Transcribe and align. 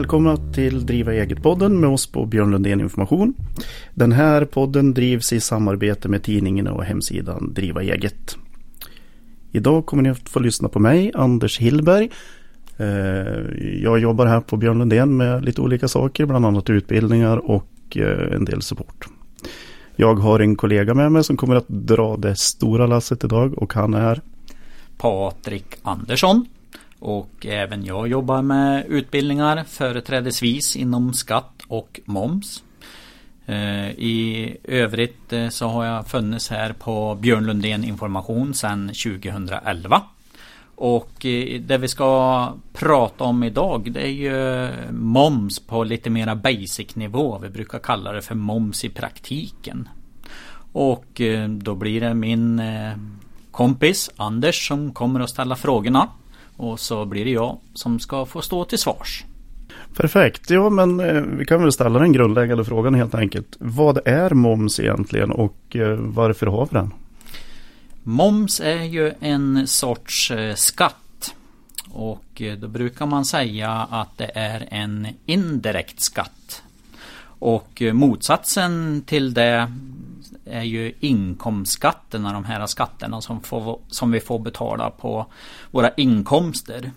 Välkomna 0.00 0.36
till 0.36 0.86
Driva 0.86 1.12
eget-podden 1.12 1.80
med 1.80 1.90
oss 1.90 2.06
på 2.06 2.26
Björn 2.26 2.50
Lundén 2.50 2.80
Information. 2.80 3.34
Den 3.94 4.12
här 4.12 4.44
podden 4.44 4.94
drivs 4.94 5.32
i 5.32 5.40
samarbete 5.40 6.08
med 6.08 6.22
tidningen 6.22 6.66
och 6.66 6.84
hemsidan 6.84 7.54
Driva 7.54 7.82
eget. 7.82 8.36
Idag 9.50 9.86
kommer 9.86 10.02
ni 10.02 10.10
att 10.10 10.28
få 10.28 10.38
lyssna 10.38 10.68
på 10.68 10.78
mig, 10.78 11.12
Anders 11.14 11.58
Hillberg. 11.58 12.10
Eh, 12.76 12.86
jag 13.82 13.98
jobbar 13.98 14.26
här 14.26 14.40
på 14.40 14.56
Björn 14.56 14.78
Lundén 14.78 15.16
med 15.16 15.44
lite 15.44 15.60
olika 15.60 15.88
saker, 15.88 16.26
bland 16.26 16.46
annat 16.46 16.70
utbildningar 16.70 17.36
och 17.36 17.96
eh, 17.96 18.34
en 18.34 18.44
del 18.44 18.62
support. 18.62 19.06
Jag 19.96 20.14
har 20.14 20.40
en 20.40 20.56
kollega 20.56 20.94
med 20.94 21.12
mig 21.12 21.24
som 21.24 21.36
kommer 21.36 21.56
att 21.56 21.68
dra 21.68 22.16
det 22.16 22.36
stora 22.36 22.86
lasset 22.86 23.24
idag 23.24 23.58
och 23.58 23.74
han 23.74 23.94
är 23.94 24.20
Patrik 24.98 25.66
Andersson. 25.82 26.46
Och 27.00 27.46
även 27.46 27.84
jag 27.84 28.08
jobbar 28.08 28.42
med 28.42 28.86
utbildningar 28.86 29.64
företrädesvis 29.64 30.76
inom 30.76 31.12
skatt 31.14 31.62
och 31.68 32.00
moms. 32.04 32.62
Eh, 33.46 33.90
I 33.90 34.56
övrigt 34.64 35.32
eh, 35.32 35.48
så 35.48 35.68
har 35.68 35.84
jag 35.84 36.06
funnits 36.06 36.50
här 36.50 36.72
på 36.72 37.14
Björn 37.14 37.46
Lundén 37.46 37.84
Information 37.84 38.54
sedan 38.54 38.88
2011. 38.88 40.02
Och 40.74 41.26
eh, 41.26 41.60
det 41.60 41.78
vi 41.78 41.88
ska 41.88 42.52
prata 42.72 43.24
om 43.24 43.42
idag 43.42 43.92
det 43.92 44.02
är 44.02 44.10
ju 44.10 44.68
moms 44.92 45.58
på 45.58 45.84
lite 45.84 46.10
mera 46.10 46.36
basic 46.36 46.96
nivå. 46.96 47.38
Vi 47.38 47.48
brukar 47.48 47.78
kalla 47.78 48.12
det 48.12 48.22
för 48.22 48.34
moms 48.34 48.84
i 48.84 48.88
praktiken. 48.88 49.88
Och 50.72 51.20
då 51.48 51.74
blir 51.74 52.00
det 52.00 52.14
min 52.14 52.62
kompis 53.50 54.10
Anders 54.16 54.68
som 54.68 54.92
kommer 54.92 55.20
att 55.20 55.30
ställa 55.30 55.56
frågorna. 55.56 56.08
Och 56.60 56.80
så 56.80 57.04
blir 57.04 57.24
det 57.24 57.30
jag 57.30 57.58
som 57.74 57.98
ska 57.98 58.26
få 58.26 58.42
stå 58.42 58.64
till 58.64 58.78
svars. 58.78 59.24
Perfekt, 59.96 60.50
ja 60.50 60.70
men 60.70 61.00
eh, 61.00 61.22
vi 61.22 61.44
kan 61.44 61.62
väl 61.62 61.72
ställa 61.72 61.98
den 61.98 62.12
grundläggande 62.12 62.64
frågan 62.64 62.94
helt 62.94 63.14
enkelt. 63.14 63.56
Vad 63.58 63.98
är 64.04 64.30
moms 64.30 64.80
egentligen 64.80 65.30
och 65.30 65.76
eh, 65.76 65.96
varför 65.98 66.46
har 66.46 66.68
vi 66.70 66.74
den? 66.76 66.94
Moms 68.02 68.60
är 68.60 68.82
ju 68.82 69.12
en 69.20 69.66
sorts 69.66 70.30
eh, 70.30 70.54
skatt. 70.54 71.34
Och 71.90 72.42
då 72.58 72.68
brukar 72.68 73.06
man 73.06 73.24
säga 73.24 73.70
att 73.90 74.18
det 74.18 74.30
är 74.34 74.68
en 74.70 75.06
indirekt 75.26 76.00
skatt. 76.00 76.62
Och 77.22 77.82
motsatsen 77.92 79.02
till 79.06 79.34
det 79.34 79.72
är 80.50 80.62
ju 80.62 80.92
inkomstskatterna, 81.00 82.32
de 82.32 82.44
här 82.44 82.66
skatterna 82.66 83.20
som, 83.20 83.40
får, 83.40 83.80
som 83.88 84.10
vi 84.10 84.20
får 84.20 84.38
betala 84.38 84.90
på 84.90 85.26
våra 85.70 85.90
inkomster. 85.90 86.90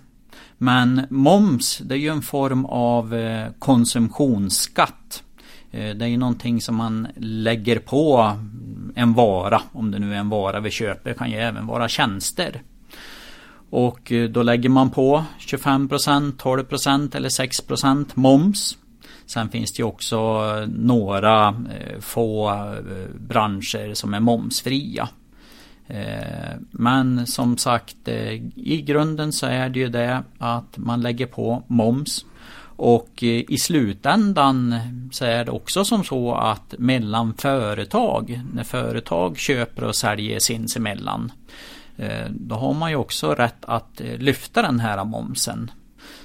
Men 0.58 1.06
moms, 1.10 1.78
det 1.78 1.96
är 1.96 2.00
ju 2.00 2.10
en 2.10 2.22
form 2.22 2.66
av 2.66 3.16
eh, 3.16 3.48
konsumtionsskatt. 3.60 5.24
Eh, 5.72 5.96
det 5.96 6.06
är 6.06 6.10
ju 6.10 6.18
någonting 6.18 6.62
som 6.62 6.76
man 6.76 7.08
lägger 7.18 7.80
på 7.80 8.34
en 8.96 9.14
vara, 9.14 9.62
om 9.72 9.92
det 9.92 10.00
nu 10.00 10.14
är 10.14 10.18
en 10.18 10.30
vara 10.30 10.60
vi 10.60 10.72
köper, 10.72 11.10
det 11.10 11.18
kan 11.18 11.32
ju 11.32 11.38
även 11.38 11.68
vara 11.68 11.88
tjänster. 11.88 12.62
Och 13.70 14.12
eh, 14.12 14.30
då 14.30 14.44
lägger 14.44 14.70
man 14.70 14.90
på 14.90 15.24
25%, 15.40 16.38
12% 16.38 17.16
eller 17.16 17.30
6% 17.30 18.06
moms. 18.14 18.78
Sen 19.26 19.50
finns 19.50 19.72
det 19.72 19.80
ju 19.80 19.84
också 19.84 20.18
eh, 20.18 20.68
några 20.68 21.48
eh, 21.48 22.00
få 22.00 22.50
eh, 22.50 23.20
branscher 23.20 23.94
som 23.94 24.14
är 24.14 24.20
momsfria. 24.20 25.10
Men 26.72 27.28
som 27.28 27.58
sagt 27.58 28.08
i 28.56 28.84
grunden 28.88 29.34
så 29.34 29.46
är 29.46 29.70
det 29.70 29.80
ju 29.80 29.90
det 29.90 30.24
att 30.38 30.78
man 30.78 31.02
lägger 31.02 31.26
på 31.26 31.64
moms. 31.68 32.26
Och 32.76 33.24
i 33.24 33.58
slutändan 33.58 34.80
så 35.12 35.26
är 35.26 35.46
det 35.46 35.52
också 35.52 35.86
som 35.86 36.04
så 36.04 36.36
att 36.36 36.76
mellan 36.78 37.34
företag, 37.34 38.42
när 38.54 38.64
företag 38.64 39.38
köper 39.38 39.84
och 39.84 39.96
säljer 39.96 40.40
sinsemellan, 40.40 41.32
då 42.30 42.56
har 42.56 42.74
man 42.74 42.90
ju 42.90 42.96
också 42.96 43.34
rätt 43.34 43.66
att 43.66 44.02
lyfta 44.18 44.62
den 44.62 44.80
här 44.80 45.04
momsen. 45.04 45.72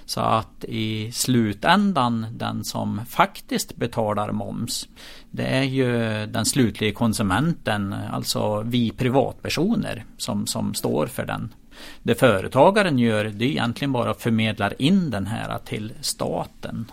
Så 0.09 0.21
att 0.21 0.65
i 0.65 1.13
slutändan 1.13 2.27
den 2.33 2.65
som 2.65 3.01
faktiskt 3.09 3.77
betalar 3.77 4.33
moms 4.33 4.89
det 5.31 5.47
är 5.47 5.63
ju 5.63 5.93
den 6.27 6.45
slutliga 6.45 6.93
konsumenten, 6.93 7.95
alltså 8.13 8.63
vi 8.67 8.91
privatpersoner 8.91 10.05
som, 10.17 10.47
som 10.47 10.75
står 10.75 11.07
för 11.07 11.27
den. 11.27 11.55
Det 12.03 12.15
företagaren 12.15 12.99
gör 12.99 13.25
det 13.25 13.45
är 13.45 13.49
egentligen 13.49 13.93
bara 13.93 14.11
att 14.11 14.23
förmedla 14.23 14.73
in 14.73 15.11
den 15.11 15.27
här 15.27 15.59
till 15.65 15.93
staten. 16.01 16.91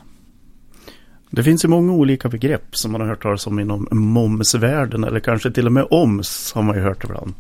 Det 1.30 1.44
finns 1.44 1.66
ju 1.66 1.70
många 1.70 1.94
olika 1.94 2.30
begrepp 2.30 2.78
som 2.78 2.92
man 2.92 3.02
har 3.02 3.08
hört 3.08 3.22
talas 3.22 3.48
om 3.48 3.60
inom 3.60 3.88
momsvärlden 3.92 5.04
eller 5.04 5.20
kanske 5.20 5.52
till 5.52 5.66
och 5.66 5.74
med 5.74 5.88
OMS 5.90 6.54
har 6.54 6.64
man 6.64 6.76
ju 6.76 6.82
hört 6.82 7.04
ibland. 7.04 7.34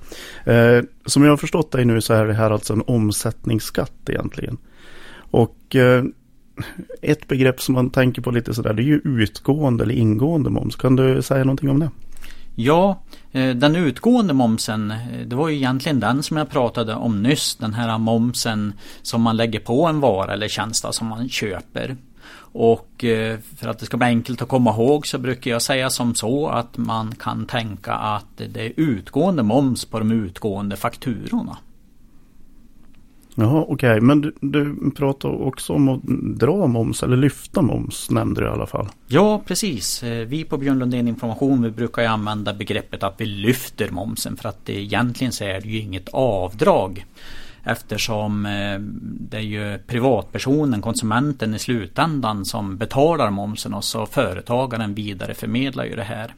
Eh, 0.45 0.83
som 1.05 1.23
jag 1.23 1.29
har 1.29 1.37
förstått 1.37 1.71
dig 1.71 1.85
nu 1.85 2.01
så 2.01 2.13
är 2.13 2.25
det 2.25 2.33
här 2.33 2.51
alltså 2.51 2.73
en 2.73 2.83
omsättningsskatt 2.87 4.09
egentligen. 4.09 4.57
Och 5.35 5.75
eh, 5.75 6.03
ett 7.01 7.27
begrepp 7.27 7.61
som 7.61 7.75
man 7.75 7.89
tänker 7.89 8.21
på 8.21 8.31
lite 8.31 8.53
sådär 8.53 8.73
det 8.73 8.81
är 8.81 8.85
ju 8.85 9.01
utgående 9.03 9.83
eller 9.83 9.95
ingående 9.95 10.49
moms. 10.49 10.75
Kan 10.75 10.95
du 10.95 11.21
säga 11.21 11.43
någonting 11.43 11.69
om 11.69 11.79
det? 11.79 11.89
Ja, 12.55 13.01
eh, 13.31 13.55
den 13.55 13.75
utgående 13.75 14.33
momsen, 14.33 14.91
eh, 14.91 14.97
det 15.25 15.35
var 15.35 15.49
ju 15.49 15.55
egentligen 15.55 15.99
den 15.99 16.23
som 16.23 16.37
jag 16.37 16.49
pratade 16.49 16.95
om 16.95 17.23
nyss. 17.23 17.55
Den 17.55 17.73
här 17.73 17.97
momsen 17.97 18.73
som 19.01 19.21
man 19.21 19.37
lägger 19.37 19.59
på 19.59 19.85
en 19.85 19.99
vara 19.99 20.33
eller 20.33 20.47
tjänst 20.47 20.85
som 20.93 21.07
man 21.07 21.29
köper. 21.29 21.97
Och 22.37 23.03
eh, 23.03 23.39
för 23.57 23.67
att 23.67 23.79
det 23.79 23.85
ska 23.85 23.97
bli 23.97 24.07
enkelt 24.07 24.41
att 24.41 24.49
komma 24.49 24.71
ihåg 24.71 25.07
så 25.07 25.17
brukar 25.17 25.51
jag 25.51 25.61
säga 25.61 25.89
som 25.89 26.15
så 26.15 26.47
att 26.47 26.77
man 26.77 27.15
kan 27.15 27.45
tänka 27.45 27.93
att 27.93 28.37
det 28.37 28.65
är 28.65 28.73
utgående 28.75 29.43
moms 29.43 29.85
på 29.85 29.99
de 29.99 30.11
utgående 30.11 30.75
fakturorna. 30.75 31.57
Jaha, 33.37 33.65
okej. 33.67 33.89
Okay. 33.89 34.01
Men 34.01 34.21
du, 34.21 34.35
du 34.41 34.91
pratar 34.91 35.29
också 35.29 35.73
om 35.73 35.89
att 35.89 36.01
dra 36.39 36.67
moms 36.67 37.03
eller 37.03 37.17
lyfta 37.17 37.61
moms 37.61 38.09
nämnde 38.09 38.41
du 38.41 38.47
i 38.47 38.49
alla 38.49 38.65
fall. 38.65 38.87
Ja, 39.07 39.41
precis. 39.45 40.03
Eh, 40.03 40.27
vi 40.27 40.43
på 40.43 40.57
Björn 40.57 40.79
Lundén 40.79 41.07
Information 41.07 41.63
vi 41.63 41.71
brukar 41.71 42.01
ju 42.01 42.07
använda 42.07 42.53
begreppet 42.53 43.03
att 43.03 43.15
vi 43.17 43.25
lyfter 43.25 43.91
momsen 43.91 44.37
för 44.37 44.49
att 44.49 44.65
det 44.65 44.81
egentligen 44.81 45.33
så 45.33 45.43
är 45.43 45.61
det 45.61 45.67
ju 45.67 45.79
inget 45.79 46.09
avdrag. 46.09 47.05
Eftersom 47.63 48.45
eh, 48.45 48.79
det 49.01 49.37
är 49.37 49.41
ju 49.41 49.77
privatpersonen, 49.77 50.81
konsumenten 50.81 51.55
i 51.55 51.59
slutändan 51.59 52.45
som 52.45 52.77
betalar 52.77 53.29
momsen 53.29 53.73
och 53.73 53.83
så 53.83 54.05
företagaren 54.05 54.93
vidareförmedlar 54.93 55.85
ju 55.85 55.95
det 55.95 56.03
här. 56.03 56.33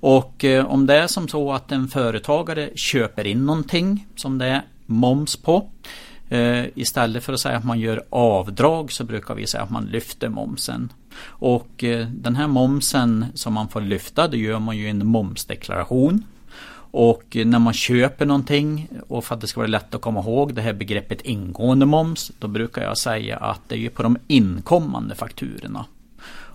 Och 0.00 0.44
eh, 0.44 0.66
om 0.66 0.86
det 0.86 0.94
är 0.94 1.06
som 1.06 1.28
så 1.28 1.52
att 1.52 1.72
en 1.72 1.88
företagare 1.88 2.70
köper 2.74 3.26
in 3.26 3.46
någonting 3.46 4.06
som 4.16 4.38
det 4.38 4.46
är 4.46 4.62
moms 4.86 5.36
på 5.36 5.70
Eh, 5.76 6.07
Eh, 6.28 6.64
istället 6.74 7.24
för 7.24 7.32
att 7.32 7.40
säga 7.40 7.56
att 7.56 7.64
man 7.64 7.80
gör 7.80 8.02
avdrag 8.10 8.92
så 8.92 9.04
brukar 9.04 9.34
vi 9.34 9.46
säga 9.46 9.62
att 9.62 9.70
man 9.70 9.84
lyfter 9.84 10.28
momsen. 10.28 10.92
Och 11.24 11.84
eh, 11.84 12.06
den 12.06 12.36
här 12.36 12.46
momsen 12.46 13.26
som 13.34 13.54
man 13.54 13.68
får 13.68 13.80
lyfta, 13.80 14.28
det 14.28 14.38
gör 14.38 14.58
man 14.58 14.76
ju 14.76 14.86
i 14.86 14.90
en 14.90 15.06
momsdeklaration. 15.06 16.24
Och 16.90 17.36
eh, 17.36 17.46
när 17.46 17.58
man 17.58 17.72
köper 17.72 18.26
någonting 18.26 18.88
och 19.08 19.24
för 19.24 19.34
att 19.34 19.40
det 19.40 19.46
ska 19.46 19.60
vara 19.60 19.68
lätt 19.68 19.94
att 19.94 20.00
komma 20.00 20.20
ihåg 20.20 20.54
det 20.54 20.62
här 20.62 20.72
begreppet 20.72 21.20
ingående 21.20 21.86
moms, 21.86 22.32
då 22.38 22.48
brukar 22.48 22.82
jag 22.82 22.98
säga 22.98 23.36
att 23.36 23.60
det 23.68 23.86
är 23.86 23.90
på 23.90 24.02
de 24.02 24.18
inkommande 24.26 25.14
fakturorna. 25.14 25.84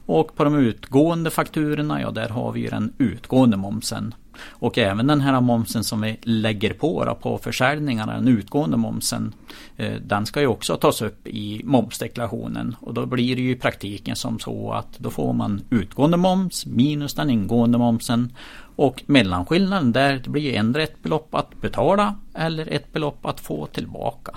Och 0.05 0.35
på 0.35 0.43
de 0.43 0.55
utgående 0.55 1.29
fakturorna, 1.29 2.01
ja 2.01 2.11
där 2.11 2.29
har 2.29 2.51
vi 2.51 2.59
ju 2.59 2.67
den 2.67 2.93
utgående 2.97 3.57
momsen. 3.57 4.15
Och 4.39 4.77
även 4.77 5.07
den 5.07 5.21
här 5.21 5.41
momsen 5.41 5.83
som 5.83 6.01
vi 6.01 6.17
lägger 6.21 6.73
på 6.73 7.05
då, 7.05 7.15
på 7.15 7.37
försäljningarna, 7.37 8.13
den 8.13 8.27
utgående 8.27 8.77
momsen. 8.77 9.33
Eh, 9.77 9.93
den 10.05 10.25
ska 10.25 10.41
ju 10.41 10.47
också 10.47 10.77
tas 10.77 11.01
upp 11.01 11.27
i 11.27 11.61
momsdeklarationen. 11.63 12.75
Och 12.79 12.93
då 12.93 13.05
blir 13.05 13.35
det 13.35 13.41
ju 13.41 13.51
i 13.51 13.55
praktiken 13.55 14.15
som 14.15 14.39
så 14.39 14.71
att 14.71 14.99
då 14.99 15.09
får 15.09 15.33
man 15.33 15.61
utgående 15.69 16.17
moms 16.17 16.65
minus 16.65 17.13
den 17.13 17.29
ingående 17.29 17.77
momsen. 17.77 18.33
Och 18.75 19.03
mellanskillnaden 19.05 19.91
där 19.91 20.21
det 20.23 20.29
blir 20.29 20.53
ändå 20.53 20.79
ett 20.79 21.03
belopp 21.03 21.35
att 21.35 21.61
betala 21.61 22.15
eller 22.33 22.73
ett 22.73 22.93
belopp 22.93 23.25
att 23.25 23.39
få 23.39 23.65
tillbaka. 23.65 24.31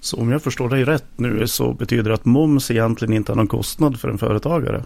Så 0.00 0.16
om 0.16 0.32
jag 0.32 0.42
förstår 0.42 0.68
dig 0.68 0.84
rätt 0.84 1.18
nu 1.18 1.46
så 1.46 1.72
betyder 1.72 2.10
det 2.10 2.14
att 2.14 2.24
moms 2.24 2.70
egentligen 2.70 3.14
inte 3.14 3.32
är 3.32 3.36
någon 3.36 3.48
kostnad 3.48 4.00
för 4.00 4.08
en 4.08 4.18
företagare? 4.18 4.84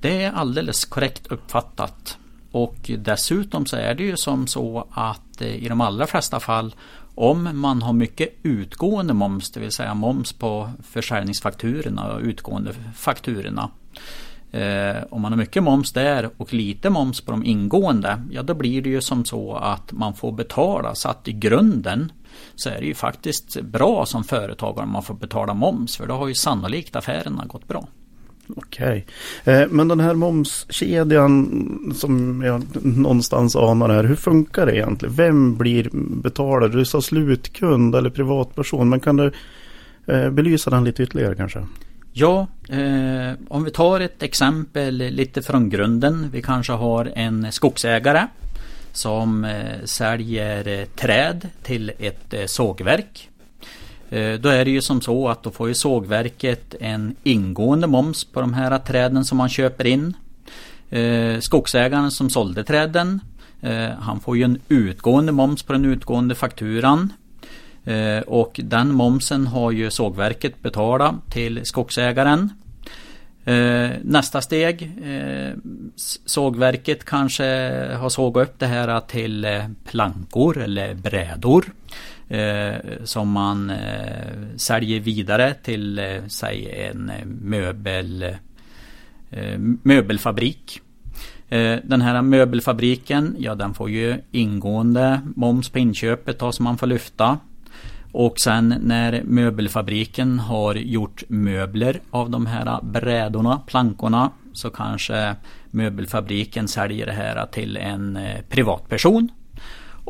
Det 0.00 0.22
är 0.22 0.32
alldeles 0.32 0.84
korrekt 0.84 1.26
uppfattat. 1.26 2.18
Och 2.62 2.90
dessutom 2.98 3.66
så 3.66 3.76
är 3.76 3.94
det 3.94 4.02
ju 4.02 4.16
som 4.16 4.46
så 4.46 4.86
att 4.90 5.40
eh, 5.40 5.64
i 5.64 5.68
de 5.68 5.80
allra 5.80 6.06
flesta 6.06 6.40
fall 6.40 6.74
om 7.14 7.48
man 7.52 7.82
har 7.82 7.92
mycket 7.92 8.28
utgående 8.42 9.14
moms, 9.14 9.50
det 9.50 9.60
vill 9.60 9.72
säga 9.72 9.94
moms 9.94 10.32
på 10.32 10.70
försäljningsfakturorna 10.82 12.12
och 12.12 12.20
utgående 12.20 12.72
fakturorna. 12.96 13.70
Eh, 14.52 14.96
om 15.10 15.22
man 15.22 15.32
har 15.32 15.36
mycket 15.36 15.62
moms 15.62 15.92
där 15.92 16.30
och 16.36 16.54
lite 16.54 16.90
moms 16.90 17.20
på 17.20 17.30
de 17.30 17.44
ingående, 17.44 18.22
ja 18.30 18.42
då 18.42 18.54
blir 18.54 18.82
det 18.82 18.90
ju 18.90 19.00
som 19.00 19.24
så 19.24 19.54
att 19.54 19.92
man 19.92 20.14
får 20.14 20.32
betala 20.32 20.94
så 20.94 21.08
att 21.08 21.28
i 21.28 21.32
grunden 21.32 22.12
så 22.54 22.68
är 22.68 22.80
det 22.80 22.86
ju 22.86 22.94
faktiskt 22.94 23.60
bra 23.62 24.06
som 24.06 24.24
företagare 24.24 24.84
om 24.84 24.92
man 24.92 25.02
får 25.02 25.14
betala 25.14 25.54
moms 25.54 25.96
för 25.96 26.06
då 26.06 26.14
har 26.14 26.28
ju 26.28 26.34
sannolikt 26.34 26.96
affärerna 26.96 27.44
gått 27.44 27.68
bra. 27.68 27.88
Okej, 28.68 29.06
Okay. 29.42 29.66
men 29.70 29.88
den 29.88 30.00
här 30.00 30.14
momskedjan 30.14 31.92
som 31.96 32.42
jag 32.42 32.62
någonstans 32.82 33.56
anar 33.56 33.88
här, 33.88 34.04
hur 34.04 34.16
funkar 34.16 34.66
det 34.66 34.76
egentligen? 34.76 35.14
Vem 35.14 35.56
blir 35.56 35.88
betalare? 35.92 36.68
Du 36.68 36.84
sa 36.84 37.00
slutkund 37.00 37.94
eller 37.94 38.10
privatperson, 38.10 38.88
men 38.88 39.00
kan 39.00 39.16
du 39.16 39.32
eh, 40.06 40.30
belysa 40.30 40.70
den 40.70 40.84
lite 40.84 41.02
ytterligare 41.02 41.34
kanske? 41.34 41.66
Ja, 42.12 42.46
eh, 42.68 43.32
om 43.48 43.64
vi 43.64 43.70
tar 43.70 44.00
ett 44.00 44.22
exempel 44.22 44.96
lite 44.96 45.42
från 45.42 45.70
grunden. 45.70 46.30
Vi 46.32 46.42
kanske 46.42 46.72
har 46.72 47.12
en 47.14 47.52
skogsägare 47.52 48.26
som 48.92 49.44
eh, 49.44 49.84
säljer 49.84 50.68
eh, 50.68 50.84
träd 50.84 51.48
till 51.62 51.92
ett 51.98 52.50
sågverk. 52.50 53.30
Eh, 54.10 54.40
då 54.40 54.48
är 54.48 54.64
det 54.64 54.70
ju 54.70 54.82
som 54.82 55.00
så 55.00 55.28
att 55.28 55.42
då 55.42 55.50
får 55.50 55.68
ju 55.68 55.74
sågverket 55.74 56.74
en 56.80 57.16
ingående 57.22 57.86
moms 57.86 58.24
på 58.24 58.40
de 58.40 58.54
här 58.54 58.78
träden 58.78 59.24
som 59.24 59.38
man 59.38 59.48
köper 59.48 59.86
in. 59.86 60.16
Eh, 60.90 61.40
skogsägaren 61.40 62.10
som 62.10 62.30
sålde 62.30 62.64
träden 62.64 63.20
eh, 63.60 63.90
han 64.00 64.20
får 64.20 64.36
ju 64.36 64.42
en 64.42 64.58
utgående 64.68 65.32
moms 65.32 65.62
på 65.62 65.72
den 65.72 65.84
utgående 65.84 66.34
fakturan. 66.34 67.12
Och 68.26 68.60
den 68.64 68.94
momsen 68.94 69.46
har 69.46 69.70
ju 69.70 69.90
sågverket 69.90 70.62
betalat 70.62 71.14
till 71.30 71.60
skogsägaren. 71.64 72.50
Nästa 74.02 74.40
steg, 74.40 74.92
sågverket 76.26 77.04
kanske 77.04 77.44
har 78.00 78.08
sågat 78.08 78.48
upp 78.48 78.58
det 78.58 78.66
här 78.66 79.00
till 79.00 79.46
plankor 79.84 80.58
eller 80.58 80.94
brädor. 80.94 81.64
Eh, 82.30 82.76
som 83.04 83.30
man 83.30 83.70
eh, 83.70 84.56
säljer 84.56 85.00
vidare 85.00 85.54
till, 85.54 85.98
eh, 85.98 86.26
säg 86.26 86.86
en 86.86 87.12
möbel, 87.42 88.36
möbelfabrik. 89.82 90.80
Den 91.82 92.00
här 92.00 92.22
möbelfabriken, 92.22 93.36
ja 93.38 93.54
den 93.54 93.74
får 93.74 93.90
ju 93.90 94.16
ingående 94.30 95.20
moms 95.36 95.68
på 95.68 95.78
inköpet 95.78 96.38
då, 96.38 96.52
som 96.52 96.64
man 96.64 96.78
får 96.78 96.86
lyfta. 96.86 97.38
Och 98.12 98.40
sen 98.40 98.74
när 98.82 99.22
möbelfabriken 99.24 100.38
har 100.38 100.74
gjort 100.74 101.22
möbler 101.28 102.00
av 102.10 102.30
de 102.30 102.46
här 102.46 102.82
brädorna, 102.82 103.60
plankorna, 103.66 104.30
så 104.52 104.70
kanske 104.70 105.36
möbelfabriken 105.70 106.68
säljer 106.68 107.06
det 107.06 107.12
här 107.12 107.46
till 107.46 107.76
en 107.76 108.18
privatperson. 108.48 109.28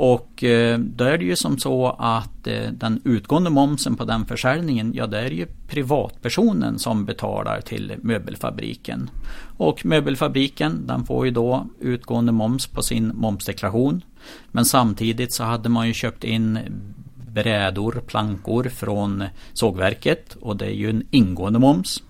Och 0.00 0.44
eh, 0.44 0.78
då 0.78 1.04
är 1.04 1.18
det 1.18 1.24
ju 1.24 1.36
som 1.36 1.58
så 1.58 1.96
att 1.98 2.46
eh, 2.46 2.70
den 2.72 3.00
utgående 3.04 3.50
momsen 3.50 3.96
på 3.96 4.04
den 4.04 4.26
försäljningen, 4.26 4.92
ja 4.94 5.06
det 5.06 5.18
är 5.18 5.30
ju 5.30 5.46
privatpersonen 5.68 6.78
som 6.78 7.04
betalar 7.04 7.60
till 7.60 7.94
möbelfabriken. 8.02 9.10
Och 9.56 9.86
möbelfabriken 9.86 10.86
den 10.86 11.04
får 11.04 11.26
ju 11.26 11.30
då 11.32 11.66
utgående 11.80 12.32
moms 12.32 12.66
på 12.66 12.82
sin 12.82 13.12
momsdeklaration. 13.14 14.02
Men 14.50 14.64
samtidigt 14.64 15.32
så 15.32 15.44
hade 15.44 15.68
man 15.68 15.86
ju 15.86 15.92
köpt 15.92 16.24
in 16.24 16.58
brädor, 17.34 18.02
plankor 18.06 18.64
från 18.64 19.24
sågverket 19.52 20.34
och 20.40 20.56
det 20.56 20.66
är 20.66 20.74
ju 20.74 20.90
en 20.90 21.02
ingående 21.10 21.58
moms. 21.58 22.02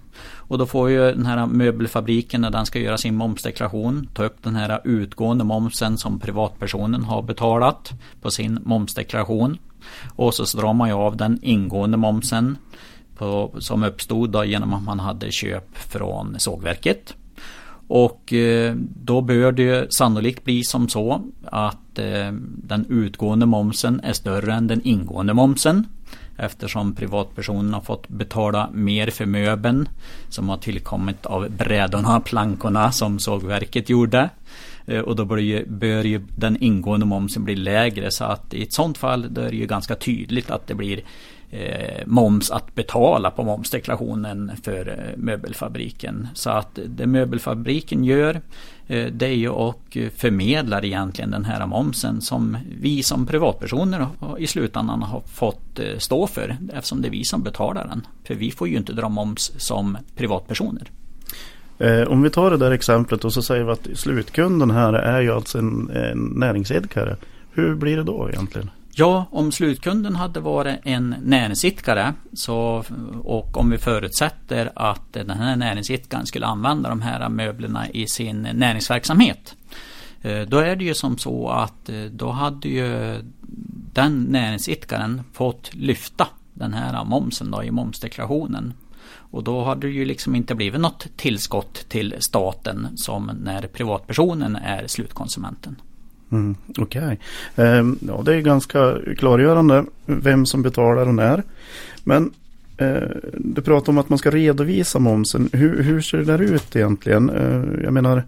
Och 0.48 0.58
då 0.58 0.66
får 0.66 0.90
ju 0.90 0.98
den 0.98 1.26
här 1.26 1.46
möbelfabriken 1.46 2.40
när 2.40 2.50
den 2.50 2.66
ska 2.66 2.78
göra 2.78 2.98
sin 2.98 3.16
momsdeklaration 3.16 4.08
ta 4.14 4.24
upp 4.24 4.42
den 4.42 4.56
här 4.56 4.80
utgående 4.84 5.44
momsen 5.44 5.98
som 5.98 6.20
privatpersonen 6.20 7.04
har 7.04 7.22
betalat 7.22 7.92
på 8.22 8.30
sin 8.30 8.58
momsdeklaration. 8.64 9.58
Och 10.16 10.34
så 10.34 10.58
drar 10.58 10.72
man 10.72 10.88
ju 10.88 10.94
av 10.94 11.16
den 11.16 11.38
ingående 11.42 11.96
momsen 11.96 12.56
på, 13.16 13.54
som 13.58 13.82
uppstod 13.82 14.30
då 14.30 14.44
genom 14.44 14.74
att 14.74 14.82
man 14.82 15.00
hade 15.00 15.30
köp 15.30 15.78
från 15.78 16.34
sågverket. 16.38 17.14
Och 17.88 18.32
eh, 18.32 18.74
då 19.02 19.20
bör 19.20 19.52
det 19.52 19.92
sannolikt 19.92 20.44
bli 20.44 20.64
som 20.64 20.88
så 20.88 21.22
att 21.44 21.98
eh, 21.98 22.32
den 22.42 22.86
utgående 22.88 23.46
momsen 23.46 24.00
är 24.00 24.12
större 24.12 24.54
än 24.54 24.66
den 24.66 24.80
ingående 24.84 25.34
momsen. 25.34 25.86
Eftersom 26.38 26.94
privatpersonen 26.94 27.74
har 27.74 27.80
fått 27.80 28.08
betala 28.08 28.70
mer 28.72 29.10
för 29.10 29.26
möbeln 29.26 29.88
som 30.28 30.48
har 30.48 30.56
tillkommit 30.56 31.26
av 31.26 31.50
brädorna 31.50 32.16
och 32.16 32.24
plankorna 32.24 32.92
som 32.92 33.18
sågverket 33.18 33.88
gjorde. 33.88 34.30
Eh, 34.86 35.00
och 35.00 35.16
då 35.16 35.24
bör 35.24 35.36
ju, 35.36 35.66
bör 35.66 36.04
ju 36.04 36.20
den 36.36 36.62
ingående 36.62 37.06
momsen 37.06 37.44
bli 37.44 37.56
lägre 37.56 38.10
så 38.10 38.24
att 38.24 38.54
i 38.54 38.62
ett 38.62 38.72
sånt 38.72 38.98
fall 38.98 39.26
då 39.30 39.40
är 39.40 39.50
det 39.50 39.56
ju 39.56 39.66
ganska 39.66 39.94
tydligt 39.94 40.50
att 40.50 40.66
det 40.66 40.74
blir 40.74 41.00
eh, 41.50 42.06
moms 42.06 42.50
att 42.50 42.74
betala 42.74 43.30
på 43.30 43.44
momsdeklarationen 43.44 44.52
för 44.62 44.88
eh, 44.88 45.16
möbelfabriken. 45.16 46.28
Så 46.34 46.50
att 46.50 46.78
det 46.86 47.06
möbelfabriken 47.06 48.04
gör 48.04 48.40
eh, 48.86 49.06
det 49.12 49.26
är 49.26 49.36
ju 49.36 49.48
och 49.48 49.96
eh, 49.96 50.10
förmedlar 50.10 50.84
egentligen 50.84 51.30
den 51.30 51.44
här 51.44 51.66
momsen 51.66 52.20
som 52.20 52.56
vi 52.80 53.02
som 53.02 53.26
privatpersoner 53.26 54.06
i 54.38 54.46
slutändan 54.46 55.02
har 55.02 55.20
fått 55.20 55.78
eh, 55.78 55.98
stå 55.98 56.26
för 56.26 56.56
eftersom 56.72 57.02
det 57.02 57.08
är 57.08 57.12
vi 57.12 57.24
som 57.24 57.42
betalar 57.42 57.88
den. 57.88 58.06
För 58.24 58.34
vi 58.34 58.50
får 58.50 58.68
ju 58.68 58.76
inte 58.76 58.92
dra 58.92 59.08
moms 59.08 59.52
som 59.56 59.98
privatpersoner. 60.16 60.90
Eh, 61.78 62.02
om 62.02 62.22
vi 62.22 62.30
tar 62.30 62.50
det 62.50 62.56
där 62.56 62.70
exemplet 62.70 63.24
och 63.24 63.32
så 63.32 63.42
säger 63.42 63.64
vi 63.64 63.70
att 63.70 63.88
slutkunden 63.94 64.70
här 64.70 64.92
är 64.92 65.20
ju 65.20 65.32
alltså 65.32 65.58
en, 65.58 65.90
en 65.90 66.32
näringsidkare. 66.36 67.16
Hur 67.52 67.74
blir 67.74 67.96
det 67.96 68.02
då 68.02 68.28
egentligen? 68.28 68.70
Ja, 69.00 69.26
om 69.30 69.52
slutkunden 69.52 70.16
hade 70.16 70.40
varit 70.40 70.76
en 70.82 71.14
näringsidkare 71.22 72.14
så, 72.32 72.84
och 73.22 73.56
om 73.56 73.70
vi 73.70 73.78
förutsätter 73.78 74.72
att 74.74 75.12
den 75.12 75.30
här 75.30 75.56
näringsidkaren 75.56 76.26
skulle 76.26 76.46
använda 76.46 76.88
de 76.88 77.02
här 77.02 77.28
möblerna 77.28 77.90
i 77.90 78.06
sin 78.06 78.42
näringsverksamhet. 78.42 79.56
Eh, 80.22 80.40
då 80.40 80.58
är 80.58 80.76
det 80.76 80.84
ju 80.84 80.94
som 80.94 81.18
så 81.18 81.48
att 81.48 81.88
eh, 81.88 82.02
då 82.02 82.30
hade 82.30 82.68
ju 82.68 83.22
den 83.92 84.22
näringsidkaren 84.22 85.22
fått 85.32 85.74
lyfta 85.74 86.28
den 86.54 86.74
här 86.74 87.04
momsen 87.04 87.50
då 87.50 87.62
i 87.64 87.70
momsdeklarationen. 87.70 88.74
Och 89.10 89.44
då 89.44 89.64
hade 89.64 89.86
det 89.86 89.92
ju 89.92 90.04
liksom 90.04 90.34
inte 90.34 90.54
blivit 90.54 90.80
något 90.80 91.06
tillskott 91.16 91.74
till 91.88 92.14
staten 92.18 92.88
som 92.96 93.30
när 93.42 93.62
privatpersonen 93.62 94.56
är 94.56 94.86
slutkonsumenten. 94.86 95.76
Mm, 96.32 96.56
Okej, 96.78 97.18
okay. 97.56 97.96
ja, 98.00 98.22
det 98.24 98.34
är 98.34 98.40
ganska 98.40 98.96
klargörande 99.18 99.84
vem 100.06 100.46
som 100.46 100.62
betalar 100.62 101.06
och 101.06 101.14
när. 101.14 101.42
Men 102.04 102.32
eh, 102.76 103.08
du 103.34 103.62
pratar 103.62 103.92
om 103.92 103.98
att 103.98 104.08
man 104.08 104.18
ska 104.18 104.30
redovisa 104.30 104.98
momsen. 104.98 105.50
Hur, 105.52 105.82
hur 105.82 106.00
ser 106.00 106.18
det 106.18 106.24
där 106.24 106.42
ut 106.42 106.76
egentligen? 106.76 107.30
Eh, 107.30 107.82
jag 107.84 107.92
menar, 107.92 108.24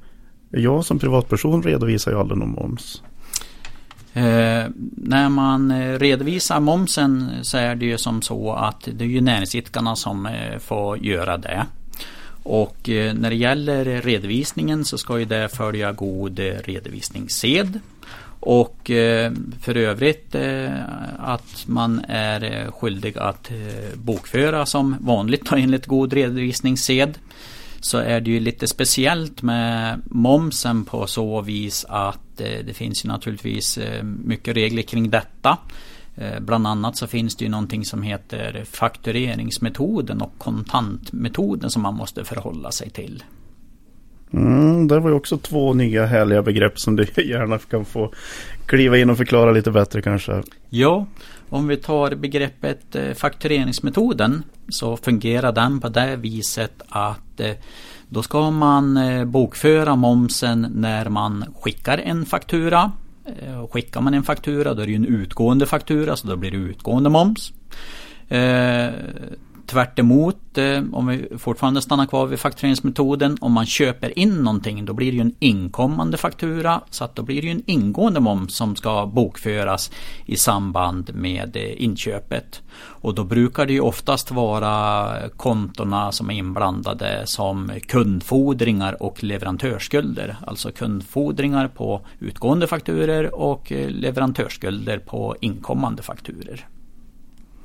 jag 0.50 0.84
som 0.84 0.98
privatperson 0.98 1.62
redovisar 1.62 2.12
ju 2.12 2.18
aldrig 2.18 2.38
någon 2.38 2.50
moms. 2.50 3.02
Eh, 4.12 4.64
när 4.96 5.28
man 5.28 5.70
eh, 5.70 5.98
redovisar 5.98 6.60
momsen 6.60 7.30
så 7.42 7.58
är 7.58 7.74
det 7.74 7.86
ju 7.86 7.98
som 7.98 8.22
så 8.22 8.52
att 8.52 8.88
det 8.92 9.04
är 9.04 9.08
ju 9.08 9.20
näringsidkarna 9.20 9.96
som 9.96 10.28
får 10.60 10.98
göra 10.98 11.38
det. 11.38 11.66
Och 12.42 12.88
eh, 12.88 13.14
när 13.14 13.30
det 13.30 13.36
gäller 13.36 14.02
redovisningen 14.02 14.84
så 14.84 14.98
ska 14.98 15.18
ju 15.18 15.24
det 15.24 15.48
följa 15.48 15.92
god 15.92 16.38
eh, 16.38 16.54
redovisningssed. 16.64 17.80
Och 18.40 18.90
eh, 18.90 19.32
för 19.60 19.76
övrigt 19.76 20.34
att 21.18 21.64
man 21.66 22.04
är 22.08 22.70
skyldig 22.70 23.18
att 23.18 23.50
bokföra 23.94 24.66
som 24.66 24.96
vanligt 25.00 25.52
enligt 25.52 25.86
god 25.86 26.12
redovisningssed. 26.12 27.18
Så 27.80 27.98
är 27.98 28.20
det 28.20 28.30
ju 28.30 28.40
lite 28.40 28.66
speciellt 28.66 29.42
med 29.42 30.00
momsen 30.04 30.84
på 30.84 31.06
så 31.06 31.40
vis 31.40 31.86
att 31.88 32.36
det 32.36 32.76
finns 32.76 33.04
ju 33.04 33.08
naturligtvis 33.08 33.78
mycket 34.02 34.56
regler 34.56 34.82
kring 34.82 35.10
detta. 35.10 35.58
Eh, 36.20 36.40
bland 36.40 36.66
annat 36.66 36.96
så 36.96 37.06
finns 37.06 37.36
det 37.36 37.44
ju 37.44 37.50
någonting 37.50 37.84
som 37.84 38.02
heter 38.02 38.64
faktureringsmetoden 38.64 40.20
och 40.20 40.32
kontantmetoden 40.38 41.70
som 41.70 41.82
man 41.82 41.94
måste 41.94 42.24
förhålla 42.24 42.70
sig 42.70 42.90
till. 42.90 43.24
Mm, 44.32 44.88
det 44.88 45.00
var 45.00 45.10
ju 45.10 45.16
också 45.16 45.38
två 45.38 45.74
nya 45.74 46.06
härliga 46.06 46.42
begrepp 46.42 46.80
som 46.80 46.96
du 46.96 47.06
gärna 47.16 47.58
kan 47.58 47.84
få 47.84 48.12
kliva 48.66 48.98
in 48.98 49.10
och 49.10 49.16
förklara 49.16 49.52
lite 49.52 49.70
bättre 49.70 50.02
kanske. 50.02 50.42
Ja, 50.68 51.06
om 51.48 51.68
vi 51.68 51.76
tar 51.76 52.14
begreppet 52.14 52.96
eh, 52.96 53.14
faktureringsmetoden 53.14 54.42
så 54.68 54.96
fungerar 54.96 55.52
den 55.52 55.80
på 55.80 55.88
det 55.88 56.16
viset 56.16 56.82
att 56.88 57.40
eh, 57.40 57.52
då 58.08 58.22
ska 58.22 58.50
man 58.50 58.98
bokföra 59.30 59.96
momsen 59.96 60.66
när 60.74 61.08
man 61.08 61.44
skickar 61.60 61.98
en 61.98 62.26
faktura 62.26 62.92
Eh, 63.24 63.60
och 63.60 63.72
skickar 63.72 64.00
man 64.00 64.14
en 64.14 64.22
faktura 64.22 64.74
då 64.74 64.82
är 64.82 64.86
det 64.86 64.92
ju 64.92 64.96
en 64.96 65.06
utgående 65.06 65.66
faktura 65.66 66.16
så 66.16 66.26
då 66.26 66.36
blir 66.36 66.50
det 66.50 66.56
utgående 66.56 67.10
moms. 67.10 67.52
Eh, 68.28 68.90
Tvärt 69.70 69.98
emot, 69.98 70.58
eh, 70.58 70.82
om 70.92 71.06
vi 71.06 71.38
fortfarande 71.38 71.82
stannar 71.82 72.06
kvar 72.06 72.26
vid 72.26 72.38
faktureringsmetoden, 72.38 73.36
om 73.40 73.52
man 73.52 73.66
köper 73.66 74.18
in 74.18 74.34
någonting 74.42 74.84
då 74.84 74.92
blir 74.92 75.10
det 75.10 75.16
ju 75.16 75.20
en 75.20 75.34
inkommande 75.38 76.16
faktura 76.16 76.80
så 76.90 77.04
att 77.04 77.16
då 77.16 77.22
blir 77.22 77.42
det 77.42 77.46
ju 77.46 77.52
en 77.52 77.62
ingående 77.66 78.20
moms 78.20 78.54
som 78.54 78.76
ska 78.76 79.06
bokföras 79.06 79.90
i 80.26 80.36
samband 80.36 81.14
med 81.14 81.56
eh, 81.56 81.82
inköpet. 81.82 82.62
Och 82.80 83.14
då 83.14 83.24
brukar 83.24 83.66
det 83.66 83.72
ju 83.72 83.80
oftast 83.80 84.30
vara 84.30 85.08
kontona 85.36 86.12
som 86.12 86.30
är 86.30 86.34
inblandade 86.34 87.22
som 87.24 87.70
kundfordringar 87.88 89.02
och 89.02 89.24
leverantörsskulder. 89.24 90.36
Alltså 90.46 90.72
kundfordringar 90.72 91.68
på 91.68 92.00
utgående 92.18 92.66
fakturer 92.66 93.34
och 93.34 93.72
eh, 93.72 93.90
leverantörsskulder 93.90 94.98
på 94.98 95.36
inkommande 95.40 96.02
fakturer. 96.02 96.66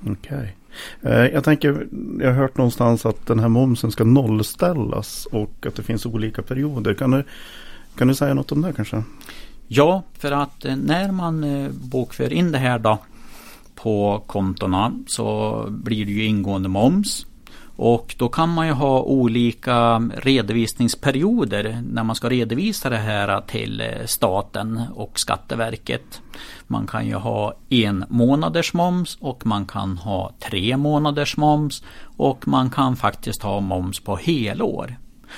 Okej. 0.02 0.38
Okay. 0.38 0.48
Eh, 1.02 1.26
jag 1.26 1.44
tänker, 1.44 1.88
jag 2.20 2.28
har 2.28 2.34
hört 2.34 2.58
någonstans 2.58 3.06
att 3.06 3.26
den 3.26 3.40
här 3.40 3.50
momsen 3.50 3.92
ska 3.92 4.04
nollställas 4.04 5.26
och 5.26 5.66
att 5.68 5.76
det 5.76 5.84
finns 5.84 6.06
olika 6.06 6.42
perioder. 6.42 6.94
Kan 6.94 7.12
du, 7.12 7.24
kan 7.96 8.08
du 8.08 8.16
säga 8.16 8.34
något 8.34 8.52
om 8.52 8.62
det 8.62 8.74
kanske? 8.74 9.04
Ja, 9.68 10.04
för 10.14 10.32
att 10.32 10.66
eh, 10.66 10.76
när 10.76 11.12
man 11.12 11.44
eh, 11.44 11.72
bokför 11.72 12.34
in 12.34 12.52
det 12.52 12.58
här 12.58 12.80
då 12.80 12.98
på 13.76 14.24
kontona 14.28 15.00
så 15.08 15.66
blir 15.70 16.06
det 16.06 16.12
ju 16.12 16.26
ingående 16.26 16.70
moms. 16.70 17.26
Och 17.78 18.16
då 18.18 18.30
kan 18.30 18.50
man 18.50 18.68
ju 18.68 18.74
ha 18.74 19.02
olika 19.02 19.98
redovisningsperioder 20.18 21.82
när 21.90 22.04
man 22.04 22.16
ska 22.16 22.30
redovisa 22.30 22.90
det 22.90 22.98
här 22.98 23.42
till 23.42 23.82
eh, 23.82 24.06
staten 24.06 24.82
och 24.96 25.20
Skatteverket. 25.20 26.22
Man 26.68 26.88
kan 26.88 27.08
ju 27.08 27.16
ha 27.16 27.54
en 27.70 28.06
månaders 28.10 28.74
moms 28.74 29.18
och 29.22 29.46
man 29.46 29.66
kan 29.66 29.98
ha 29.98 30.32
tre 30.40 30.78
månaders 30.78 31.38
moms 31.38 31.84
och 32.18 32.48
man 32.48 32.70
kan 32.70 32.96
faktiskt 32.96 33.44
ha 33.44 33.60
moms 33.60 34.00
på 34.00 34.16
helår. 34.16 34.98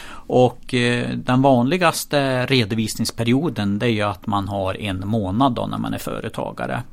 Och 0.10 0.74
eh, 0.74 1.10
den 1.10 1.41
vanligaste 1.41 2.46
redovisningsperioden 2.46 3.79
det 3.79 3.86
är 3.86 3.91
ju 3.91 4.01
att 4.01 4.27
man 4.27 4.48
har 4.48 4.82
en 4.82 5.08
månad 5.08 5.53
då 5.53 5.67
när 5.67 5.77
man 5.77 5.94
är 5.94 5.98
företagare. 5.98 6.84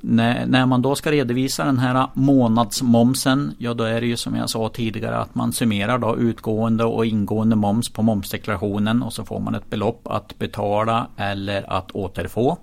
När, 0.00 0.46
när, 0.46 0.66
man 0.66 0.82
då 0.82 0.94
ska 0.94 1.12
redovisa 1.12 1.64
den 1.64 1.78
här 1.78 2.06
månadsmomsen, 2.14 3.54
ja 3.58 3.74
då 3.74 3.84
är 3.84 4.00
det 4.00 4.06
ju 4.06 4.16
som 4.16 4.36
jag 4.36 4.50
sa 4.50 4.68
tidigare 4.68 5.18
att 5.18 5.34
man 5.34 5.52
summerar 5.52 5.98
då 5.98 6.16
utgående 6.16 6.84
och 6.84 7.06
ingående 7.06 7.56
moms 7.56 7.88
på 7.88 8.02
momsdeklarationen 8.02 9.02
och 9.02 9.12
så 9.12 9.24
får 9.24 9.40
man 9.40 9.54
ett 9.54 9.70
belopp 9.70 10.08
att 10.08 10.38
betala 10.38 11.06
eller 11.16 11.72
att 11.72 11.90
återfå. 11.90 12.58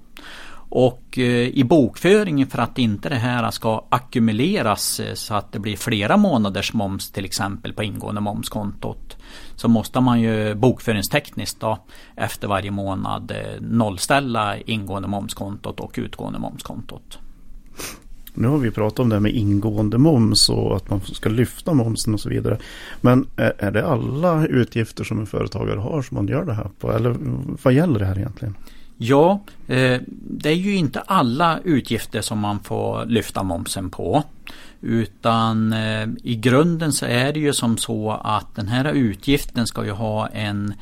Och 0.69 1.17
eh, 1.17 1.47
i 1.47 1.63
bokföringen 1.63 2.47
för 2.47 2.59
att 2.59 2.77
inte 2.77 3.09
det 3.09 3.15
här 3.15 3.51
ska 3.51 3.85
ackumuleras 3.89 4.99
eh, 4.99 5.13
så 5.13 5.33
att 5.33 5.51
det 5.51 5.59
blir 5.59 5.77
flera 5.77 6.17
månaders 6.17 6.73
moms 6.73 7.11
till 7.11 7.25
exempel 7.25 7.73
på 7.73 7.83
ingående 7.83 8.21
momskontot. 8.21 9.17
Så 9.55 9.67
måste 9.67 9.99
man 9.99 10.21
ju 10.21 10.55
bokföringstekniskt 10.55 11.59
då 11.59 11.77
efter 12.15 12.47
varje 12.47 12.71
månad 12.71 13.31
eh, 13.31 13.61
nollställa 13.61 14.57
ingående 14.57 15.07
momskontot 15.07 15.79
och 15.79 15.93
utgående 15.97 16.39
momskontot. 16.39 17.19
Nu 18.37 18.47
har 18.47 18.57
vi 18.57 18.71
pratat 18.71 18.99
om 18.99 19.09
det 19.09 19.15
här 19.15 19.21
med 19.21 19.35
ingående 19.35 19.97
moms 19.97 20.49
och 20.49 20.75
att 20.75 20.89
man 20.89 21.01
ska 21.01 21.29
lyfta 21.29 21.73
momsen 21.73 22.13
och 22.13 22.19
så 22.19 22.29
vidare. 22.29 22.57
Men 23.01 23.27
är, 23.35 23.71
det 23.71 23.87
alla 23.87 24.47
utgifter 24.47 25.03
som 25.03 25.19
en 25.19 25.25
företagare 25.25 25.79
har 25.79 26.01
som 26.01 26.15
man 26.15 26.27
gör 26.27 26.45
det 26.45 26.53
här 26.53 26.69
på? 26.79 26.91
Eller 26.91 27.15
vad 27.63 27.73
gäller 27.73 27.99
det 27.99 28.05
här 28.05 28.17
egentligen? 28.17 28.55
Ja, 28.97 29.43
eh, 29.67 30.01
det 30.07 30.49
är 30.49 30.55
ju 30.55 30.75
inte 30.75 30.99
alla 30.99 31.59
utgifter 31.63 32.21
som 32.21 32.39
man 32.39 32.59
får 32.59 33.05
lyfta 33.05 33.43
momsen 33.43 33.89
på. 33.89 34.23
Utan 34.81 35.73
eh, 35.73 36.07
i 36.23 36.35
grunden 36.35 36.93
så 36.93 37.05
är 37.05 37.33
det 37.33 37.39
ju 37.39 37.53
som 37.53 37.77
så 37.77 38.11
att 38.11 38.55
den 38.55 38.67
här 38.67 38.93
utgiften 38.93 39.67
ska 39.67 39.85
ju 39.85 39.91
ha 39.91 40.27
en 40.27 40.73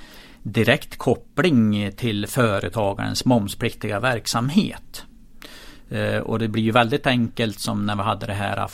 direkt 0.44 0.98
koppling 0.98 1.92
till 1.98 2.28
företagarens 2.28 3.26
momspliktiga 3.26 4.00
verksamhet. 4.00 5.06
Eh, 5.94 6.18
och 6.18 6.40
det 6.40 6.48
blir 6.48 6.64
ju 6.64 6.72
väldigt 6.72 7.08
enkelt 7.08 7.60
som 7.60 7.86
när 7.86 7.96
vi 7.96 8.02
hade 8.02 8.26
det 8.26 8.34
här 8.34 8.68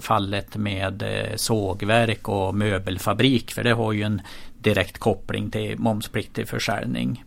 fallet 0.00 0.56
med 0.56 1.02
eh, 1.02 1.36
sågverk 1.36 2.28
och 2.28 2.54
möbelfabrik. 2.54 3.52
För 3.52 3.64
det 3.64 3.72
har 3.72 3.92
ju 3.92 4.02
en 4.02 4.22
direkt 4.58 4.98
koppling 4.98 5.50
till 5.50 5.78
momspliktig 5.78 6.48
försäljning. 6.48 7.24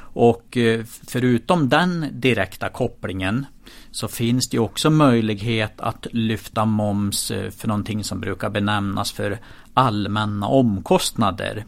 Och 0.00 0.56
eh, 0.56 0.84
förutom 1.08 1.68
den 1.68 2.06
direkta 2.12 2.68
kopplingen 2.68 3.46
så 3.90 4.08
finns 4.08 4.48
det 4.48 4.58
också 4.58 4.90
möjlighet 4.90 5.80
att 5.80 6.06
lyfta 6.10 6.64
moms 6.64 7.32
för 7.50 7.68
någonting 7.68 8.04
som 8.04 8.20
brukar 8.20 8.50
benämnas 8.50 9.12
för 9.12 9.38
allmänna 9.74 10.46
omkostnader. 10.46 11.64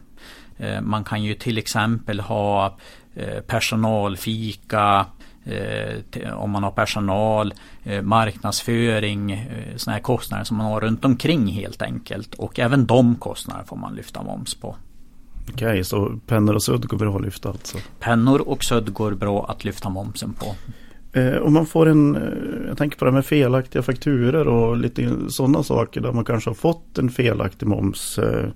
Man 0.81 1.03
kan 1.03 1.23
ju 1.23 1.33
till 1.33 1.57
exempel 1.57 2.19
ha 2.19 2.77
personalfika, 3.47 5.05
om 6.33 6.51
man 6.51 6.63
har 6.63 6.71
personal, 6.71 7.53
marknadsföring, 8.01 9.49
sådana 9.75 9.95
här 9.95 10.03
kostnader 10.03 10.43
som 10.43 10.57
man 10.57 10.65
har 10.65 10.81
runt 10.81 11.05
omkring 11.05 11.47
helt 11.47 11.81
enkelt. 11.81 12.33
Och 12.33 12.59
även 12.59 12.85
de 12.85 13.15
kostnader 13.15 13.63
får 13.63 13.77
man 13.77 13.95
lyfta 13.95 14.23
moms 14.23 14.55
på. 14.55 14.75
Okej, 15.53 15.67
okay, 15.67 15.83
så 15.83 16.19
pennor 16.27 16.55
och 16.55 16.63
sudd 16.63 16.87
går 16.87 16.97
bra 16.97 17.15
att 17.15 17.21
lyfta 17.21 17.49
alltså? 17.49 17.77
Pennor 17.99 18.47
och 18.47 18.63
sudd 18.63 18.93
går 18.93 19.11
bra 19.11 19.45
att 19.49 19.65
lyfta 19.65 19.89
momsen 19.89 20.33
på. 20.33 20.55
Eh, 21.13 21.37
om 21.37 21.53
man 21.53 21.65
får 21.65 21.89
en, 21.89 22.15
eh, 22.15 22.67
jag 22.67 22.77
tänker 22.77 22.97
på 22.97 23.05
det 23.05 23.11
med 23.11 23.25
felaktiga 23.25 23.81
fakturer 23.81 24.47
och 24.47 24.77
lite 24.77 25.11
sådana 25.29 25.63
saker 25.63 26.01
där 26.01 26.11
man 26.11 26.25
kanske 26.25 26.49
har 26.49 26.55
fått 26.55 26.97
en 26.97 27.09
felaktig 27.09 27.67
moms 27.67 28.17
eh, 28.17 28.49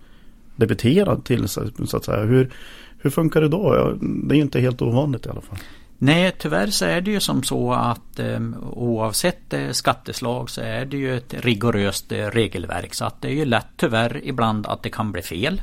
debiterad 0.56 1.26
till 1.26 1.48
sig 1.48 1.68
så 1.86 1.98
att 1.98 2.06
säga. 2.06 2.24
Hur, 2.24 2.50
hur 2.98 3.10
funkar 3.10 3.42
det 3.42 3.48
då? 3.48 3.94
Det 4.02 4.36
är 4.36 4.40
inte 4.40 4.60
helt 4.60 4.82
ovanligt 4.82 5.26
i 5.26 5.30
alla 5.30 5.42
fall. 5.42 5.58
Nej, 5.98 6.32
tyvärr 6.38 6.68
så 6.68 6.86
är 6.86 7.02
det 7.02 7.12
ju 7.12 7.20
som 7.20 7.44
så 7.44 7.74
att 7.74 8.20
eh, 8.20 8.40
oavsett 8.72 9.54
eh, 9.54 9.72
skatteslag 9.72 10.50
så 10.50 10.62
är 10.62 10.86
det 10.86 10.98
ju 10.98 11.18
ett 11.18 11.34
rigoröst 11.34 12.12
eh, 12.12 12.26
regelverk. 12.26 12.94
Så 12.94 13.06
att 13.06 13.22
det 13.22 13.28
är 13.28 13.34
ju 13.34 13.46
lätt 13.46 13.68
tyvärr 13.78 14.22
ibland 14.24 14.68
att 14.68 14.84
det 14.84 14.90
kan 14.90 15.12
bli 15.12 15.22
fel. 15.22 15.62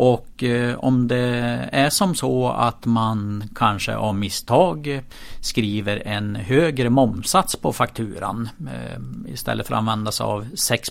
Och 0.00 0.42
eh, 0.42 0.78
om 0.78 1.08
det 1.08 1.68
är 1.72 1.90
som 1.90 2.14
så 2.14 2.48
att 2.48 2.86
man 2.86 3.44
kanske 3.54 3.96
av 3.96 4.14
misstag 4.14 5.02
skriver 5.40 6.02
en 6.06 6.36
högre 6.36 6.90
momsats 6.90 7.56
på 7.56 7.72
fakturan 7.72 8.48
eh, 8.60 9.32
istället 9.32 9.66
för 9.66 9.74
att 9.74 9.78
använda 9.78 10.12
sig 10.12 10.24
av 10.24 10.46
6 10.54 10.88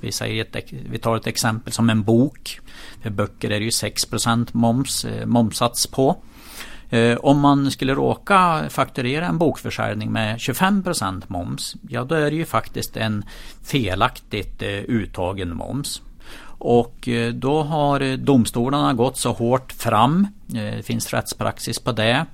vi, 0.00 0.12
säger 0.12 0.44
ett, 0.44 0.72
vi 0.90 0.98
tar 0.98 1.16
ett 1.16 1.26
exempel 1.26 1.72
som 1.72 1.90
en 1.90 2.02
bok. 2.02 2.60
För 3.02 3.10
böcker 3.10 3.50
är 3.50 3.58
det 3.58 3.64
ju 3.64 3.70
6 3.70 4.06
moms, 4.52 5.04
eh, 5.04 5.26
momsats 5.26 5.86
på. 5.86 6.22
Eh, 6.90 7.16
om 7.16 7.40
man 7.40 7.70
skulle 7.70 7.94
råka 7.94 8.64
fakturera 8.68 9.26
en 9.26 9.38
bokförsäljning 9.38 10.12
med 10.12 10.36
25% 10.36 11.22
moms, 11.26 11.76
ja 11.88 12.04
då 12.04 12.14
är 12.14 12.30
det 12.30 12.36
ju 12.36 12.44
faktiskt 12.44 12.96
en 12.96 13.24
felaktigt 13.64 14.62
eh, 14.62 14.68
uttagen 14.68 15.56
moms. 15.56 16.02
Och 16.62 17.08
eh, 17.08 17.32
då 17.32 17.62
har 17.62 18.00
eh, 18.00 18.12
domstolarna 18.12 18.92
gått 18.92 19.16
så 19.16 19.32
hårt 19.32 19.72
fram, 19.72 20.26
eh, 20.54 20.76
det 20.76 20.82
finns 20.82 21.12
rättspraxis 21.12 21.78
på 21.78 21.92
det, 21.92 22.26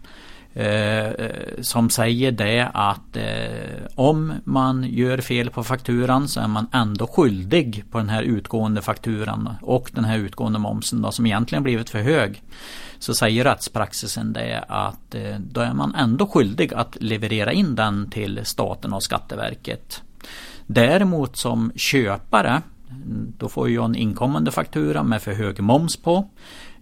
Eh, 0.59 1.07
eh, 1.07 1.61
som 1.61 1.91
säger 1.91 2.33
det 2.33 2.71
att 2.75 3.17
eh, 3.17 3.87
om 3.95 4.33
man 4.45 4.85
gör 4.85 5.19
fel 5.19 5.51
på 5.51 5.65
fakturan 5.65 6.29
så 6.29 6.41
är 6.41 6.49
man 6.49 6.67
ändå 6.73 7.07
skyldig 7.07 7.85
på 7.91 7.99
den 7.99 8.09
här 8.09 8.23
utgående 8.23 8.83
fakturan 8.83 9.55
och 9.63 9.91
den 9.95 10.05
här 10.05 10.19
utgående 10.19 10.59
momsen 10.59 11.03
då, 11.03 11.11
som 11.11 11.27
egentligen 11.27 11.63
blivit 11.63 11.91
för 11.91 12.03
hög. 12.03 12.43
Så 12.99 13.15
säger 13.15 13.45
rättspraxisen 13.45 14.33
det 14.33 14.65
att 14.69 15.17
då 15.39 15.61
är 15.61 15.73
man 15.73 15.95
ändå 15.95 16.27
skyldig 16.27 16.75
att 16.75 16.97
leverera 17.01 17.53
in 17.53 17.75
den 17.75 18.11
till 18.11 18.41
staten 18.45 18.93
och 18.93 19.03
Skatteverket. 19.03 20.03
Däremot 20.67 21.37
som 21.37 21.73
köpare 21.77 22.63
då 23.39 23.49
får 23.49 23.71
jag 23.71 23.85
en 23.85 23.95
inkommande 23.95 24.51
faktura 24.51 25.03
med 25.03 25.23
för 25.23 25.33
hög 25.33 25.61
moms 25.61 25.97
på. 25.97 26.29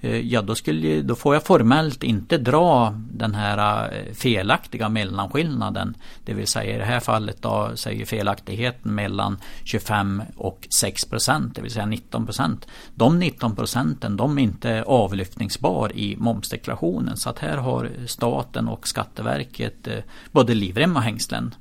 Eh, 0.05 0.21
ja, 0.21 0.43
då, 0.43 0.55
skulle, 0.55 1.03
då 1.03 1.15
får 1.15 1.35
jag 1.35 1.43
formellt 1.43 2.03
inte 2.03 2.39
dra 2.39 2.95
den 3.11 3.35
här 3.35 3.91
eh, 3.93 4.15
felaktiga 4.15 4.89
mellanskillnaden. 4.89 5.97
Det 6.25 6.35
vill 6.35 6.47
säga 6.47 6.75
i 6.75 6.79
det 6.79 6.85
här 6.85 7.01
fallet 7.01 7.43
då 7.43 7.71
säger 7.75 8.07
felaktigheten 8.07 8.95
mellan 8.95 9.39
25 9.65 10.23
och 10.37 10.69
6 10.81 11.05
procent, 11.05 11.55
det 11.55 11.63
vill 11.63 11.71
säga 11.71 11.87
19 11.87 12.27
procent. 12.27 12.67
De 12.95 13.19
19 13.19 13.57
procenten 13.57 14.17
de 14.17 14.39
är 14.39 14.43
inte 14.43 14.83
avlyftningsbar 14.83 15.97
i 15.97 16.17
momsdeklarationen. 16.17 17.17
Så 17.17 17.31
att 17.31 17.39
här 17.39 17.57
har 17.57 17.91
staten 18.07 18.69
och 18.69 18.89
Skatteverket 18.89 19.87
eh, 19.87 19.99
både 20.33 20.55
livrem 20.55 20.97
och 20.97 21.03
hängslen. 21.03 21.55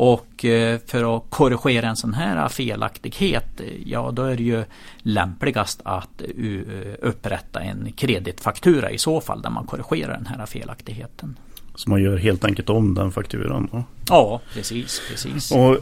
Och 0.00 0.44
eh, 0.44 0.78
för 0.86 1.16
att 1.16 1.24
korrigera 1.28 1.88
en 1.88 1.96
sån 1.96 2.14
här 2.14 2.48
felaktighet, 2.48 3.60
ja 3.84 4.10
då 4.10 4.22
är 4.22 4.36
det 4.36 4.42
ju 4.42 4.64
lämpligast 4.98 5.80
att 5.84 6.22
eh, 6.22 6.92
upprätta 7.02 7.60
en 7.60 7.92
kreditfaktura 7.96 8.90
i 8.90 8.98
så 8.98 9.20
fall 9.20 9.42
där 9.42 9.50
man 9.50 9.66
korrigerar 9.66 10.12
den 10.12 10.26
här 10.26 10.46
felaktigheten. 10.46 11.36
Så 11.74 11.90
man 11.90 12.02
gör 12.02 12.16
helt 12.16 12.44
enkelt 12.44 12.70
om 12.70 12.94
den 12.94 13.12
fakturan. 13.12 13.68
Då. 13.72 13.84
Ja, 14.08 14.40
precis, 14.54 15.02
precis. 15.10 15.52
Och 15.52 15.76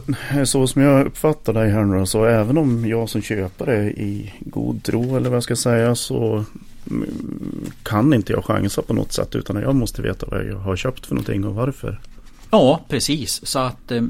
så 0.47 0.67
som 0.67 0.81
jag 0.81 1.07
uppfattar 1.07 1.53
dig 1.53 1.71
här 1.71 1.83
nu 1.83 2.05
så 2.05 2.25
även 2.25 2.57
om 2.57 2.85
jag 2.85 3.09
som 3.09 3.21
köpare 3.21 3.89
i 3.89 4.33
god 4.39 4.83
tro 4.83 5.17
eller 5.17 5.29
vad 5.29 5.35
jag 5.35 5.43
ska 5.43 5.55
säga 5.55 5.95
så 5.95 6.45
mm, 6.91 7.09
kan 7.83 8.13
inte 8.13 8.33
jag 8.33 8.45
chansa 8.45 8.81
på 8.81 8.93
något 8.93 9.13
sätt 9.13 9.35
utan 9.35 9.61
jag 9.61 9.75
måste 9.75 10.01
veta 10.01 10.25
vad 10.31 10.45
jag 10.45 10.57
har 10.57 10.75
köpt 10.75 11.05
för 11.05 11.15
någonting 11.15 11.45
och 11.45 11.55
varför. 11.55 11.99
Ja, 12.51 12.79
precis. 12.87 13.47
Så 13.47 13.59
att 13.59 13.91
eh, 13.91 14.01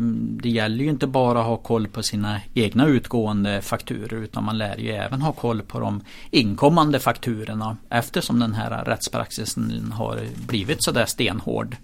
det 0.41 0.49
gäller 0.49 0.83
ju 0.83 0.89
inte 0.89 1.07
bara 1.07 1.39
att 1.39 1.45
ha 1.45 1.57
koll 1.57 1.87
på 1.87 2.03
sina 2.03 2.41
egna 2.53 2.85
utgående 2.85 3.61
fakturor 3.61 4.23
utan 4.23 4.43
man 4.43 4.57
lär 4.57 4.77
ju 4.77 4.91
även 4.91 5.21
ha 5.21 5.31
koll 5.31 5.61
på 5.61 5.79
de 5.79 6.01
inkommande 6.31 6.99
fakturorna 6.99 7.77
eftersom 7.89 8.39
den 8.39 8.53
här 8.53 8.85
rättspraxisen 8.85 9.91
har 9.95 10.19
blivit 10.47 10.83
sådär 10.83 11.05
stenhård. 11.05 11.75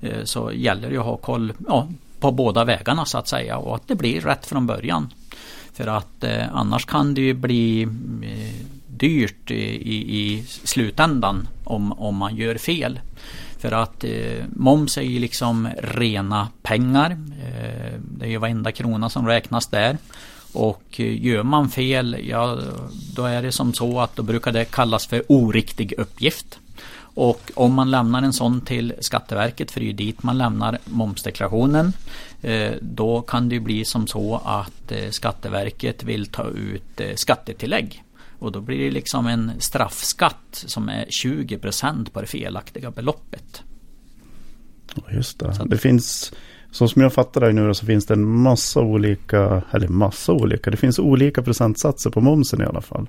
Eh, 0.00 0.24
så 0.24 0.52
gäller 0.52 0.90
det 0.90 0.96
att 0.96 1.04
ha 1.04 1.16
koll 1.16 1.52
ja, 1.68 1.88
på 2.20 2.32
båda 2.32 2.64
vägarna 2.64 3.04
så 3.04 3.18
att 3.18 3.28
säga 3.28 3.56
och 3.56 3.76
att 3.76 3.88
det 3.88 3.94
blir 3.94 4.20
rätt 4.20 4.46
från 4.46 4.66
början. 4.66 5.12
För 5.72 5.86
att 5.86 6.24
eh, 6.24 6.54
annars 6.56 6.86
kan 6.86 7.14
det 7.14 7.20
ju 7.20 7.34
bli 7.34 7.88
dyrt 9.00 9.50
i, 9.50 10.18
i 10.18 10.44
slutändan 10.46 11.48
om, 11.64 11.92
om 11.92 12.16
man 12.16 12.36
gör 12.36 12.54
fel. 12.54 13.00
För 13.58 13.72
att 13.72 14.04
eh, 14.04 14.44
moms 14.48 14.98
är 14.98 15.02
ju 15.02 15.18
liksom 15.18 15.68
rena 15.78 16.48
pengar. 16.62 17.10
Eh, 17.10 18.00
det 18.00 18.24
är 18.24 18.30
ju 18.30 18.38
varenda 18.38 18.72
krona 18.72 19.10
som 19.10 19.26
räknas 19.26 19.66
där. 19.66 19.98
Och 20.52 20.84
eh, 20.96 21.26
gör 21.26 21.42
man 21.42 21.70
fel, 21.70 22.16
ja 22.28 22.58
då 23.14 23.24
är 23.24 23.42
det 23.42 23.52
som 23.52 23.74
så 23.74 24.00
att 24.00 24.16
då 24.16 24.22
brukar 24.22 24.52
det 24.52 24.64
kallas 24.64 25.06
för 25.06 25.22
oriktig 25.28 25.94
uppgift. 25.98 26.58
Och 27.14 27.50
om 27.54 27.74
man 27.74 27.90
lämnar 27.90 28.22
en 28.22 28.32
sån 28.32 28.60
till 28.60 28.94
Skatteverket, 29.00 29.70
för 29.70 29.80
det 29.80 29.84
är 29.84 29.86
ju 29.86 29.92
dit 29.92 30.22
man 30.22 30.38
lämnar 30.38 30.78
momsdeklarationen, 30.84 31.92
eh, 32.42 32.72
då 32.80 33.20
kan 33.20 33.48
det 33.48 33.60
bli 33.60 33.84
som 33.84 34.06
så 34.06 34.40
att 34.44 34.92
eh, 34.92 35.10
Skatteverket 35.10 36.02
vill 36.02 36.26
ta 36.26 36.48
ut 36.48 37.00
eh, 37.00 37.14
skattetillägg. 37.14 38.02
Och 38.40 38.52
då 38.52 38.60
blir 38.60 38.78
det 38.78 38.90
liksom 38.90 39.26
en 39.26 39.52
straffskatt 39.58 40.64
som 40.66 40.88
är 40.88 41.04
20% 41.04 42.10
på 42.12 42.20
det 42.20 42.26
felaktiga 42.26 42.90
beloppet. 42.90 43.62
Just 45.10 45.38
det. 45.38 45.54
Så 45.54 45.64
det 45.64 45.78
finns, 45.78 46.32
så 46.70 46.88
som 46.88 47.02
jag 47.02 47.12
fattar 47.12 47.40
det 47.40 47.52
nu 47.52 47.74
så 47.74 47.86
finns 47.86 48.06
det 48.06 48.14
en 48.14 48.26
massa 48.26 48.80
olika, 48.80 49.62
eller 49.70 49.88
massa 49.88 50.32
olika, 50.32 50.70
det 50.70 50.76
finns 50.76 50.98
olika 50.98 51.42
procentsatser 51.42 52.10
på 52.10 52.20
momsen 52.20 52.60
i 52.60 52.64
alla 52.64 52.80
fall. 52.80 53.06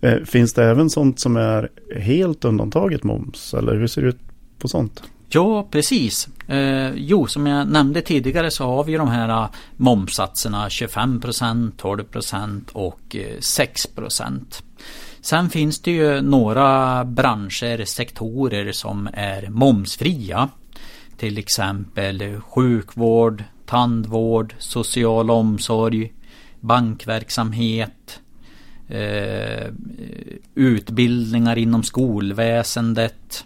Eh, 0.00 0.22
finns 0.24 0.52
det 0.52 0.64
även 0.64 0.90
sånt 0.90 1.20
som 1.20 1.36
är 1.36 1.68
helt 1.96 2.44
undantaget 2.44 3.04
moms? 3.04 3.54
Eller 3.54 3.74
hur 3.74 3.86
ser 3.86 4.02
det 4.02 4.08
ut 4.08 4.20
på 4.58 4.68
sånt? 4.68 5.02
Ja, 5.28 5.68
precis. 5.70 6.28
Eh, 6.48 6.90
jo, 6.94 7.26
som 7.26 7.46
jag 7.46 7.68
nämnde 7.68 8.02
tidigare 8.02 8.50
så 8.50 8.64
har 8.64 8.84
vi 8.84 8.94
de 8.94 9.08
här 9.08 9.48
momsatserna 9.76 10.68
25%, 10.68 11.72
12% 11.76 12.72
och 12.72 13.16
eh, 13.16 13.40
6 13.40 13.88
Sen 15.20 15.50
finns 15.50 15.80
det 15.80 15.90
ju 15.90 16.20
några 16.20 17.04
branscher, 17.04 17.84
sektorer 17.84 18.72
som 18.72 19.08
är 19.12 19.48
momsfria. 19.48 20.48
Till 21.16 21.38
exempel 21.38 22.22
eh, 22.22 22.40
sjukvård, 22.40 23.44
tandvård, 23.66 24.54
social 24.58 25.30
omsorg, 25.30 26.12
bankverksamhet, 26.60 28.20
eh, 28.88 29.66
utbildningar 30.54 31.58
inom 31.58 31.82
skolväsendet, 31.82 33.44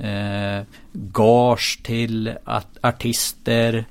eh, 0.00 0.66
gage 0.92 1.80
till 1.82 2.34
artister. 2.80 3.84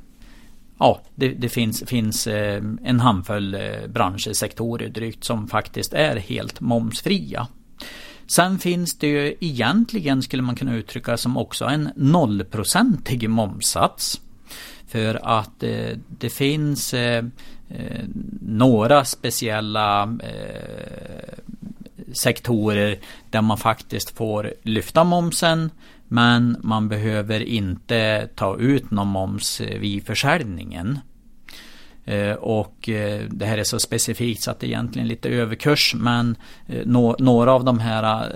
Ja, 0.79 1.01
det, 1.15 1.29
det 1.29 1.49
finns, 1.49 1.83
finns 1.87 2.27
eh, 2.27 2.63
en 2.83 2.99
handfull 2.99 3.53
eh, 3.53 3.87
branscher, 3.87 4.33
sektorer 4.33 4.89
drygt 4.89 5.23
som 5.23 5.47
faktiskt 5.47 5.93
är 5.93 6.15
helt 6.15 6.59
momsfria. 6.59 7.47
Sen 8.27 8.59
finns 8.59 8.97
det 8.97 9.07
ju 9.07 9.35
egentligen 9.39 10.21
skulle 10.21 10.43
man 10.43 10.55
kunna 10.55 10.75
uttrycka 10.75 11.17
som 11.17 11.37
också 11.37 11.65
en 11.65 11.89
nollprocentig 11.95 13.29
momsats. 13.29 14.21
För 14.87 15.19
att 15.23 15.63
eh, 15.63 15.97
det 16.07 16.29
finns 16.29 16.93
eh, 16.93 17.25
eh 17.69 18.03
några 18.41 19.05
speciella 19.05 20.03
eh, 20.03 21.39
sektorer 22.13 22.99
där 23.29 23.41
man 23.41 23.57
faktiskt 23.57 24.09
får 24.17 24.53
lyfta 24.63 25.03
momsen 25.03 25.71
men 26.09 26.57
man 26.63 26.89
behöver 26.89 27.39
inte 27.39 28.29
ta 28.35 28.57
ut 28.57 28.91
någon 28.91 29.07
moms 29.07 29.61
vid 29.61 30.05
försäljningen. 30.05 30.99
Eh, 32.09 32.33
och 32.33 32.89
eh, 32.89 33.21
det 33.29 33.45
här 33.45 33.57
är 33.57 33.63
så 33.63 33.79
specifikt 33.79 34.41
så 34.41 34.51
att 34.51 34.59
det 34.59 34.65
är 34.65 34.67
egentligen 34.67 35.07
lite 35.07 35.29
överkurs 35.29 35.95
men 35.97 36.35
eh, 36.67 36.85
några 37.19 37.53
av 37.53 37.63
de 37.63 37.79
här 37.79 38.33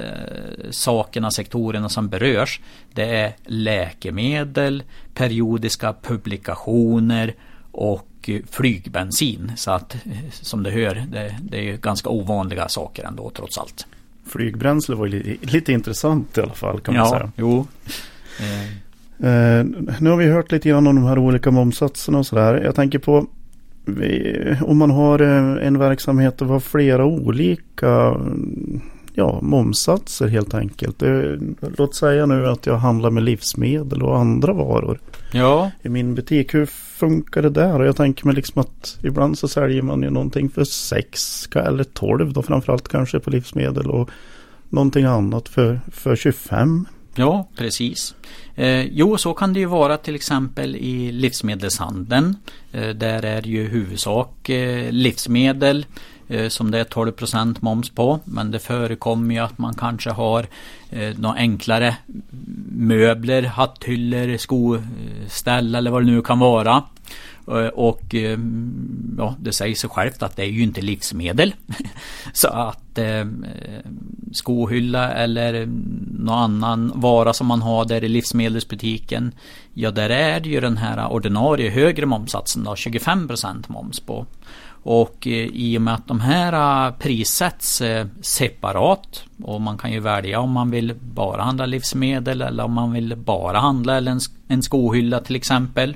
sakerna, 0.72 1.32
sektorerna 1.32 1.90
som 1.90 2.10
berörs 2.10 2.60
det 2.94 3.16
är 3.16 3.36
läkemedel, 3.46 4.84
periodiska 5.14 5.96
publikationer 6.02 7.36
och 7.72 8.30
flygbensin. 8.50 9.52
Så 9.56 9.72
att 9.72 9.96
som 10.32 10.64
du 10.64 10.72
hör, 10.72 11.06
det, 11.12 11.36
det 11.42 11.70
är 11.70 11.78
ganska 11.78 12.10
ovanliga 12.10 12.70
saker 12.70 13.04
ändå 13.04 13.30
trots 13.30 13.58
allt. 13.58 13.88
Flygbränsle 14.34 14.96
var 14.96 15.06
ju 15.06 15.38
lite, 15.42 15.74
intressant 15.74 16.38
i 16.38 16.42
alla 16.42 16.54
fall 16.54 16.80
kan 16.80 16.94
man 16.96 17.04
ja, 17.06 17.10
säga. 17.10 17.32
Jo. 17.36 17.68
Eh, 19.20 19.66
nu 20.00 20.10
har 20.10 20.18
vi 20.18 20.26
hört 20.26 20.52
lite 20.52 20.70
grann 20.70 20.88
om 20.88 20.96
de 20.96 21.04
här 21.04 21.18
olika 21.18 21.52
momsatserna 21.52 22.18
och 22.18 22.26
sådär. 22.26 22.62
Jag 22.64 22.76
tänker 22.76 23.00
på 23.00 23.28
om 24.62 24.78
man 24.78 24.92
har 24.92 25.22
eh, 25.22 25.68
en 25.68 25.80
verksamhet 25.80 26.42
och 26.42 26.48
har 26.48 26.60
flera 26.60 27.06
olika 27.06 28.16
ja, 29.14 29.40
momsatser 29.42 30.28
helt 30.28 30.54
enkelt. 30.54 31.00
Det, 31.00 31.40
låt 31.78 31.96
säga 31.96 32.26
nu 32.26 32.48
att 32.48 32.66
jag 32.66 32.78
handlar 32.78 33.10
med 33.10 33.24
livsmedel 33.24 34.04
och 34.04 34.18
andra 34.18 34.54
varor. 34.54 35.00
Ja. 35.32 35.72
I 35.82 35.90
min 35.90 36.16
butik. 36.16 36.54
Hur 36.54 36.66
funkar 36.66 37.42
det 37.42 37.50
där? 37.50 37.80
Och 37.80 37.86
jag 37.86 37.96
tänker 37.96 38.26
mig 38.26 38.36
liksom 38.36 38.62
att 38.62 38.98
ibland 39.04 39.38
så 39.38 39.48
säljer 39.48 39.82
man 39.82 40.02
ju 40.02 40.10
någonting 40.10 40.50
för 40.50 40.64
6 40.64 41.50
eller 41.56 41.84
12 41.84 42.34
då 42.34 42.42
framförallt 42.42 42.88
kanske 42.88 43.20
på 43.20 43.30
livsmedel 43.30 43.90
och 43.92 44.10
någonting 44.70 45.06
annat 45.06 45.50
för, 45.50 45.80
för 45.92 46.16
25. 46.16 46.86
Ja, 47.16 47.50
precis. 47.56 48.16
Eh, 48.56 48.82
jo, 48.82 49.18
så 49.18 49.34
kan 49.34 49.54
det 49.54 49.60
ju 49.60 49.66
vara 49.66 49.98
till 49.98 50.16
exempel 50.16 50.76
i 50.76 51.12
livsmedelshandeln. 51.12 52.36
Eh, 52.72 52.90
där 52.90 53.26
är 53.26 53.42
det 53.42 53.50
ju 53.50 53.68
huvudsak 53.68 54.50
eh, 54.50 54.92
livsmedel 54.92 55.86
Eh, 56.28 56.50
som 56.50 56.72
det 56.72 56.80
är 56.80 56.84
12 56.84 57.14
moms 57.60 57.90
på. 57.90 58.20
Men 58.26 58.52
det 58.52 58.60
förekommer 58.60 59.36
ju 59.36 59.42
att 59.42 59.58
man 59.58 59.74
kanske 59.74 60.10
har 60.10 60.46
eh, 60.90 61.18
några 61.18 61.36
enklare 61.36 61.96
möbler, 62.72 63.44
hatthyllor, 63.44 64.38
skoställ 64.38 65.76
eller 65.76 65.92
vad 65.92 66.02
det 66.02 66.12
nu 66.12 66.22
kan 66.22 66.40
vara. 66.40 66.84
Eh, 67.48 67.68
och 67.68 68.16
eh, 68.16 68.40
ja, 69.18 69.36
det 69.40 69.54
säger 69.54 69.76
sig 69.76 69.90
självt 69.90 70.24
att 70.24 70.36
det 70.36 70.44
är 70.44 70.48
ju 70.48 70.64
inte 70.64 70.82
livsmedel. 70.82 71.56
Så 72.34 72.48
att 72.48 72.98
eh, 72.98 73.26
skohylla 74.32 75.12
eller 75.12 75.66
någon 76.20 76.38
annan 76.64 76.92
vara 76.96 77.34
som 77.34 77.48
man 77.48 77.62
har 77.62 77.86
där 77.86 78.04
i 78.04 78.10
livsmedelsbutiken. 78.10 79.32
Ja, 79.74 79.92
där 79.92 80.10
är 80.10 80.40
det 80.40 80.50
ju 80.50 80.60
den 80.60 80.78
här 80.78 81.12
ordinarie 81.12 81.70
högre 81.70 82.06
momsatsen 82.06 82.64
då, 82.64 82.74
25% 82.74 83.64
moms 83.68 84.00
på. 84.00 84.26
Och 84.84 85.28
eh, 85.28 85.50
i 85.54 85.78
och 85.78 85.82
med 85.82 85.94
att 85.94 86.08
de 86.08 86.20
här 86.20 86.88
eh, 86.88 86.94
prissätts 86.94 87.82
eh, 87.82 88.08
separat 88.22 89.24
och 89.44 89.62
man 89.62 89.78
kan 89.78 89.92
ju 89.92 90.00
välja 90.00 90.40
om 90.40 90.52
man 90.52 90.72
vill 90.72 90.96
bara 91.02 91.42
handla 91.42 91.66
livsmedel 91.66 92.42
eller 92.42 92.64
om 92.64 92.74
man 92.74 92.92
vill 92.92 93.16
bara 93.16 93.60
handla 93.60 93.98
eller 93.98 94.18
en 94.48 94.64
skohylla 94.64 95.20
till 95.20 95.36
exempel. 95.36 95.96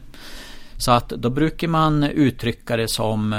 Så 0.77 0.91
att 0.91 1.09
då 1.09 1.29
brukar 1.29 1.67
man 1.67 2.03
uttrycka 2.03 2.77
det 2.77 2.87
som 2.87 3.33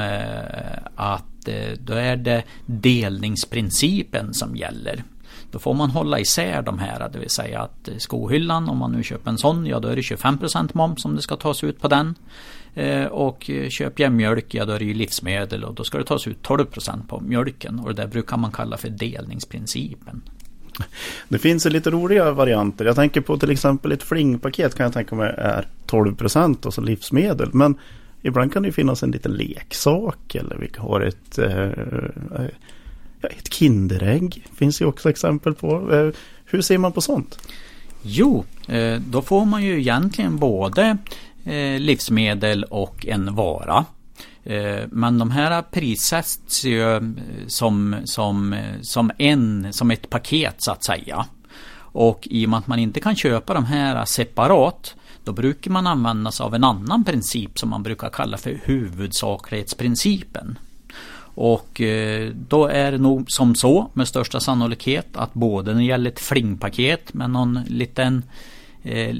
att 0.96 1.48
då 1.78 1.92
är 1.92 2.16
det 2.16 2.42
delningsprincipen 2.66 4.34
som 4.34 4.56
gäller. 4.56 5.04
Då 5.50 5.58
får 5.58 5.74
man 5.74 5.90
hålla 5.90 6.20
isär 6.20 6.62
de 6.62 6.78
här, 6.78 7.08
det 7.12 7.18
vill 7.18 7.30
säga 7.30 7.61
att 7.61 7.88
skohyllan, 7.98 8.68
om 8.68 8.78
man 8.78 8.92
nu 8.92 9.02
köper 9.02 9.30
en 9.30 9.38
sån, 9.38 9.66
ja 9.66 9.80
då 9.80 9.88
är 9.88 9.96
det 9.96 10.02
25% 10.02 10.70
moms 10.74 11.02
som 11.02 11.16
det 11.16 11.22
ska 11.22 11.37
tas 11.37 11.64
ut 11.64 11.80
på 11.80 11.88
den. 11.88 12.14
Eh, 12.79 13.07
och 13.07 13.51
köper 13.69 14.03
jag 14.03 14.12
mjölk, 14.12 14.55
ja 14.55 14.64
då 14.64 14.73
är 14.73 14.79
det 14.79 14.85
ju 14.85 14.95
livsmedel 14.95 15.64
och 15.64 15.75
då 15.75 15.85
ska 15.85 15.99
det 15.99 16.05
tas 16.05 16.27
ut 16.27 16.43
12% 16.43 17.07
på 17.09 17.21
mjölken. 17.21 17.79
Och 17.79 17.95
det 17.95 18.03
där 18.03 18.09
brukar 18.09 18.37
man 18.37 18.53
kalla 18.53 18.77
för 18.77 18.88
delningsprincipen. 18.88 20.23
Det 21.29 21.38
finns 21.38 21.64
lite 21.64 21.91
roliga 21.91 22.33
varianter. 22.33 22.85
Jag 22.85 22.97
tänker 22.97 23.21
på 23.21 23.38
till 23.38 23.51
exempel 23.51 23.93
ett 23.93 24.03
flingpaket 24.03 24.75
kan 24.75 24.85
jag 24.85 24.93
tänka 24.93 25.14
mig 25.14 25.35
är 25.38 25.67
12 25.87 26.17
procent, 26.17 26.67
alltså 26.67 26.81
livsmedel. 26.81 27.51
Men 27.53 27.75
ibland 28.23 28.53
kan 28.53 28.62
det 28.62 28.73
finnas 28.73 29.03
en 29.03 29.11
liten 29.11 29.33
leksak 29.33 30.35
eller 30.35 30.57
vi 30.57 30.71
har 30.79 31.01
ett, 31.01 31.38
eh, 31.38 32.45
ett 33.23 33.53
Kinderägg. 33.53 34.47
Finns 34.55 34.81
ju 34.81 34.85
också 34.85 35.11
exempel 35.11 35.55
på. 35.55 35.95
Eh, 35.95 36.11
hur 36.45 36.62
ser 36.62 36.79
man 36.79 36.93
på 36.93 37.01
sånt? 37.01 37.38
Jo, 38.03 38.45
då 38.99 39.23
får 39.23 39.45
man 39.45 39.62
ju 39.64 39.81
egentligen 39.81 40.37
både 40.37 40.97
Eh, 41.48 41.80
livsmedel 41.80 42.64
och 42.64 43.06
en 43.06 43.34
vara. 43.34 43.84
Eh, 44.44 44.80
men 44.90 45.18
de 45.18 45.30
här 45.30 45.62
prissätts 45.62 46.64
ju 46.64 46.96
eh, 46.96 47.02
som, 47.46 47.96
som, 48.04 48.56
som, 48.82 49.11
en, 49.18 49.72
som 49.72 49.90
ett 49.90 50.11
paket 50.11 50.54
så 50.58 50.72
att 50.72 50.84
säga. 50.84 51.26
Och 51.76 52.28
i 52.30 52.46
och 52.46 52.50
med 52.50 52.58
att 52.58 52.66
man 52.66 52.78
inte 52.78 53.00
kan 53.00 53.16
köpa 53.16 53.54
de 53.54 53.64
här 53.64 54.04
separat 54.04 54.94
då 55.24 55.32
brukar 55.32 55.70
man 55.70 55.87
använda 55.87 56.30
sig 56.30 56.44
av 56.44 56.54
en 56.54 56.64
annan 56.64 57.04
princip 57.04 57.58
som 57.58 57.68
man 57.68 57.82
brukar 57.82 58.08
kalla 58.08 58.37
för 58.37 58.61
huvudsaklighetsprincipen. 58.64 60.58
Och 61.34 61.80
då 62.48 62.66
är 62.66 62.92
det 62.92 62.98
nog 62.98 63.30
som 63.30 63.54
så 63.54 63.90
med 63.92 64.08
största 64.08 64.40
sannolikhet 64.40 65.06
att 65.12 65.34
både 65.34 65.72
när 65.72 65.78
det 65.78 65.87
gäller 65.87 66.11
ett 66.11 66.20
flingpaket 66.20 67.14
med 67.14 67.30
någon 67.30 67.61
liten 67.66 68.22
eh, 68.88 69.14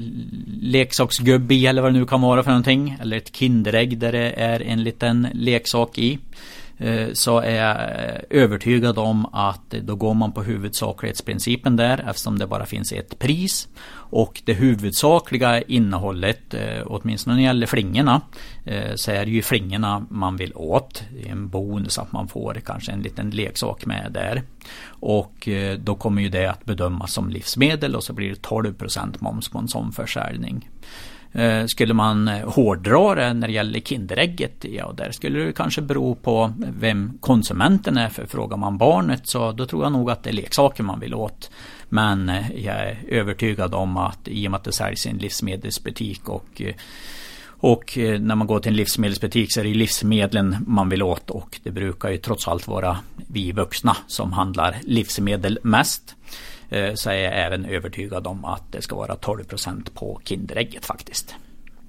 leksaksgubbe 0.61 1.55
i 1.55 1.65
eller 1.65 1.81
vad 1.81 1.93
det 1.93 1.99
nu 1.99 2.05
kan 2.05 2.21
vara 2.21 2.43
för 2.43 2.51
någonting. 2.51 2.97
Eller 3.01 3.17
ett 3.17 3.35
Kinderägg 3.35 3.97
där 3.97 4.11
det 4.11 4.31
är 4.31 4.61
en 4.61 4.83
liten 4.83 5.27
leksak 5.33 5.97
i. 5.97 6.19
Eh, 6.79 7.07
så 7.13 7.39
är 7.39 7.55
jag 7.55 7.77
övertygad 8.29 8.97
om 8.97 9.25
att 9.25 9.69
då 9.69 9.95
går 9.95 10.13
man 10.13 10.31
på 10.31 10.43
huvudsaklighetsprincipen 10.43 11.75
där 11.75 12.05
eftersom 12.09 12.39
det 12.39 12.47
bara 12.47 12.65
finns 12.65 12.91
ett 12.91 13.19
pris. 13.19 13.67
Och 13.91 14.41
det 14.45 14.53
huvudsakliga 14.53 15.61
innehållet, 15.61 16.53
eh, 16.53 16.83
åtminstone 16.85 17.35
när 17.35 17.41
det 17.41 17.45
gäller 17.45 17.67
flingorna, 17.67 18.21
eh, 18.65 18.95
så 18.95 19.11
är 19.11 19.25
det 19.25 19.31
ju 19.31 19.41
flingorna 19.41 20.05
man 20.09 20.37
vill 20.37 20.53
åt. 20.55 21.03
Det 21.13 21.27
är 21.27 21.31
en 21.31 21.49
bonus 21.49 21.97
att 21.97 22.11
man 22.11 22.27
får 22.27 22.53
kanske 22.65 22.91
en 22.91 23.01
liten 23.01 23.29
leksak 23.29 23.85
med 23.85 24.11
där. 24.11 24.43
Och 24.89 25.49
då 25.79 25.95
kommer 25.95 26.21
ju 26.21 26.29
det 26.29 26.45
att 26.45 26.65
bedömas 26.65 27.13
som 27.13 27.29
livsmedel 27.29 27.95
och 27.95 28.03
så 28.03 28.13
blir 28.13 28.29
det 28.29 28.41
12% 28.41 29.21
moms 29.21 29.49
på 29.49 29.57
en 29.57 29.67
sån 29.67 29.91
försäljning. 29.91 30.69
Eh, 31.31 31.65
skulle 31.65 31.93
man 31.93 32.27
eh, 32.27 32.49
hårdra 32.49 33.15
det 33.15 33.33
när 33.33 33.47
det 33.47 33.53
gäller 33.53 33.79
Kinderägget, 33.79 34.65
ja 34.69 34.93
där 34.97 35.11
skulle 35.11 35.39
det 35.39 35.53
kanske 35.53 35.81
bero 35.81 36.15
på 36.15 36.53
vem 36.79 37.17
konsumenten 37.19 37.97
är. 37.97 38.09
För 38.09 38.25
frågar 38.25 38.57
man 38.57 38.77
barnet 38.77 39.27
så 39.27 39.51
då 39.51 39.65
tror 39.65 39.83
jag 39.83 39.91
nog 39.91 40.11
att 40.11 40.23
det 40.23 40.29
är 40.29 40.33
leksaker 40.33 40.83
man 40.83 40.99
vill 40.99 41.13
åt. 41.13 41.51
Men 41.89 42.29
eh, 42.29 42.51
jag 42.55 42.75
är 42.75 42.97
övertygad 43.07 43.73
om 43.73 43.97
att 43.97 44.27
i 44.27 44.47
och 44.47 44.51
med 44.51 44.57
att 44.57 44.63
det 44.63 44.71
säljs 44.71 45.05
i 45.05 45.09
en 45.09 45.17
livsmedelsbutik 45.17 46.29
och 46.29 46.61
och 47.61 47.97
när 47.97 48.35
man 48.35 48.47
går 48.47 48.59
till 48.59 48.71
en 48.71 48.75
livsmedelsbutik 48.75 49.53
så 49.53 49.59
är 49.59 49.63
det 49.63 49.73
livsmedlen 49.73 50.55
man 50.67 50.89
vill 50.89 51.03
åt 51.03 51.29
och 51.29 51.59
det 51.63 51.71
brukar 51.71 52.09
ju 52.09 52.17
trots 52.17 52.47
allt 52.47 52.67
vara 52.67 52.97
vi 53.27 53.51
vuxna 53.51 53.97
som 54.07 54.33
handlar 54.33 54.77
livsmedel 54.81 55.59
mest. 55.63 56.15
Eh, 56.69 56.93
så 56.93 57.09
är 57.09 57.15
jag 57.15 57.45
även 57.45 57.65
övertygad 57.65 58.27
om 58.27 58.45
att 58.45 58.71
det 58.71 58.81
ska 58.81 58.95
vara 58.95 59.15
12% 59.15 59.93
på 59.93 60.21
Kinderägget 60.23 60.85
faktiskt. 60.85 61.35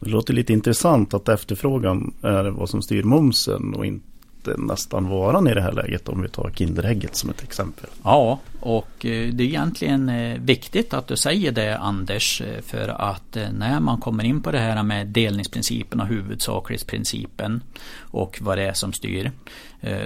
Det 0.01 0.11
låter 0.11 0.35
lite 0.35 0.53
intressant 0.53 1.15
att 1.15 1.29
efterfrågan 1.29 2.15
är 2.23 2.45
vad 2.45 2.69
som 2.71 2.83
styr 2.83 3.03
momsen 3.03 3.75
och 3.75 3.87
inte 3.87 4.10
nästan 4.59 5.09
varan 5.09 5.49
i 5.49 5.55
det 5.55 5.63
här 5.63 5.73
läget 5.73 6.09
om 6.09 6.23
vi 6.23 6.29
tar 6.29 6.51
Kinderägget 6.51 7.17
som 7.17 7.31
ett 7.31 7.43
exempel. 7.43 7.87
Ja, 8.05 8.39
och 8.61 9.07
eh, 9.07 9.33
det 9.33 9.45
är 9.45 9.47
egentligen 9.47 10.09
eh, 10.09 10.41
viktigt 10.41 10.95
att 10.95 11.07
du 11.07 11.17
säger 11.17 11.53
det 11.53 11.79
Anders 11.79 12.41
eh, 12.41 12.63
för 12.63 12.89
att 12.89 13.37
när 13.53 13.81
man 13.81 14.01
kommer 14.01 14.25
in 14.25 14.43
på 14.43 14.51
det 14.51 14.59
här 14.59 14.83
med 14.83 15.07
delningsprincipen 15.07 16.01
och 16.01 16.07
huvudsaklighetsprincipen 16.07 17.63
och 17.99 18.39
vad 18.41 18.59
det 18.59 18.65
är 18.65 18.73
som 18.73 18.93
styr 18.93 19.31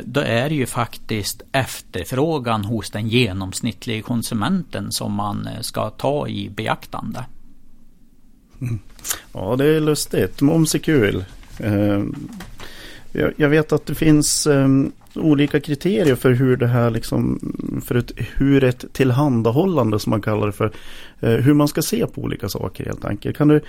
då 0.04 0.20
är 0.20 0.48
det 0.48 0.54
ju 0.54 0.66
faktiskt 0.66 1.42
efterfrågan 1.52 2.64
hos 2.64 2.90
den 2.90 3.08
genomsnittliga 3.08 4.02
konsumenten 4.02 4.92
som 4.92 5.12
man 5.12 5.48
ska 5.60 5.90
ta 5.90 6.28
i 6.28 6.50
beaktande. 6.50 7.24
Ja, 9.32 9.56
det 9.56 9.64
är 9.64 9.80
lustigt. 9.80 10.40
Moms 10.40 10.74
är 10.74 10.78
kul. 10.78 11.24
Jag, 13.37 13.48
vet 13.48 13.72
att 13.72 13.87
det 13.87 13.94
finns 13.94 14.46
um, 14.46 14.92
olika 15.14 15.61
kriterier 15.61 16.14
för 16.14 16.31
hur 16.31 16.57
det 16.57 16.66
här 16.66 16.90
liksom, 16.90 17.40
för 17.87 17.94
ett, 17.94 18.12
hur 18.37 18.64
ett 18.64 18.85
tillhandahållande 18.92 19.98
som 19.98 20.11
man 20.11 20.22
kallar 20.22 20.46
det 20.46 20.53
för, 20.53 20.72
uh, 21.22 21.31
hur 21.31 21.55
man 21.55 21.68
ska 21.68 21.83
se 21.83 22.07
på 22.07 22.20
olika 22.20 22.48
saker 22.48 22.85
helt 22.85 23.05
enkelt. 23.05 23.37
Kan 23.37 23.48
du 23.48 23.61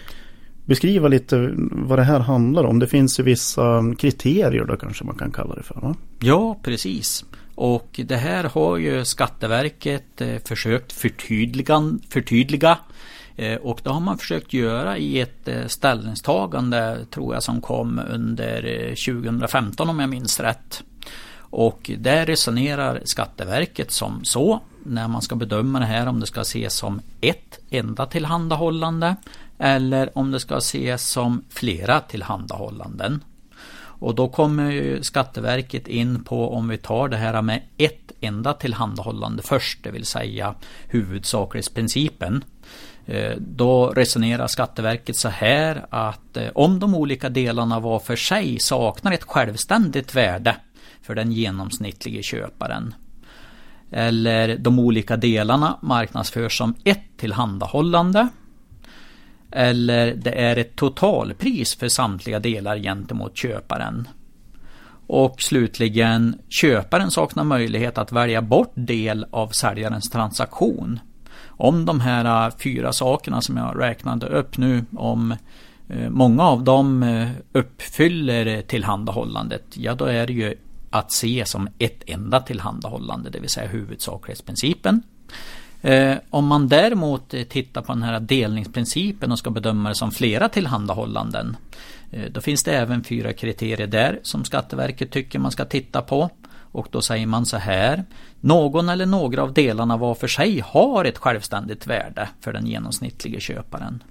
beskriva 0.66 1.08
lite 1.08 1.52
vad 1.72 2.00
det 2.00 2.04
här 2.04 2.20
handlar 2.20 2.64
om? 2.64 2.80
Det 2.80 2.88
finns 2.88 3.20
ju 3.20 3.24
vissa 3.24 3.96
kriterier 3.98 4.66
då 4.66 4.78
kanske 4.78 5.04
man 5.04 5.16
kan 5.16 5.32
kalla 5.32 5.56
det 5.56 5.64
för 5.64 5.82
va? 5.82 5.96
Ja, 6.20 6.60
precis. 6.64 7.26
Och 7.56 8.00
det 8.06 8.16
här 8.16 8.44
har 8.44 8.78
ju 8.78 9.06
Skatteverket 9.06 10.22
eh, 10.22 10.38
försökt 10.46 10.94
förtydliga, 10.94 11.98
förtydliga 12.10 12.78
Eh, 13.36 13.58
och 13.58 13.80
det 13.84 13.90
har 13.90 14.00
man 14.00 14.18
försökt 14.18 14.54
göra 14.54 14.98
i 14.98 15.20
ett 15.20 15.48
eh, 15.48 15.68
ställningstagande 15.68 17.06
tror 17.12 17.34
jag 17.34 17.44
som 17.44 17.62
kom 17.62 18.02
under 18.10 18.64
eh, 18.66 18.90
2015 18.90 19.90
om 19.90 20.00
jag 20.00 20.10
minns 20.10 20.40
rätt. 20.40 20.84
Och 21.38 21.92
där 21.98 22.26
resonerar 22.26 23.02
Skatteverket 23.06 23.92
som 23.92 24.24
så 24.24 24.62
när 24.84 25.08
man 25.08 25.22
ska 25.22 25.36
bedöma 25.36 25.80
det 25.80 25.86
här 25.86 26.08
om 26.08 26.20
det 26.20 26.26
ska 26.26 26.42
ses 26.42 26.74
som 26.74 27.02
ett 27.22 27.60
enda 27.70 28.06
tillhandahållande 28.06 29.16
eller 29.58 30.18
om 30.18 30.32
det 30.32 30.40
ska 30.40 30.58
ses 30.58 31.08
som 31.08 31.44
flera 31.50 32.00
tillhandahållanden. 32.00 33.24
Och 33.98 34.16
då 34.16 34.30
kommer 34.30 35.00
Skatteverket 35.02 35.88
in 35.88 36.24
på 36.24 36.54
om 36.54 36.68
vi 36.68 36.78
tar 36.78 37.10
det 37.10 37.18
här 37.18 37.42
med 37.42 37.62
ett 37.78 38.12
enda 38.20 38.54
tillhandahållande 38.54 39.44
först, 39.44 39.84
det 39.84 39.92
vill 39.92 40.06
säga 40.06 40.56
huvudsaklighetsprincipen. 40.88 42.44
Eh, 43.06 43.34
då 43.38 43.90
resonerar 43.90 44.48
Skatteverket 44.48 45.16
så 45.16 45.30
här 45.30 45.86
att 45.90 46.38
eh, 46.38 46.48
om 46.56 46.80
de 46.80 46.96
olika 46.96 47.30
delarna 47.30 47.80
var 47.80 48.00
för 48.00 48.16
sig 48.16 48.60
saknar 48.60 49.12
ett 49.12 49.24
självständigt 49.24 50.16
värde 50.16 50.56
för 51.02 51.16
den 51.16 51.32
genomsnittlige 51.32 52.24
köparen. 52.24 52.96
Eller 53.92 54.58
de 54.58 54.80
olika 54.80 55.18
delarna 55.18 55.78
marknadsförs 55.82 56.58
som 56.58 56.76
ett 56.84 57.18
tillhandahållande. 57.18 58.28
Eller 59.52 60.16
det 60.16 60.32
är 60.32 60.58
ett 60.58 60.76
totalpris 60.76 61.76
för 61.76 61.88
samtliga 61.88 62.40
delar 62.40 62.78
gentemot 62.78 63.38
köparen. 63.38 64.08
Och 65.08 65.42
slutligen, 65.42 66.36
köparen 66.50 67.12
saknar 67.12 67.44
möjlighet 67.44 67.98
att 67.98 68.12
välja 68.12 68.42
bort 68.42 68.74
del 68.76 69.26
av 69.32 69.48
säljarens 69.48 70.10
transaktion 70.10 71.00
om 71.58 71.86
de 71.86 72.00
här 72.00 72.48
äh, 72.48 72.54
fyra 72.58 72.94
sakerna 72.94 73.42
som 73.42 73.58
jag 73.58 73.80
räknade 73.80 74.26
upp 74.26 74.58
nu, 74.58 74.86
om 74.96 75.32
äh, 75.88 76.10
många 76.10 76.44
av 76.44 76.64
dem 76.64 77.04
äh, 77.04 77.30
uppfyller 77.52 78.62
tillhandahållandet, 78.62 79.64
ja 79.74 79.96
då 79.96 80.06
är 80.06 80.28
det 80.28 80.34
ju 80.34 80.56
att 80.90 81.12
se 81.12 81.46
som 81.46 81.70
ett 81.80 82.04
enda 82.08 82.42
tillhandahållande, 82.42 83.30
det 83.30 83.40
vill 83.40 83.50
säga 83.50 83.68
huvudsaklighetsprincipen. 83.68 85.02
Om 86.30 86.48
man 86.48 86.68
däremot 86.68 87.30
tittar 87.50 87.82
på 87.82 87.94
den 87.94 88.04
här 88.04 88.20
delningsprincipen 88.20 89.32
och 89.32 89.40
ska 89.40 89.50
bedöma 89.50 89.90
det 89.90 89.96
som 89.96 90.12
flera 90.12 90.50
tillhandahållanden 90.50 91.58
Då 92.32 92.42
finns 92.42 92.64
det 92.64 92.72
även 92.72 93.04
fyra 93.04 93.34
kriterier 93.34 93.88
där 93.88 94.20
som 94.24 94.46
Skatteverket 94.46 95.12
tycker 95.12 95.40
man 95.40 95.52
ska 95.52 95.66
titta 95.66 96.02
på. 96.02 96.30
Och 96.76 96.88
då 96.92 97.02
säger 97.02 97.28
man 97.28 97.46
så 97.46 97.58
här. 97.58 98.04
Någon 98.40 98.90
eller 98.90 99.06
några 99.06 99.44
av 99.44 99.54
delarna 99.54 99.98
var 99.98 100.16
för 100.16 100.28
sig 100.28 100.60
har 100.60 101.06
ett 101.06 101.18
självständigt 101.18 101.88
värde 101.88 102.30
för 102.42 102.54
den 102.54 102.68
genomsnittliga 102.68 103.40
köparen. 103.40 104.04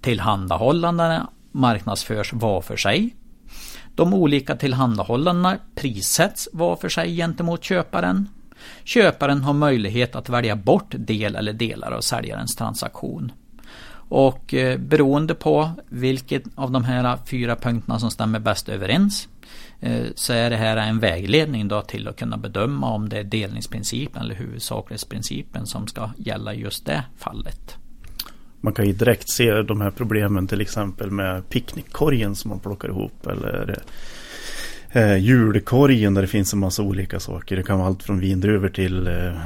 Tillhandahållandena 0.00 1.28
marknadsförs 1.52 2.32
var 2.32 2.60
för 2.60 2.76
sig. 2.76 3.14
De 3.94 4.14
olika 4.14 4.56
tillhandahållandena 4.56 5.58
prissätts 5.74 6.48
var 6.52 6.76
för 6.76 6.88
sig 6.88 7.16
gentemot 7.16 7.64
köparen. 7.64 8.28
Köparen 8.84 9.42
har 9.42 9.52
möjlighet 9.52 10.16
att 10.16 10.28
välja 10.28 10.56
bort 10.56 10.94
del 10.98 11.36
eller 11.36 11.52
delar 11.52 11.92
av 11.92 12.00
säljarens 12.00 12.56
transaktion. 12.56 13.32
Och 13.92 14.54
eh, 14.54 14.78
beroende 14.78 15.34
på 15.34 15.70
vilket 15.88 16.42
av 16.54 16.70
de 16.70 16.84
här 16.84 17.18
fyra 17.26 17.56
punkterna 17.56 17.98
som 17.98 18.10
stämmer 18.10 18.38
bäst 18.38 18.68
överens 18.68 19.28
Eh, 19.80 20.06
så 20.14 20.32
är 20.32 20.50
det 20.50 20.56
här 20.56 20.76
en 20.76 20.98
vägledning 20.98 21.68
då 21.68 21.82
till 21.82 22.08
att 22.08 22.16
kunna 22.16 22.36
bedöma 22.36 22.90
om 22.90 23.08
det 23.08 23.18
är 23.18 23.24
delningsprincipen 23.24 24.22
eller 24.22 24.34
huvudsaklighetsprincipen 24.34 25.66
som 25.66 25.86
ska 25.86 26.10
gälla 26.16 26.54
just 26.54 26.86
det 26.86 27.04
fallet. 27.16 27.76
Man 28.60 28.72
kan 28.72 28.86
ju 28.86 28.92
direkt 28.92 29.30
se 29.30 29.62
de 29.62 29.80
här 29.80 29.90
problemen 29.90 30.46
till 30.46 30.60
exempel 30.60 31.10
med 31.10 31.48
picknickkorgen 31.48 32.34
som 32.34 32.48
man 32.48 32.60
plockar 32.60 32.88
ihop 32.88 33.26
eller 33.26 33.82
eh, 34.92 35.16
julkorgen 35.16 36.14
där 36.14 36.22
det 36.22 36.28
finns 36.28 36.52
en 36.52 36.58
massa 36.58 36.82
olika 36.82 37.20
saker. 37.20 37.56
Det 37.56 37.62
kan 37.62 37.78
vara 37.78 37.88
allt 37.88 38.02
från 38.02 38.20
vindruvor 38.20 38.68
till 38.68 39.06
eh, 39.06 39.40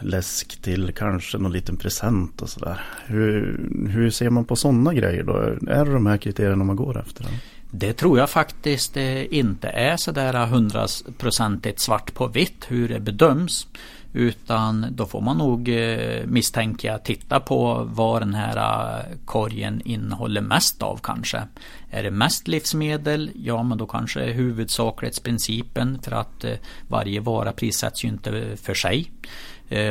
läsk 0.00 0.62
till 0.62 0.92
kanske 0.92 1.38
någon 1.38 1.52
liten 1.52 1.76
present 1.76 2.42
och 2.42 2.48
sådär. 2.48 2.80
Hur, 3.06 3.60
hur 3.88 4.10
ser 4.10 4.30
man 4.30 4.44
på 4.44 4.56
sådana 4.56 4.94
grejer 4.94 5.22
då? 5.22 5.36
Är 5.70 5.84
det 5.84 5.92
de 5.92 6.06
här 6.06 6.16
kriterierna 6.16 6.64
man 6.64 6.76
går 6.76 7.00
efter? 7.00 7.24
Eller? 7.24 7.38
Det 7.70 7.92
tror 7.92 8.18
jag 8.18 8.30
faktiskt 8.30 8.96
eh, 8.96 9.34
inte 9.34 9.68
är 9.68 9.96
sådär 9.96 10.46
hundraprocentigt 10.46 11.80
svart 11.80 12.14
på 12.14 12.26
vitt 12.26 12.64
hur 12.68 12.88
det 12.88 13.00
bedöms. 13.00 13.66
Utan 14.12 14.86
då 14.90 15.06
får 15.06 15.20
man 15.20 15.38
nog 15.38 15.68
eh, 15.68 16.26
misstänka 16.26 16.98
titta 16.98 17.40
på 17.40 17.88
vad 17.92 18.22
den 18.22 18.34
här 18.34 18.56
eh, 18.98 19.16
korgen 19.24 19.82
innehåller 19.84 20.40
mest 20.40 20.82
av 20.82 21.00
kanske. 21.02 21.42
Är 21.90 22.02
det 22.02 22.10
mest 22.10 22.48
livsmedel? 22.48 23.30
Ja 23.34 23.62
men 23.62 23.78
då 23.78 23.86
kanske 23.86 24.20
är 24.20 24.32
huvudsaklighetsprincipen 24.32 25.98
för 26.02 26.12
att 26.12 26.44
varje 26.88 27.20
vara 27.20 27.52
prissätts 27.52 28.04
ju 28.04 28.08
inte 28.08 28.56
för 28.56 28.74
sig. 28.74 29.10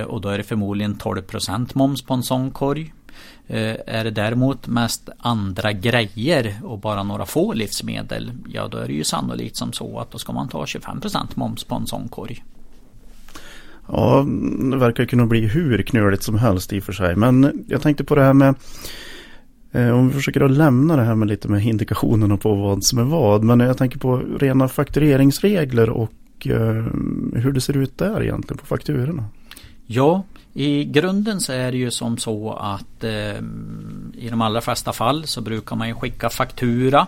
Och 0.08 0.22
då 0.22 0.30
är 0.30 0.38
det 0.38 0.44
förmodligen 0.44 0.96
12% 0.96 1.72
moms 1.74 2.02
på 2.02 2.14
en 2.14 2.24
sån 2.24 2.52
korg. 2.52 2.94
Är 3.52 4.04
det 4.04 4.12
däremot 4.12 4.68
mest 4.68 5.10
andra 5.18 5.74
grejer 5.74 6.56
och 6.64 6.80
bara 6.80 7.04
några 7.04 7.26
få 7.26 7.54
livsmedel, 7.54 8.32
ja 8.48 8.68
då 8.68 8.78
är 8.78 8.88
det 8.88 8.94
ju 8.94 9.04
sannolikt 9.04 9.58
som 9.58 9.74
så 9.74 10.00
att 10.00 10.12
då 10.12 10.18
ska 10.18 10.34
man 10.34 10.48
ta 10.48 10.66
25% 10.66 11.28
moms 11.36 11.64
på 11.64 11.76
en 11.76 11.88
sån 11.88 12.08
korg. 12.08 12.44
Ja, 13.92 14.26
det 14.72 14.78
verkar 14.78 15.06
kunna 15.06 15.26
bli 15.26 15.48
hur 15.48 15.82
knöligt 15.82 16.24
som 16.24 16.38
helst 16.38 16.74
i 16.74 16.80
och 16.80 16.84
för 16.84 16.94
sig. 16.94 17.16
Men 17.16 17.66
jag 17.68 17.82
tänkte 17.82 18.04
på 18.04 18.16
det 18.16 18.24
här 18.24 18.34
med 18.34 18.56
eh, 19.72 19.90
om 19.90 20.08
vi 20.08 20.14
försöker 20.14 20.42
att 20.42 20.52
lämna 20.52 20.96
det 20.96 21.04
här 21.04 21.16
med 21.16 21.28
lite 21.28 21.48
med 21.48 21.66
indikationerna 21.66 22.38
på 22.38 22.56
vad 22.56 22.84
som 22.84 23.00
är 23.00 23.04
vad. 23.04 23.44
Men 23.44 23.60
jag 23.60 23.78
tänker 23.78 24.00
på 24.00 24.18
rena 24.18 24.68
faktureringsregler 24.68 25.90
och 25.90 26.48
eh, 26.48 26.86
hur 27.34 27.52
det 27.52 27.62
ser 27.62 27.78
ut 27.78 27.98
där 27.98 28.24
egentligen 28.24 28.58
på 28.58 28.66
fakturorna. 28.66 29.26
Ja, 29.86 30.24
i 30.54 30.84
grunden 30.84 31.42
så 31.42 31.54
är 31.54 31.72
det 31.72 31.78
ju 31.78 31.92
som 31.92 32.18
så 32.18 32.54
att 32.54 33.04
eh, 33.04 33.38
i 34.14 34.28
de 34.30 34.42
allra 34.42 34.62
flesta 34.62 34.94
fall 34.94 35.28
så 35.28 35.42
brukar 35.42 35.76
man 35.76 35.88
ju 35.88 35.94
skicka 35.94 36.30
faktura 36.30 37.08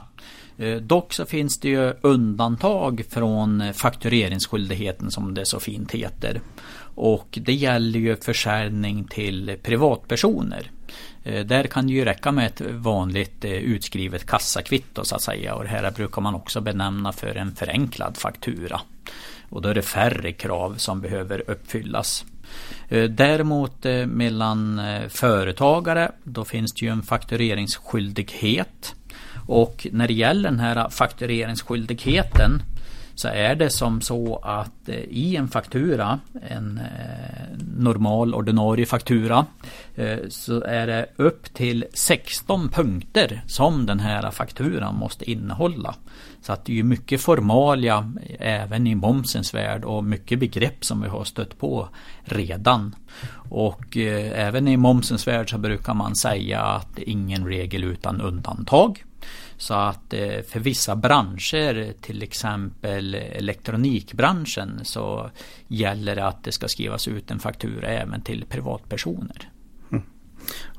Eh, 0.62 0.76
dock 0.76 1.14
så 1.14 1.26
finns 1.26 1.60
det 1.60 1.70
ju 1.70 1.94
undantag 2.02 3.04
från 3.10 3.74
faktureringsskyldigheten 3.74 5.12
som 5.12 5.34
det 5.34 5.46
så 5.46 5.60
fint 5.60 5.92
heter. 5.92 6.42
Och 6.96 7.40
det 7.42 7.54
gäller 7.54 8.00
ju 8.00 8.16
försäljning 8.16 9.04
till 9.04 9.58
privatpersoner. 9.64 10.72
Eh, 11.24 11.46
där 11.46 11.64
kan 11.64 11.88
det 11.88 11.94
ju 11.94 12.06
räcka 12.06 12.32
med 12.32 12.46
ett 12.46 12.62
vanligt 12.72 13.46
eh, 13.46 13.52
utskrivet 13.52 14.26
kassakvitto 14.26 15.04
så 15.04 15.16
att 15.16 15.22
säga. 15.22 15.56
Och 15.56 15.64
det 15.64 15.70
här 15.70 15.92
brukar 15.92 16.22
man 16.22 16.36
också 16.36 16.62
benämna 16.62 17.12
för 17.12 17.36
en 17.36 17.56
förenklad 17.56 18.18
faktura. 18.18 18.82
Och 19.52 19.62
då 19.62 19.70
är 19.70 19.74
det 19.74 19.82
färre 19.82 20.32
krav 20.32 20.76
som 20.78 21.02
behöver 21.02 21.44
uppfyllas. 21.48 22.26
Eh, 22.90 23.04
däremot 23.04 23.86
eh, 23.86 24.06
mellan 24.06 24.80
eh, 24.80 25.08
företagare 25.08 26.12
då 26.24 26.46
finns 26.46 26.74
det 26.74 26.86
ju 26.86 26.92
en 26.92 27.04
faktureringsskyldighet. 27.04 28.96
Och 29.48 29.88
när 29.92 30.08
det 30.08 30.14
gäller 30.14 30.50
den 30.50 30.60
här 30.60 30.90
faktureringsskyldigheten 30.90 32.62
så 33.16 33.28
är 33.28 33.56
det 33.56 33.70
som 33.70 34.02
så 34.02 34.36
att 34.44 34.90
eh, 34.90 34.96
i 34.96 35.36
en 35.36 35.48
faktura, 35.48 36.20
en 36.50 36.78
eh, 36.78 37.58
normal 37.78 38.34
ordinarie 38.34 38.86
faktura, 38.86 39.46
eh, 39.96 40.18
så 40.30 40.64
är 40.64 40.88
det 40.88 41.06
upp 41.16 41.54
till 41.54 41.86
16 41.94 42.70
punkter 42.70 43.44
som 43.48 43.86
den 43.86 44.00
här 44.00 44.32
fakturan 44.32 44.96
måste 44.96 45.32
innehålla. 45.32 45.96
Så 46.42 46.54
att 46.54 46.66
det 46.66 46.80
är 46.80 46.84
mycket 46.84 47.22
formalia 47.22 48.14
även 48.40 48.88
i 48.88 48.96
momsens 48.96 49.54
värld 49.54 49.84
och 49.84 50.04
mycket 50.04 50.40
begrepp 50.40 50.86
som 50.86 51.02
vi 51.02 51.08
har 51.08 51.24
stött 51.24 51.60
på 51.60 51.90
redan. 52.24 52.96
Och 53.50 53.98
även 53.98 54.68
i 54.68 54.78
momsens 54.78 55.28
värld 55.28 55.50
så 55.50 55.58
brukar 55.58 55.94
man 55.94 56.16
säga 56.16 56.62
att 56.62 57.00
ingen 57.00 57.48
regel 57.48 57.84
utan 57.84 58.22
undantag. 58.22 59.04
Så 59.62 59.74
att 59.74 60.14
eh, 60.14 60.42
för 60.48 60.60
vissa 60.60 60.96
branscher, 60.96 61.94
till 62.02 62.24
exempel 62.24 63.16
elektronikbranschen, 63.16 64.80
så 64.84 65.30
gäller 65.68 66.16
det 66.16 66.26
att 66.26 66.44
det 66.44 66.52
ska 66.52 66.68
skrivas 66.68 67.08
ut 67.08 67.32
en 67.32 67.40
faktura 67.40 67.88
även 67.88 68.22
till 68.22 68.46
privatpersoner. 68.50 69.50
Mm. 69.92 70.04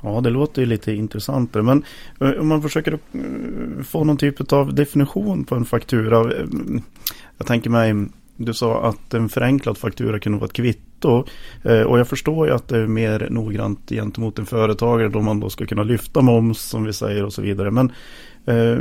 Ja, 0.02 0.20
det 0.20 0.30
låter 0.30 0.62
ju 0.62 0.66
lite 0.66 0.92
intressantare. 0.92 1.62
Men 1.62 1.84
eh, 2.20 2.30
om 2.30 2.48
man 2.48 2.62
försöker 2.62 2.92
eh, 2.92 3.82
få 3.84 4.04
någon 4.04 4.16
typ 4.16 4.52
av 4.52 4.74
definition 4.74 5.44
på 5.44 5.54
en 5.54 5.64
faktura. 5.64 6.32
Jag 7.38 7.46
tänker 7.46 7.70
mig, 7.70 7.94
du 8.36 8.54
sa 8.54 8.88
att 8.88 9.14
en 9.14 9.28
förenklad 9.28 9.78
faktura 9.78 10.18
kunde 10.18 10.38
vara 10.38 10.46
ett 10.46 10.52
kvitto. 10.52 11.24
Och 11.86 11.98
jag 11.98 12.08
förstår 12.08 12.46
ju 12.46 12.54
att 12.54 12.68
det 12.68 12.78
är 12.78 12.86
mer 12.86 13.28
noggrant 13.30 13.88
gentemot 13.88 14.38
en 14.38 14.46
företagare 14.46 15.08
då 15.08 15.20
man 15.20 15.40
då 15.40 15.50
ska 15.50 15.66
kunna 15.66 15.82
lyfta 15.82 16.20
moms 16.20 16.60
som 16.60 16.84
vi 16.84 16.92
säger 16.92 17.24
och 17.24 17.32
så 17.32 17.42
vidare. 17.42 17.70
Men 17.70 17.92
Eh, 18.46 18.78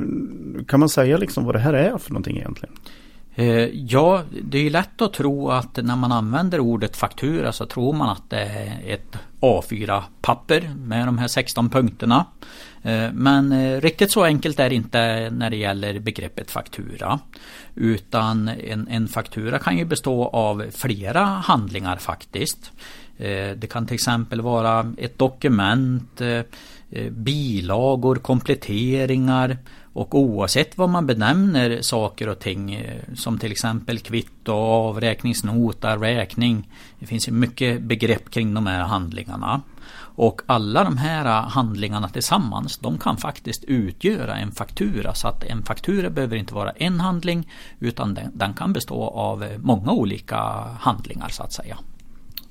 kan 0.68 0.80
man 0.80 0.90
säga 0.90 1.18
liksom 1.18 1.46
vad 1.46 1.56
det 1.56 1.60
här 1.60 1.74
är 1.74 1.98
för 1.98 2.12
någonting 2.12 2.38
egentligen? 2.38 2.76
Eh, 3.36 3.70
ja, 3.74 4.24
det 4.44 4.58
är 4.58 4.70
lätt 4.70 5.02
att 5.02 5.14
tro 5.14 5.50
att 5.50 5.78
när 5.78 5.96
man 5.96 6.12
använder 6.12 6.60
ordet 6.60 6.98
faktura 6.98 7.52
så 7.52 7.66
tror 7.66 7.94
man 7.94 8.10
att 8.10 8.30
det 8.30 8.42
är 8.42 8.94
ett 8.94 9.18
A4-papper 9.40 10.76
med 10.78 11.08
de 11.08 11.18
här 11.18 11.28
16 11.28 11.70
punkterna. 11.70 12.26
Eh, 12.84 13.12
men 13.14 13.82
riktigt 13.82 14.12
så 14.12 14.24
enkelt 14.24 14.60
är 14.60 14.70
det 14.70 14.76
inte 14.76 15.30
när 15.30 15.50
det 15.50 15.58
gäller 15.58 16.00
begreppet 16.00 16.52
faktura. 16.52 17.20
Utan 17.76 18.48
en, 18.48 18.88
en 18.88 19.08
faktura 19.08 19.60
kan 19.60 19.78
ju 19.78 19.86
bestå 19.86 20.26
av 20.26 20.66
flera 20.72 21.24
handlingar 21.24 21.98
faktiskt. 21.98 22.72
Det 23.56 23.70
kan 23.72 23.86
till 23.86 23.94
exempel 23.94 24.42
vara 24.42 24.94
ett 24.98 25.18
dokument, 25.18 26.22
Eh, 26.94 27.12
bilagor, 27.12 28.16
kompletteringar 28.16 29.58
och 29.94 30.16
oavsett 30.16 30.78
vad 30.78 30.90
man 30.90 31.08
benämner 31.08 31.82
saker 31.82 32.30
och 32.30 32.40
ting 32.40 32.74
eh, 32.74 33.02
som 33.16 33.40
till 33.40 33.52
exempel 33.52 34.00
kvitto, 34.00 34.52
avräkningsnota, 34.54 35.98
räkning. 35.98 36.70
Det 37.00 37.06
finns 37.06 37.28
ju 37.28 37.32
mycket 37.32 37.82
begrepp 37.82 38.30
kring 38.30 38.54
de 38.54 38.68
här 38.68 38.80
handlingarna. 38.80 39.62
Och 40.16 40.42
alla 40.46 40.84
de 40.84 40.98
här 40.98 41.26
handlingarna 41.42 42.10
tillsammans 42.10 42.78
de 42.78 42.98
kan 42.98 43.18
faktiskt 43.18 43.64
utgöra 43.64 44.36
en 44.36 44.52
faktura. 44.52 45.14
Så 45.14 45.28
att 45.28 45.44
en 45.44 45.64
faktura 45.64 46.10
behöver 46.10 46.36
inte 46.36 46.54
vara 46.54 46.72
en 46.72 47.00
handling 47.00 47.52
utan 47.80 48.14
den, 48.14 48.32
den 48.34 48.54
kan 48.54 48.74
bestå 48.74 49.04
av 49.04 49.44
eh, 49.44 49.58
många 49.58 49.92
olika 49.92 50.38
handlingar 50.80 51.30
så 51.30 51.44
att 51.44 51.54
säga. 51.54 51.78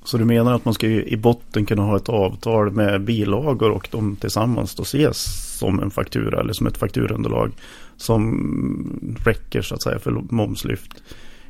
Så 0.03 0.17
du 0.17 0.25
menar 0.25 0.53
att 0.53 0.65
man 0.65 0.73
ska 0.73 0.87
i 0.87 1.17
botten 1.17 1.65
kunna 1.65 1.81
ha 1.81 1.97
ett 1.97 2.09
avtal 2.09 2.71
med 2.71 3.01
bilagor 3.01 3.69
och 3.69 3.87
de 3.91 4.15
tillsammans 4.15 4.75
då 4.75 4.83
ses 4.83 5.17
som 5.59 5.79
en 5.79 5.91
faktura 5.91 6.39
eller 6.39 6.53
som 6.53 6.67
ett 6.67 6.77
fakturunderlag 6.77 7.51
som 7.97 9.17
räcker 9.25 9.61
så 9.61 9.75
att 9.75 9.81
säga 9.81 9.99
för 9.99 10.11
momslyft 10.11 11.03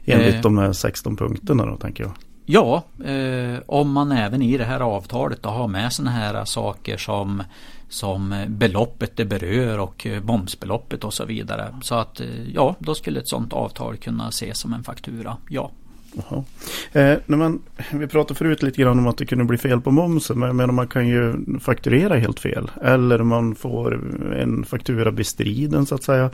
enligt 0.06 0.36
eh, 0.36 0.42
de 0.42 0.58
här 0.58 0.74
16 0.74 1.18
punkterna 1.18 1.66
då 1.66 1.78
tänker 1.78 2.04
jag. 2.04 2.14
Ja, 2.46 2.84
eh, 3.06 3.60
om 3.66 3.92
man 3.92 4.12
även 4.12 4.42
i 4.42 4.58
det 4.58 4.66
här 4.66 4.80
avtalet 4.80 5.44
då 5.44 5.50
har 5.50 5.68
med 5.68 5.94
sådana 5.94 6.12
här 6.12 6.46
saker 6.46 6.98
som 6.98 7.44
som 7.90 8.46
beloppet 8.48 9.18
det 9.18 9.26
berör 9.26 9.80
och 9.80 10.08
momsbeloppet 10.24 11.04
och 11.04 11.14
så 11.14 11.26
vidare. 11.26 11.76
Så 11.82 11.96
att 11.96 12.20
eh, 12.20 12.28
ja, 12.54 12.76
då 12.80 12.96
skulle 12.96 13.20
ett 13.20 13.28
sådant 13.28 13.54
avtal 13.54 13.98
kunna 13.98 14.28
ses 14.28 14.60
som 14.60 14.74
en 14.74 14.84
faktura. 14.84 15.38
Ja. 15.50 15.72
Jaha. 16.14 16.44
Eh, 16.92 17.18
när 17.26 17.38
man, 17.38 17.62
vi 17.92 18.08
pratade 18.08 18.38
förut 18.38 18.64
lite 18.64 18.82
grann 18.82 19.00
om 19.00 19.08
att 19.08 19.18
det 19.18 19.26
kunde 19.26 19.46
bli 19.46 19.58
fel 19.58 19.82
på 19.82 19.92
momsen. 19.92 20.40
Men, 20.40 20.56
men 20.56 20.76
man 20.76 20.88
kan 20.88 21.08
ju 21.08 21.34
fakturera 21.60 22.16
helt 22.16 22.40
fel. 22.40 22.72
Eller 22.82 23.24
man 23.24 23.56
får 23.56 23.94
en 24.36 24.66
faktura 24.66 25.12
bestriden 25.12 25.86
så 25.86 25.96
att 25.96 26.04
säga. 26.04 26.30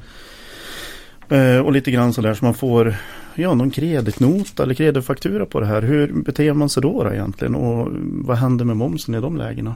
Eh, 1.29 1.57
och 1.57 1.71
lite 1.71 1.91
grann 1.91 2.13
sådär 2.13 2.33
så 2.33 2.45
man 2.45 2.53
får 2.53 2.95
ja, 3.35 3.53
någon 3.53 3.71
kreditnota 3.71 4.63
eller 4.63 4.73
kreditfaktura 4.73 5.45
på 5.45 5.59
det 5.59 5.65
här. 5.65 5.81
Hur 5.81 6.13
beter 6.13 6.53
man 6.53 6.69
sig 6.69 6.83
då, 6.83 7.03
då 7.03 7.13
egentligen? 7.13 7.55
Och 7.55 7.87
vad 8.01 8.37
händer 8.37 8.65
med 8.65 8.77
momsen 8.77 9.15
i 9.15 9.21
de 9.21 9.37
lägena? 9.37 9.75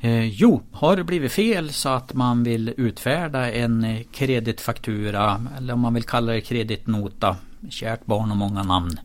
Eh, 0.00 0.24
jo, 0.24 0.62
har 0.72 0.96
det 0.96 1.04
blivit 1.04 1.32
fel 1.32 1.72
så 1.72 1.88
att 1.88 2.14
man 2.14 2.44
vill 2.44 2.74
utfärda 2.76 3.50
en 3.50 4.04
kreditfaktura 4.12 5.46
eller 5.56 5.74
om 5.74 5.80
man 5.80 5.94
vill 5.94 6.04
kalla 6.04 6.32
det 6.32 6.40
kreditnota. 6.40 7.36
Kärt 7.70 8.06
barn 8.06 8.30
och 8.30 8.36
många 8.36 8.62
namn. 8.62 8.98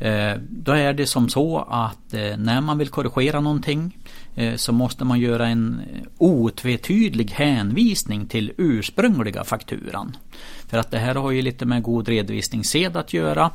Eh, 0.00 0.38
då 0.48 0.72
är 0.72 0.92
det 0.92 1.06
som 1.06 1.28
så 1.28 1.58
att 1.58 2.14
eh, 2.14 2.36
när 2.36 2.60
man 2.60 2.78
vill 2.78 2.88
korrigera 2.88 3.40
någonting 3.40 3.96
eh, 4.34 4.54
så 4.56 4.72
måste 4.72 5.04
man 5.04 5.20
göra 5.20 5.48
en 5.48 5.82
otvetydig 6.18 7.30
hänvisning 7.30 8.26
till 8.26 8.52
ursprungliga 8.56 9.44
fakturan. 9.44 10.16
För 10.68 10.78
att 10.78 10.90
det 10.90 10.98
här 10.98 11.14
har 11.14 11.30
ju 11.30 11.42
lite 11.42 11.66
med 11.66 11.82
god 11.82 12.08
redovisningssed 12.08 12.96
att 12.96 13.12
göra. 13.12 13.50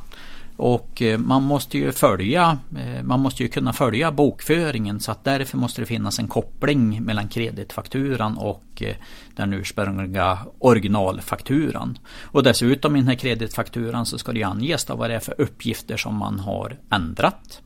Och 0.56 1.02
eh, 1.02 1.18
man 1.18 1.42
måste 1.42 1.78
ju 1.78 1.92
följa, 1.92 2.58
eh, 2.78 3.02
man 3.02 3.20
måste 3.20 3.42
ju 3.42 3.48
kunna 3.48 3.72
följa 3.72 4.12
bokföringen 4.12 5.00
så 5.00 5.12
att 5.12 5.24
därför 5.24 5.58
måste 5.58 5.82
det 5.82 5.86
finnas 5.86 6.18
en 6.18 6.28
koppling 6.28 7.02
mellan 7.02 7.28
kreditfakturan 7.28 8.36
och 8.36 8.82
eh, 8.82 8.96
den 9.36 9.52
ursprungliga 9.52 10.38
originalfakturan. 10.58 11.98
Och 12.22 12.42
dessutom 12.42 12.96
i 12.96 12.98
den 12.98 13.08
här 13.08 13.14
kreditfakturan 13.14 14.06
så 14.06 14.18
ska 14.18 14.32
det 14.32 14.42
anges 14.42 14.88
vad 14.88 15.10
det 15.10 15.14
är 15.14 15.20
för 15.20 15.40
uppgifter 15.40 15.96
som 15.96 16.16
man 16.16 16.38
har 16.38 16.76
ändrat. 16.90 17.62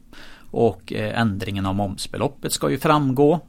Och 0.53 0.92
ändringen 0.96 1.66
av 1.66 1.74
momsbeloppet 1.74 2.53
ska 2.53 2.70
ju 2.70 2.79
framgå. 2.79 3.40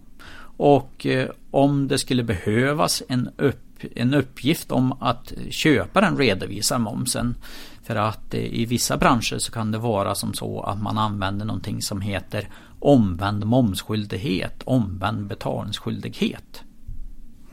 Och 0.58 1.08
om 1.52 1.88
det 1.88 1.98
skulle 1.98 2.24
behövas 2.24 3.04
en, 3.10 3.30
upp, 3.38 3.80
en 3.96 4.14
uppgift 4.14 4.72
om 4.72 4.92
att 4.92 5.34
köparen 5.50 6.18
redovisar 6.18 6.80
momsen 6.80 7.36
för 7.84 7.96
att 7.96 8.34
i 8.34 8.66
vissa 8.66 8.98
branscher 8.98 9.38
så 9.38 9.52
kan 9.52 9.72
det 9.72 9.78
vara 9.78 10.16
som 10.16 10.34
så 10.34 10.62
att 10.62 10.82
man 10.82 10.98
använder 10.98 11.46
någonting 11.46 11.82
som 11.82 12.02
heter 12.02 12.48
omvänd 12.80 13.46
momsskyldighet, 13.46 14.62
omvänd 14.64 15.28
betalningsskyldighet. 15.28 16.62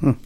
Mm. 0.03 0.17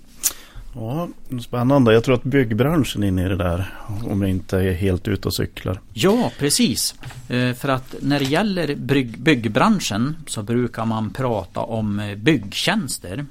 Ja, 0.75 1.09
spännande. 1.41 1.93
Jag 1.93 2.05
tror 2.05 2.15
att 2.15 2.23
byggbranschen 2.23 3.03
är 3.03 3.09
inne 3.09 3.27
i 3.27 3.29
det 3.29 3.37
där. 3.37 3.75
Om 4.05 4.23
jag 4.23 4.31
inte 4.31 4.59
är 4.59 4.73
helt 4.73 5.09
ute 5.09 5.29
och 5.29 5.35
cyklar. 5.35 5.81
Ja, 5.93 6.33
precis. 6.39 6.95
Eh, 7.29 7.55
för 7.55 7.69
att 7.69 7.95
när 8.01 8.19
det 8.19 8.25
gäller 8.25 8.75
byggbranschen 9.19 10.17
så 10.27 10.43
brukar 10.43 10.85
man 10.85 11.11
prata 11.11 11.61
om 11.61 12.01
eh, 12.01 12.15
byggtjänster. 12.15 13.27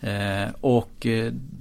Eh, 0.00 0.48
och 0.60 1.06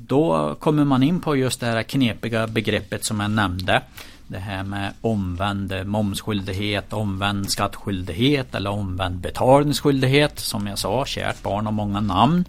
då 0.08 0.56
kommer 0.60 0.86
man 0.86 1.04
in 1.04 1.20
på 1.20 1.36
just 1.36 1.60
det 1.60 1.66
här 1.66 1.84
knepiga 1.84 2.48
begreppet 2.48 3.06
som 3.06 3.20
jag 3.20 3.32
nämnde. 3.32 3.82
Det 4.28 4.38
här 4.40 4.64
med 4.64 4.94
omvänd 5.02 5.74
momsskyldighet, 5.86 6.94
omvänd 6.94 7.52
skattskyldighet 7.52 8.56
eller 8.56 8.70
omvänd 8.70 9.16
betalningsskyldighet. 9.16 10.40
Som 10.40 10.68
jag 10.68 10.80
sa, 10.80 11.06
kärt 11.06 11.44
barn 11.44 11.66
har 11.66 11.74
många 11.74 12.02
namn. 12.02 12.46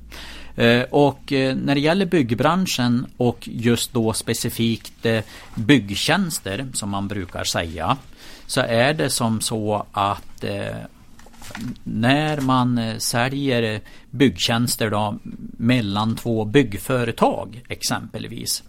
Eh, 0.57 0.83
och 0.83 1.33
eh, 1.33 1.57
när 1.57 1.75
det 1.75 1.81
gäller 1.81 2.07
byggbranschen 2.07 3.07
och 3.17 3.49
just 3.53 3.93
då 3.93 4.13
specifikt 4.13 5.07
eh, 5.07 5.23
byggtjänster 5.55 6.67
som 6.73 6.91
man 6.91 7.09
brukar 7.09 7.45
säga 7.45 7.97
så 8.47 8.61
är 8.61 8.95
det 8.95 9.11
som 9.11 9.41
så 9.41 9.87
att 9.93 10.45
när 11.85 12.41
man 12.41 13.01
säljer 13.01 13.81
byggtjänster 14.11 14.91
då 14.91 15.19
mellan 15.59 16.17
två 16.17 16.45
byggföretag 16.45 17.63
exempelvis 17.69 18.63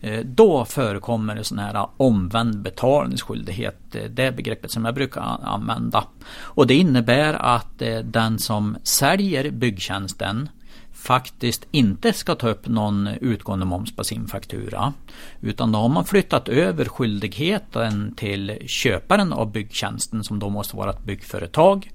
Eh, 0.00 0.24
då 0.24 0.64
förekommer 0.64 1.34
det 1.34 1.44
sån 1.44 1.58
här 1.58 1.74
eh, 1.74 1.88
omvänd 1.96 2.62
betalningsskyldighet. 2.62 3.94
Eh, 3.94 4.02
det 4.04 4.36
begreppet 4.36 4.70
som 4.70 4.84
jag 4.84 4.94
brukar 4.94 5.38
använda. 5.42 6.04
Och 6.38 6.66
det 6.66 6.74
innebär 6.74 7.34
att 7.34 7.82
den 8.04 8.38
som 8.38 8.76
säljer 8.82 9.50
byggtjänsten 9.50 10.48
faktiskt 10.92 11.66
inte 11.70 12.12
ska 12.12 12.34
ta 12.34 12.48
upp 12.48 12.68
någon 12.68 13.06
utgående 13.06 13.64
moms 13.64 13.96
på 13.96 14.04
sin 14.04 14.26
faktura. 14.26 14.92
Utan 15.40 15.72
då 15.72 15.78
har 15.78 15.88
man 15.88 16.04
flyttat 16.04 16.48
över 16.48 16.84
skyldigheten 16.84 18.14
till 18.14 18.58
köparen 18.66 19.32
av 19.32 19.52
byggtjänsten 19.52 20.24
som 20.24 20.38
då 20.38 20.48
måste 20.48 20.76
vara 20.76 20.90
ett 20.90 21.04
byggföretag. 21.04 21.90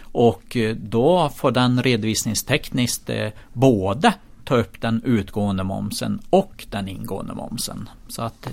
Och 0.00 0.56
då 0.76 1.28
får 1.28 1.50
den 1.50 1.82
redovisningstekniskt 1.82 3.10
både 3.52 4.14
ta 4.44 4.56
upp 4.56 4.80
den 4.80 5.02
utgående 5.04 5.64
momsen 5.64 6.20
och 6.30 6.66
den 6.70 6.88
ingående 6.88 7.34
momsen. 7.34 7.88
Så 8.08 8.22
att 8.22 8.46
eh, 8.46 8.52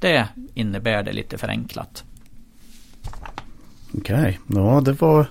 det 0.00 0.28
innebär 0.54 1.02
det 1.02 1.12
lite 1.12 1.38
förenklat. 1.38 2.04
Okej, 3.98 4.38
okay. 4.48 4.62
ja 4.62 4.80
det 4.80 5.00
var 5.00 5.26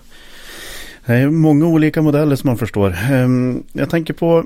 det 1.05 1.15
är 1.15 1.29
många 1.29 1.65
olika 1.65 2.01
modeller 2.01 2.35
som 2.35 2.47
man 2.47 2.57
förstår. 2.57 2.95
Ehm, 3.11 3.63
jag 3.73 3.89
tänker 3.89 4.13
på 4.13 4.45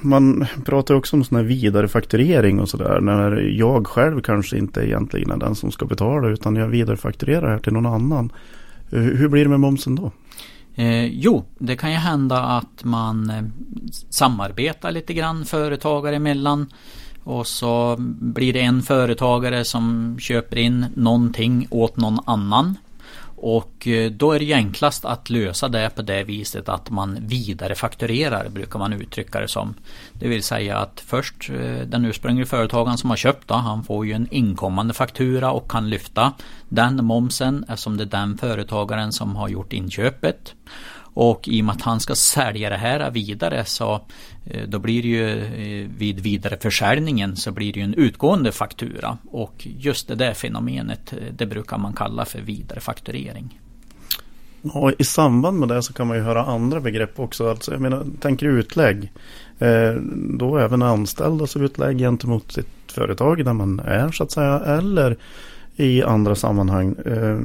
man 0.00 0.46
pratar 0.64 0.94
också 0.94 1.16
om 1.16 1.24
sån 1.24 1.36
här 1.36 1.44
vidarefakturering 1.44 2.60
och 2.60 2.68
sådär. 2.68 3.00
När 3.00 3.36
jag 3.40 3.86
själv 3.86 4.20
kanske 4.20 4.58
inte 4.58 4.86
egentligen 4.88 5.30
är 5.30 5.36
den 5.36 5.54
som 5.54 5.70
ska 5.70 5.86
betala 5.86 6.28
utan 6.28 6.56
jag 6.56 6.68
vidarefakturerar 6.68 7.50
här 7.50 7.58
till 7.58 7.72
någon 7.72 7.86
annan. 7.86 8.32
Hur 8.90 9.28
blir 9.28 9.44
det 9.44 9.50
med 9.50 9.60
momsen 9.60 9.94
då? 9.94 10.12
Eh, 10.76 11.04
jo, 11.04 11.44
det 11.58 11.76
kan 11.76 11.90
ju 11.90 11.96
hända 11.96 12.42
att 12.42 12.84
man 12.84 13.30
eh, 13.30 13.44
samarbetar 14.10 14.90
lite 14.90 15.14
grann 15.14 15.44
företagare 15.44 16.16
emellan. 16.16 16.66
Och 17.24 17.46
så 17.46 17.96
blir 17.98 18.52
det 18.52 18.60
en 18.60 18.82
företagare 18.82 19.64
som 19.64 20.16
köper 20.20 20.58
in 20.58 20.86
någonting 20.94 21.66
åt 21.70 21.96
någon 21.96 22.18
annan. 22.26 22.78
Och 23.36 23.86
eh, 23.86 24.10
då 24.10 24.32
är 24.32 24.38
det 24.38 24.52
enklast 24.52 25.04
att 25.04 25.30
lösa 25.30 25.68
det 25.68 25.90
på 25.94 26.02
det 26.02 26.24
viset 26.24 26.68
att 26.68 26.90
man 26.90 27.18
vidarefakturerar 27.20 28.48
brukar 28.48 28.78
man 28.78 28.92
uttrycka 28.92 29.40
det 29.40 29.48
som. 29.48 29.74
Det 30.12 30.28
vill 30.28 30.42
säga 30.42 30.78
att 30.78 31.02
först 31.06 31.50
eh, 31.50 31.86
den 31.86 32.04
ursprungliga 32.04 32.46
företagaren 32.46 32.98
som 32.98 33.10
har 33.10 33.16
köpt 33.16 33.48
då, 33.48 33.54
han 33.54 33.84
får 33.84 34.06
ju 34.06 34.12
en 34.12 34.28
inkommande 34.30 34.94
faktura 34.94 35.50
och 35.50 35.70
kan 35.70 35.90
lyfta 35.90 36.32
den 36.68 37.04
momsen 37.04 37.64
eftersom 37.68 37.96
det 37.96 38.04
är 38.04 38.06
den 38.06 38.38
företagaren 38.38 39.12
som 39.12 39.36
har 39.36 39.48
gjort 39.48 39.72
inköpet. 39.72 40.54
Och 41.16 41.48
i 41.48 41.60
och 41.60 41.64
med 41.64 41.74
att 41.74 41.82
han 41.82 42.00
ska 42.00 42.14
sälja 42.14 42.70
det 42.70 42.76
här 42.76 43.10
vidare 43.10 43.64
så 43.64 44.00
eh, 44.44 44.68
då 44.68 44.78
blir 44.78 45.02
det 45.02 45.08
ju 45.08 45.38
eh, 45.40 45.88
vid 45.98 46.20
vidareförsäljningen 46.20 47.36
så 47.36 47.52
blir 47.52 47.72
det 47.72 47.80
ju 47.80 47.84
en 47.84 47.94
utgående 47.94 48.52
faktura. 48.52 49.18
Och 49.30 49.66
just 49.78 50.08
det 50.08 50.14
där 50.14 50.34
fenomenet 50.34 51.12
eh, 51.12 51.18
det 51.36 51.46
brukar 51.46 51.78
man 51.78 51.92
kalla 51.92 52.24
för 52.24 52.40
vidarefakturering. 52.40 53.60
Och 54.62 54.92
I 54.98 55.04
samband 55.04 55.58
med 55.58 55.68
det 55.68 55.82
så 55.82 55.92
kan 55.92 56.06
man 56.06 56.16
ju 56.16 56.22
höra 56.22 56.44
andra 56.44 56.80
begrepp 56.80 57.20
också. 57.20 57.50
Alltså, 57.50 57.72
jag 57.72 57.80
menar, 57.80 58.06
tänker 58.20 58.46
utlägg. 58.46 59.12
Eh, 59.58 59.92
då 60.38 60.58
även 60.58 60.82
anställdas 60.82 61.56
utlägg 61.56 61.98
gentemot 61.98 62.52
sitt 62.52 62.92
företag 62.92 63.44
där 63.44 63.52
man 63.52 63.80
är 63.80 64.10
så 64.10 64.22
att 64.22 64.32
säga. 64.32 64.60
Eller 64.60 65.16
i 65.76 66.02
andra 66.02 66.34
sammanhang. 66.34 66.94
Eh, 67.06 67.38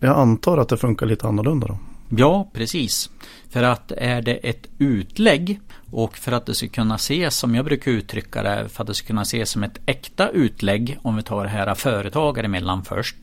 jag 0.00 0.16
antar 0.16 0.58
att 0.58 0.68
det 0.68 0.76
funkar 0.76 1.06
lite 1.06 1.26
annorlunda 1.26 1.66
då. 1.66 1.78
Ja, 2.16 2.50
precis. 2.52 3.10
För 3.50 3.62
att 3.62 3.92
är 3.92 4.22
det 4.22 4.34
ett 4.34 4.66
utlägg 4.78 5.60
och 5.90 6.16
för 6.16 6.32
att 6.32 6.46
det 6.46 6.54
ska 6.54 6.68
kunna 6.68 6.94
ses 6.94 7.36
som 7.36 7.54
jag 7.54 7.64
brukar 7.64 7.90
uttrycka 7.90 8.42
det, 8.42 8.68
för 8.68 8.82
att 8.82 8.86
det 8.86 8.94
ska 8.94 9.06
kunna 9.06 9.22
ses 9.22 9.50
som 9.50 9.62
ett 9.62 9.78
äkta 9.86 10.28
utlägg, 10.28 10.98
om 11.02 11.16
vi 11.16 11.22
tar 11.22 11.44
det 11.44 11.50
här 11.50 11.74
företagare 11.74 12.46
emellan 12.46 12.84
först. 12.84 13.16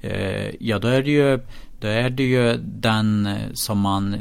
Eh, 0.00 0.54
ja, 0.60 0.78
då 0.78 0.88
är 0.88 1.02
det 1.02 1.10
ju 1.10 1.40
då 1.80 1.88
är 1.88 2.10
det 2.10 2.22
ju 2.22 2.56
den 2.56 3.38
som 3.54 3.78
man 3.78 4.16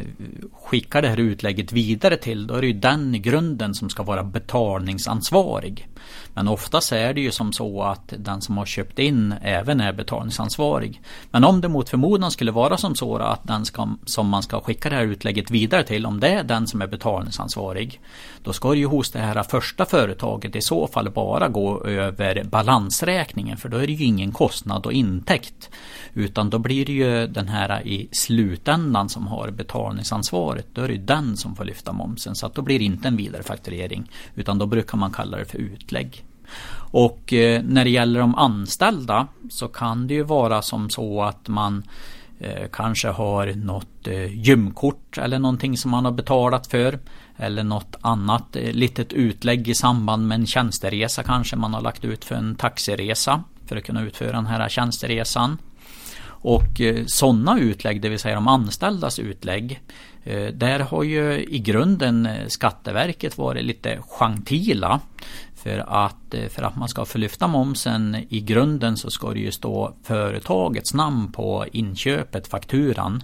skickar 0.64 1.02
det 1.02 1.08
här 1.08 1.20
utlägget 1.20 1.72
vidare 1.72 2.18
till. 2.18 2.48
Då 2.48 2.54
är 2.54 2.62
det 2.62 2.68
ju 2.68 2.74
den 2.74 3.16
i 3.16 3.20
grunden 3.20 3.74
som 3.74 3.90
ska 3.90 4.04
vara 4.04 4.24
betalningsansvarig. 4.24 5.88
Men 6.34 6.48
oftast 6.48 6.92
är 6.92 7.14
det 7.14 7.22
ju 7.22 7.32
som 7.32 7.54
så 7.54 7.84
att 7.84 8.14
den 8.18 8.42
som 8.42 8.58
har 8.58 8.66
köpt 8.66 9.00
in 9.00 9.36
även 9.42 9.82
är 9.82 9.94
betalningsansvarig. 9.94 11.02
Men 11.32 11.44
om 11.44 11.62
det 11.62 11.68
mot 11.68 11.90
förmodan 11.90 12.32
skulle 12.32 12.52
vara 12.52 12.78
som 12.78 12.96
så 12.96 13.18
att 13.18 13.48
den 13.48 13.66
ska, 13.66 13.90
som 14.06 14.28
man 14.28 14.44
ska 14.44 14.62
skicka 14.62 14.90
det 14.90 14.96
här 14.96 15.04
utlägget 15.04 15.52
vidare 15.52 15.84
till, 15.84 16.06
om 16.06 16.20
det 16.20 16.30
är 16.30 16.44
den 16.44 16.68
som 16.68 16.82
är 16.82 16.88
betalningsansvarig. 16.88 18.02
Då 18.44 18.54
ska 18.54 18.72
det 18.72 18.78
ju 18.78 18.86
hos 18.86 19.12
det 19.12 19.20
här 19.20 19.44
första 19.44 19.86
företaget 19.86 20.56
i 20.56 20.62
så 20.62 20.88
fall 20.88 21.10
bara 21.10 21.48
gå 21.48 21.86
över 21.86 22.44
balansräkningen 22.44 23.58
för 23.58 23.70
då 23.70 23.78
är 23.78 23.88
det 23.88 23.94
ju 23.94 24.06
ingen 24.06 24.32
kostnad 24.32 24.86
och 24.86 24.94
intäkt. 24.94 25.70
Utan 26.14 26.50
då 26.50 26.60
blir 26.60 26.86
det 26.86 26.94
ju 26.94 27.28
den 27.28 27.48
här 27.48 27.88
i 27.88 28.10
slutändan 28.12 29.10
som 29.10 29.28
har 29.28 29.52
betalningsansvaret. 29.52 30.68
Då 30.74 30.82
är 30.82 30.88
det 30.88 30.98
den 30.98 31.38
som 31.38 31.56
får 31.56 31.66
lyfta 31.66 31.94
momsen. 31.94 32.36
Så 32.36 32.46
att 32.46 32.56
då 32.56 32.62
blir 32.62 32.80
det 32.80 32.86
inte 32.86 33.08
en 33.08 33.18
vidarefakturering. 33.18 34.12
Utan 34.36 34.58
då 34.58 34.66
brukar 34.66 34.98
man 34.98 35.12
kalla 35.12 35.38
det 35.38 35.46
för 35.46 35.58
utlägg. 35.58 35.99
Och 36.92 37.34
eh, 37.34 37.64
när 37.64 37.84
det 37.84 37.90
gäller 37.90 38.20
de 38.20 38.36
anställda 38.36 39.28
så 39.50 39.68
kan 39.68 40.08
det 40.08 40.14
ju 40.14 40.24
vara 40.24 40.62
som 40.62 40.90
så 40.90 41.24
att 41.24 41.48
man 41.48 41.84
eh, 42.40 42.68
kanske 42.72 43.08
har 43.08 43.48
något 43.56 44.08
eh, 44.08 44.36
gymkort 44.36 45.18
eller 45.18 45.40
någonting 45.40 45.78
som 45.78 45.92
man 45.92 46.06
har 46.06 46.12
betalat 46.12 46.68
för. 46.68 47.00
Eller 47.38 47.64
något 47.64 47.96
annat 48.02 48.56
litet 48.56 49.14
utlägg 49.14 49.68
i 49.68 49.76
samband 49.76 50.28
med 50.28 50.36
en 50.36 50.46
tjänsteresa 50.46 51.24
kanske 51.24 51.56
man 51.56 51.74
har 51.74 51.82
lagt 51.82 52.06
ut 52.06 52.26
för 52.26 52.36
en 52.36 52.56
taxiresa 52.56 53.44
för 53.66 53.76
att 53.76 53.84
kunna 53.84 54.02
utföra 54.02 54.32
den 54.32 54.46
här 54.46 54.70
tjänsteresan. 54.70 55.58
Och 56.42 56.82
sådana 57.08 57.60
utlägg, 57.60 58.02
det 58.02 58.10
vill 58.10 58.20
säga 58.20 58.36
de 58.36 58.48
anställdas 58.48 59.20
utlägg, 59.20 59.82
där 60.54 60.80
har 60.80 61.04
ju 61.04 61.46
i 61.50 61.60
grunden 61.60 62.30
Skatteverket 62.48 63.38
varit 63.38 63.64
lite 63.64 64.00
gentila. 64.20 65.00
För 65.64 66.06
att, 66.06 66.34
eh, 66.34 66.48
för 66.48 66.64
att 66.64 66.76
man 66.76 66.90
ska 66.90 67.06
förlyfta 67.06 67.48
momsen 67.48 68.18
i 68.30 68.42
grunden 68.42 68.98
så 68.98 69.10
ska 69.10 69.34
det 69.34 69.40
ju 69.40 69.52
stå 69.52 69.94
företagets 70.04 70.94
namn 70.94 71.32
på 71.32 71.66
inköpet, 71.72 72.48
fakturan. 72.48 73.24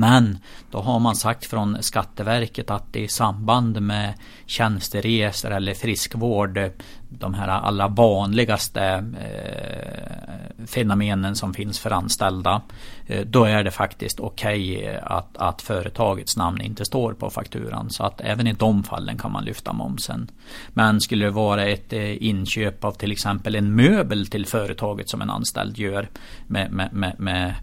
Men 0.00 0.38
då 0.70 0.80
har 0.80 0.98
man 0.98 1.16
sagt 1.16 1.46
från 1.46 1.82
Skatteverket 1.82 2.70
att 2.70 2.96
i 2.96 3.08
samband 3.08 3.82
med 3.82 4.14
tjänsteresor 4.46 5.50
eller 5.50 5.74
friskvård, 5.74 6.60
de 7.08 7.34
här 7.34 7.48
allra 7.48 7.88
vanligaste 7.88 8.82
eh, 9.20 10.66
fenomenen 10.66 11.36
som 11.36 11.54
finns 11.54 11.78
för 11.78 11.90
anställda, 11.90 12.62
eh, 13.06 13.26
då 13.26 13.44
är 13.44 13.64
det 13.64 13.70
faktiskt 13.70 14.20
okej 14.20 14.78
okay 14.78 14.96
att, 15.02 15.36
att 15.36 15.62
företagets 15.62 16.36
namn 16.36 16.60
inte 16.60 16.84
står 16.84 17.12
på 17.12 17.30
fakturan. 17.30 17.90
Så 17.90 18.04
att 18.04 18.20
även 18.20 18.46
i 18.46 18.52
de 18.52 18.82
fallen 18.82 19.18
kan 19.18 19.32
man 19.32 19.44
lyfta 19.44 19.72
momsen. 19.72 20.30
Men 20.68 21.00
skulle 21.00 21.24
det 21.24 21.30
vara 21.30 21.66
ett 21.66 21.92
eh, 21.92 22.22
inköp 22.22 22.84
av 22.84 22.92
till 22.92 23.12
exempel 23.12 23.54
en 23.54 23.74
möbel 23.74 24.26
till 24.26 24.46
företaget 24.46 25.10
som 25.10 25.22
en 25.22 25.30
anställd 25.30 25.78
gör 25.78 26.08
med, 26.46 26.72
med, 26.72 26.92
med, 26.92 27.14
med 27.18 27.54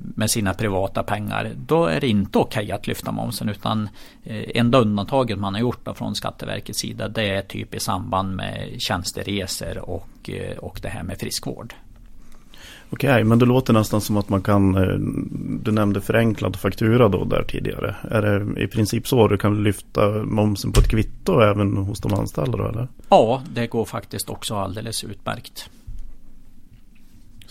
med 0.00 0.30
sina 0.30 0.54
privata 0.54 1.02
pengar. 1.02 1.52
Då 1.66 1.86
är 1.86 2.00
det 2.00 2.08
inte 2.08 2.38
okej 2.38 2.64
okay 2.64 2.72
att 2.72 2.86
lyfta 2.86 3.12
momsen 3.12 3.48
utan 3.48 3.88
eh, 4.24 4.44
enda 4.54 4.78
undantaget 4.78 5.38
man 5.38 5.54
har 5.54 5.60
gjort 5.60 5.88
från 5.94 6.14
Skatteverkets 6.14 6.78
sida 6.78 7.08
det 7.08 7.28
är 7.28 7.42
typ 7.42 7.74
i 7.74 7.80
samband 7.80 8.36
med 8.36 8.74
tjänsteresor 8.78 9.78
och, 9.78 10.30
eh, 10.30 10.58
och 10.58 10.78
det 10.82 10.88
här 10.88 11.02
med 11.02 11.18
friskvård. 11.20 11.74
Okej, 12.90 13.10
okay, 13.10 13.24
men 13.24 13.38
det 13.38 13.46
låter 13.46 13.72
nästan 13.72 14.00
som 14.00 14.16
att 14.16 14.28
man 14.28 14.42
kan, 14.42 14.76
eh, 14.76 14.98
du 15.62 15.72
nämnde 15.72 16.00
förenklad 16.00 16.56
faktura 16.56 17.08
då 17.08 17.24
där 17.24 17.42
tidigare. 17.42 17.96
Är 18.10 18.22
det 18.22 18.62
i 18.62 18.66
princip 18.68 19.08
så 19.08 19.28
du 19.28 19.38
kan 19.38 19.62
lyfta 19.62 20.08
momsen 20.24 20.72
på 20.72 20.80
ett 20.80 20.88
kvitto 20.88 21.40
även 21.40 21.76
hos 21.76 22.00
de 22.00 22.14
anställda 22.14 22.58
då 22.58 22.68
eller? 22.68 22.88
Ja, 23.08 23.42
det 23.54 23.66
går 23.66 23.84
faktiskt 23.84 24.30
också 24.30 24.54
alldeles 24.54 25.04
utmärkt. 25.04 25.70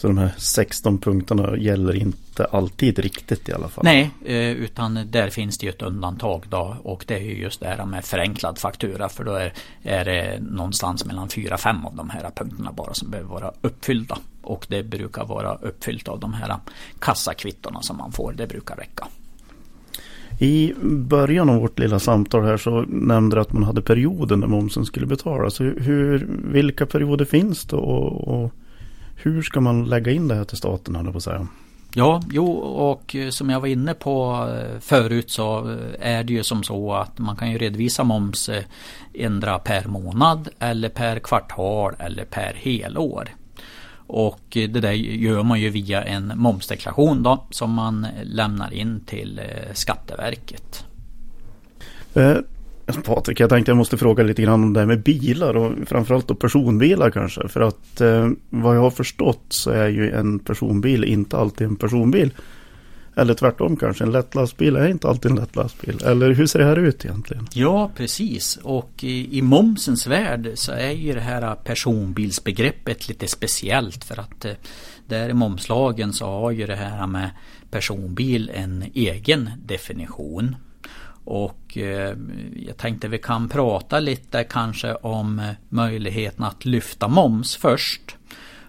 Så 0.02 0.08
de 0.08 0.18
här 0.18 0.32
16 0.38 0.98
punkterna 0.98 1.58
gäller 1.58 1.96
inte 1.96 2.46
alltid 2.46 3.00
riktigt 3.00 3.50
i 3.50 3.54
alla 3.54 3.68
fall? 3.68 3.84
Nej, 3.84 4.12
eh, 4.26 4.52
utan 4.52 5.00
där 5.12 5.30
finns 5.30 5.58
det 5.58 5.66
ju 5.66 5.70
ett 5.70 5.82
undantag 5.82 6.46
då 6.50 6.78
och 6.84 7.04
det 7.08 7.16
är 7.16 7.20
ju 7.20 7.38
just 7.38 7.60
det 7.60 7.68
här 7.68 7.86
med 7.86 8.06
förenklad 8.06 8.58
faktura 8.58 9.10
för 9.10 9.24
då 9.24 9.34
är, 9.34 9.54
är 9.84 10.06
det 10.06 10.40
någonstans 10.40 11.06
mellan 11.06 11.28
4-5 11.28 11.86
av 11.86 11.96
de 11.96 12.10
här 12.10 12.32
punkterna 12.36 12.72
bara 12.72 12.94
som 12.94 13.12
behöver 13.12 13.30
vara 13.30 13.52
uppfyllda. 13.62 14.18
Och 14.42 14.66
det 14.70 14.84
brukar 14.84 15.26
vara 15.26 15.56
uppfyllt 15.56 16.08
av 16.08 16.20
de 16.20 16.34
här 16.34 16.56
kassakvittona 17.00 17.82
som 17.82 17.98
man 17.98 18.12
får. 18.12 18.34
Det 18.34 18.48
brukar 18.48 18.76
räcka. 18.76 19.08
I 20.40 20.74
början 20.84 21.50
av 21.50 21.62
vårt 21.62 21.80
lilla 21.80 22.00
samtal 22.00 22.44
här 22.44 22.58
så 22.58 22.82
nämnde 22.88 23.36
du 23.36 23.42
att 23.42 23.54
man 23.54 23.64
hade 23.64 23.82
perioder 23.82 24.36
när 24.36 24.48
momsen 24.48 24.86
skulle 24.86 25.06
betalas. 25.06 25.62
Hur, 25.62 26.28
vilka 26.44 26.86
perioder 26.86 27.26
finns 27.26 27.66
det 27.66 27.76
och, 27.76 28.28
och 28.28 28.54
hur 29.24 29.42
ska 29.42 29.62
man 29.62 29.86
lägga 29.86 30.12
in 30.12 30.28
det 30.28 30.36
här 30.36 30.44
till 30.44 30.58
staten, 30.58 30.96
höll 30.96 31.12
på 31.12 31.18
att 31.18 31.24
säga? 31.24 31.48
Ja, 31.94 32.22
jo 32.32 32.52
och 32.62 33.16
som 33.30 33.50
jag 33.50 33.60
var 33.60 33.68
inne 33.68 33.94
på 33.94 34.48
eh, 34.50 34.80
förut 34.80 35.32
så 35.32 35.72
eh, 35.72 36.18
är 36.18 36.24
det 36.24 36.34
ju 36.34 36.44
som 36.44 36.64
så 36.64 36.94
att 36.94 37.18
man 37.18 37.36
kan 37.36 37.52
ju 37.52 37.58
redovisa 37.58 38.04
moms 38.04 38.50
eh, 38.50 38.64
ändra 39.14 39.60
per 39.60 39.88
månad 39.88 40.50
eller 40.60 40.90
per 40.90 41.20
kvartal 41.20 41.96
eller 42.00 42.26
per 42.26 42.54
helår. 42.56 43.30
Och 44.08 44.42
det 44.50 44.68
där 44.68 44.92
gör 44.92 45.44
man 45.44 45.60
ju 45.60 45.70
via 45.70 46.04
en 46.04 46.34
momsdeklaration 46.36 47.24
då 47.24 47.46
som 47.50 47.74
man 47.74 48.08
lämnar 48.24 48.74
in 48.74 49.02
till 49.06 49.42
Skatteverket. 49.74 50.86
Patrik, 53.06 53.40
jag 53.40 53.50
tänkte 53.50 53.72
jag 53.72 53.78
måste 53.78 53.98
fråga 53.98 54.24
lite 54.24 54.42
grann 54.42 54.64
om 54.64 54.74
det 54.74 54.80
här 54.80 54.88
med 54.88 55.04
bilar 55.04 55.58
och 55.58 55.88
framförallt 55.88 56.28
då 56.28 56.36
personbilar 56.36 57.10
kanske. 57.10 57.48
För 57.48 57.62
att 57.62 58.02
eh, 58.02 58.30
vad 58.50 58.76
jag 58.76 58.82
har 58.82 58.92
förstått 58.92 59.46
så 59.50 59.72
är 59.72 59.88
ju 59.88 60.12
en 60.12 60.40
personbil 60.40 61.04
inte 61.04 61.38
alltid 61.38 61.68
en 61.68 61.76
personbil. 61.76 62.34
Eller 63.16 63.34
tvärtom 63.34 63.78
kanske, 63.78 64.04
en 64.04 64.12
lätt 64.12 64.36
lastbil 64.36 64.76
är 64.76 64.88
inte 64.88 65.08
alltid 65.08 65.32
en 65.32 65.38
lätt 65.38 65.56
lastbil. 65.56 66.04
Eller 66.06 66.32
hur 66.32 66.46
ser 66.46 66.60
det 66.60 66.66
här 66.66 66.80
ut 66.80 67.06
egentligen? 67.06 67.48
Ja, 67.54 67.92
precis. 67.96 68.60
Och 68.64 69.04
i, 69.04 69.38
i 69.38 69.42
momsens 69.42 70.08
värld 70.08 70.52
så 70.56 70.72
är 70.72 70.92
ju 70.92 71.14
det 71.14 71.22
här 71.22 71.56
personbilsbegreppet 71.56 73.08
lite 73.10 73.28
speciellt. 73.28 74.04
För 74.04 74.20
att 74.20 74.46
eh, 74.46 74.52
där 75.08 75.30
i 75.30 75.34
momslagen 75.34 76.14
så 76.14 76.26
har 76.26 76.52
ju 76.52 76.66
det 76.66 76.76
här 76.76 77.08
med 77.08 77.30
personbil 77.72 78.52
en 78.54 78.86
egen 78.94 79.50
definition. 79.66 80.56
Och 81.26 81.78
eh, 81.78 82.16
jag 82.56 82.78
tänkte 82.78 83.08
vi 83.08 83.18
kan 83.18 83.50
prata 83.50 84.00
lite 84.00 84.44
kanske 84.44 84.94
om 84.94 85.40
eh, 85.40 85.50
möjligheten 85.70 86.46
att 86.46 86.66
lyfta 86.66 87.08
moms 87.08 87.56
först. 87.56 88.16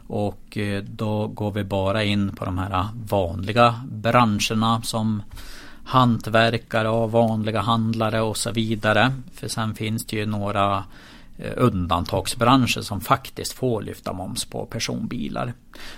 Och 0.07 0.57
eh, 0.57 0.83
då 0.83 1.27
går 1.27 1.51
vi 1.51 1.65
bara 1.65 2.05
in 2.05 2.37
på 2.37 2.45
de 2.45 2.59
här 2.59 2.89
vanliga 2.95 3.81
branscherna 3.91 4.83
som 4.83 5.23
hantverkare 5.85 6.89
och 6.89 7.13
vanliga 7.13 7.61
handlare 7.61 8.21
och 8.21 8.37
så 8.37 8.51
vidare. 8.51 9.13
För 9.35 9.49
sen 9.49 9.75
finns 9.75 10.05
det 10.07 10.17
ju 10.17 10.27
några 10.27 10.85
eh, 11.39 11.53
undantagsbranscher 11.57 12.81
som 12.81 13.01
faktiskt 13.01 13.53
får 13.53 13.83
lyfta 13.83 14.13
moms 14.13 14.45
på 14.45 14.67
personbilar. 14.67 15.53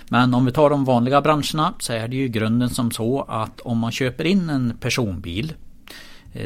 Men 0.09 0.33
om 0.33 0.45
vi 0.45 0.51
tar 0.51 0.69
de 0.69 0.85
vanliga 0.85 1.21
branscherna 1.21 1.73
så 1.79 1.93
är 1.93 2.07
det 2.07 2.15
ju 2.15 2.27
grunden 2.27 2.69
som 2.69 2.91
så 2.91 3.21
att 3.21 3.61
om 3.61 3.77
man 3.77 3.91
köper 3.91 4.23
in 4.23 4.49
en 4.49 4.77
personbil 4.79 5.53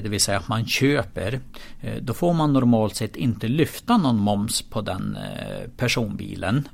det 0.03 0.09
vill 0.09 0.21
säga 0.21 0.37
att 0.37 0.47
man 0.47 0.65
köper, 0.65 1.39
eh, 1.81 1.95
då 2.01 2.13
får 2.13 2.33
man 2.33 2.53
normalt 2.53 2.95
sett 2.95 3.15
inte 3.15 3.47
lyfta 3.47 3.97
någon 3.97 4.17
moms 4.17 4.61
på 4.61 4.81
den 4.81 5.17
eh, 5.17 5.69
personbilen. 5.77 6.67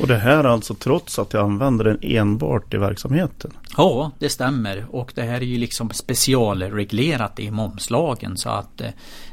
Och 0.00 0.06
det 0.06 0.18
här 0.18 0.44
alltså 0.44 0.74
trots 0.74 1.18
att 1.18 1.32
jag 1.32 1.44
använder 1.44 1.84
den 1.84 1.98
enbart 2.02 2.74
i 2.74 2.76
verksamheten? 2.76 3.50
Ja, 3.76 4.10
det 4.18 4.28
stämmer. 4.28 4.86
Och 4.90 5.12
det 5.14 5.22
här 5.22 5.40
är 5.40 5.44
ju 5.44 5.58
liksom 5.58 5.90
specialreglerat 5.90 7.40
i 7.40 7.50
momslagen. 7.50 8.36
Så 8.36 8.48
att 8.48 8.82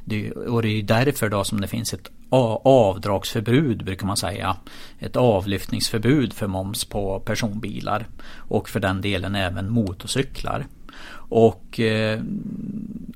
det, 0.05 0.31
och 0.31 0.61
det 0.61 0.69
är 0.69 0.83
därför 0.83 1.29
då 1.29 1.43
som 1.43 1.61
det 1.61 1.67
finns 1.67 1.93
ett 1.93 2.11
avdragsförbud 2.29 3.85
brukar 3.85 4.07
man 4.07 4.17
säga. 4.17 4.57
Ett 4.99 5.15
avlyftningsförbud 5.15 6.33
för 6.33 6.47
moms 6.47 6.85
på 6.85 7.19
personbilar. 7.19 8.07
Och 8.35 8.69
för 8.69 8.79
den 8.79 9.01
delen 9.01 9.35
även 9.35 9.71
motorcyklar. 9.71 10.65
Och, 11.29 11.79
eh, 11.79 12.19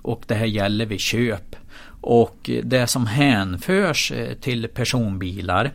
och 0.01 0.23
det 0.27 0.35
här 0.35 0.45
gäller 0.45 0.85
vid 0.85 0.99
köp. 0.99 1.55
Och 2.01 2.49
det 2.63 2.87
som 2.87 3.07
hänförs 3.07 4.11
eh, 4.11 4.33
till 4.33 4.67
personbilar 4.67 5.71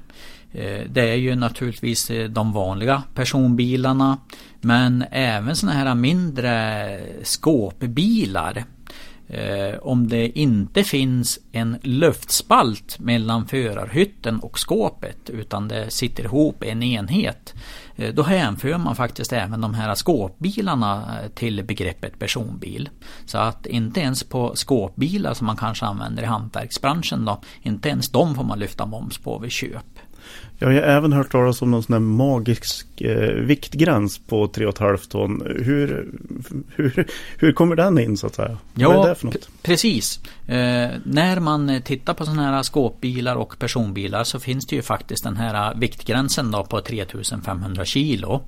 eh, 0.53 0.81
det 0.91 1.11
är 1.11 1.15
ju 1.15 1.35
naturligtvis 1.35 2.11
de 2.29 2.53
vanliga 2.53 3.03
personbilarna 3.15 4.19
men 4.61 5.05
även 5.11 5.57
sådana 5.57 5.79
här 5.79 5.95
mindre 5.95 7.01
skåpbilar. 7.23 8.65
Eh, 9.29 9.79
om 9.79 10.09
det 10.09 10.39
inte 10.39 10.85
finns 10.85 11.39
en 11.53 11.79
luftspalt 11.83 12.99
mellan 12.99 13.47
förarhytten 13.47 14.41
och 14.41 14.59
skåpet 14.59 15.31
utan 15.31 15.69
det 15.69 15.91
sitter 15.91 16.25
ihop 16.25 16.63
en 16.63 16.83
enhet 16.83 17.55
Eh, 17.99 18.15
då 18.15 18.23
hänför 18.23 18.79
man 18.79 18.97
faktiskt 18.97 19.33
även 19.33 19.61
de 19.61 19.75
här 19.75 19.95
skåpbilarna 19.95 21.21
eh, 21.23 21.29
till 21.29 21.65
begreppet 21.65 22.19
personbil. 22.19 22.89
Så 23.27 23.39
att 23.39 23.67
inte 23.67 24.01
ens 24.01 24.25
på 24.25 24.57
skåpbilar 24.57 25.35
som 25.35 25.47
man 25.47 25.57
kanske 25.57 25.87
använder 25.87 26.23
i 26.23 26.27
hantverksbranschen 26.27 27.25
då, 27.25 27.41
inte 27.63 27.89
ens 27.89 28.09
de 28.09 28.35
får 28.35 28.45
man 28.45 28.59
lyfta 28.59 28.87
moms 28.87 29.19
på 29.19 29.39
vid 29.39 29.51
köp. 29.51 29.99
Jag 30.61 30.69
har 30.69 30.75
även 30.75 31.13
hört 31.13 31.33
talas 31.33 31.63
om 31.63 31.71
någon 31.71 31.83
sån 31.83 31.93
här 31.93 32.01
magisk 32.01 33.01
eh, 33.01 33.35
viktgräns 33.35 34.19
på 34.19 34.47
3,5 34.47 35.11
ton. 35.11 35.43
Hur, 35.65 36.11
hur, 36.77 37.07
hur 37.39 37.53
kommer 37.53 37.77
den 37.77 37.99
in 37.99 38.17
så 38.17 38.27
att 38.27 38.35
säga? 38.35 38.59
Ja, 38.75 38.89
Vad 38.89 39.05
är 39.05 39.09
det 39.09 39.15
för 39.15 39.27
något? 39.27 39.49
precis. 39.63 40.21
Eh, 40.47 40.91
när 41.05 41.41
man 41.41 41.83
tittar 41.85 42.15
på 42.15 42.25
sådana 42.25 42.43
här 42.43 42.63
skåpbilar 42.63 43.37
och 43.37 43.59
personbilar 43.59 44.25
så 44.25 44.41
finns 44.41 44.67
det 44.67 44.77
ju 44.77 44.83
faktiskt 44.83 45.25
den 45.25 45.37
här 45.37 45.75
viktgränsen 45.75 46.51
då 46.51 46.65
på 46.65 46.81
3500 46.81 47.85
kilo. 47.85 48.43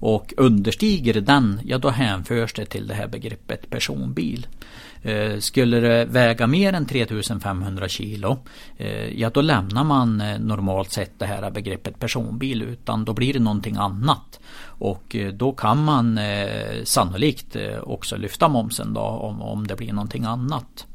Och 0.00 0.34
understiger 0.36 1.20
den, 1.20 1.60
ja 1.64 1.78
då 1.78 1.88
hänförs 1.88 2.52
det 2.52 2.66
till 2.66 2.86
det 2.86 2.94
här 2.94 3.06
begreppet 3.08 3.70
personbil. 3.70 4.46
Eh, 5.02 5.38
skulle 5.38 5.80
det 5.80 6.04
väga 6.04 6.46
mer 6.46 6.72
än 6.72 6.86
3500 6.86 7.88
kilo 7.88 8.38
eh, 8.76 9.20
Ja 9.20 9.30
då 9.30 9.40
lämnar 9.40 9.84
man 9.84 10.20
eh, 10.20 10.38
normalt 10.38 10.92
sett 10.92 11.18
det 11.18 11.26
här 11.26 11.50
begreppet 11.50 11.98
personbil 11.98 12.62
utan 12.62 13.04
då 13.04 13.12
blir 13.12 13.32
det 13.32 13.38
någonting 13.38 13.76
annat. 13.76 14.40
Och 14.60 15.16
då 15.32 15.52
kan 15.52 15.84
man 15.84 16.20
sannolikt 16.84 17.56
också 17.82 18.16
lyfta 18.16 18.48
momsen 18.48 18.94
då 18.94 19.00
om, 19.00 19.42
om 19.42 19.66
det 19.66 19.76
blir 19.76 19.92
någonting 19.92 20.24
annat. 20.24 20.86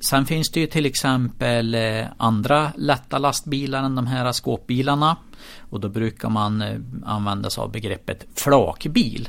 Sen 0.00 0.26
finns 0.26 0.50
det 0.50 0.60
ju 0.60 0.66
till 0.66 0.86
exempel 0.86 1.76
andra 2.16 2.72
lätta 2.76 3.18
lastbilar 3.18 3.82
än 3.82 3.94
de 3.94 4.06
här 4.06 4.32
skåpbilarna. 4.32 5.16
Och 5.58 5.80
då 5.80 5.88
brukar 5.88 6.28
man 6.28 6.64
använda 7.06 7.50
sig 7.50 7.62
av 7.62 7.72
begreppet 7.72 8.26
flakbil. 8.34 9.28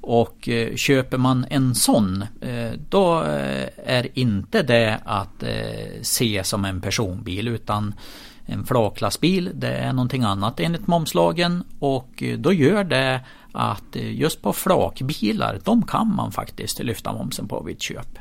Och 0.00 0.48
eh, 0.48 0.74
köper 0.76 1.18
man 1.18 1.46
en 1.50 1.74
sån 1.74 2.24
eh, 2.40 2.72
då 2.88 3.22
eh, 3.22 3.68
är 3.84 4.08
inte 4.18 4.62
det 4.62 5.00
att 5.04 5.44
se 6.02 6.44
som 6.44 6.64
en 6.64 6.80
personbil 6.80 7.48
utan 7.48 7.94
en 8.46 8.66
flaklastbil 8.66 9.50
det 9.54 9.68
är 9.68 9.92
någonting 9.92 10.22
annat 10.22 10.60
enligt 10.60 10.86
momslagen. 10.86 11.64
Och 11.78 12.22
då 12.38 12.52
gör 12.52 12.84
det 12.84 13.20
att 13.52 13.96
just 13.96 14.42
på 14.42 14.52
flakbilar 14.52 15.60
de 15.64 15.82
kan 15.82 16.14
man 16.16 16.32
faktiskt 16.32 16.78
lyfta 16.78 17.12
momsen 17.12 17.48
på 17.48 17.62
vid 17.62 17.82
köp. 17.82 18.18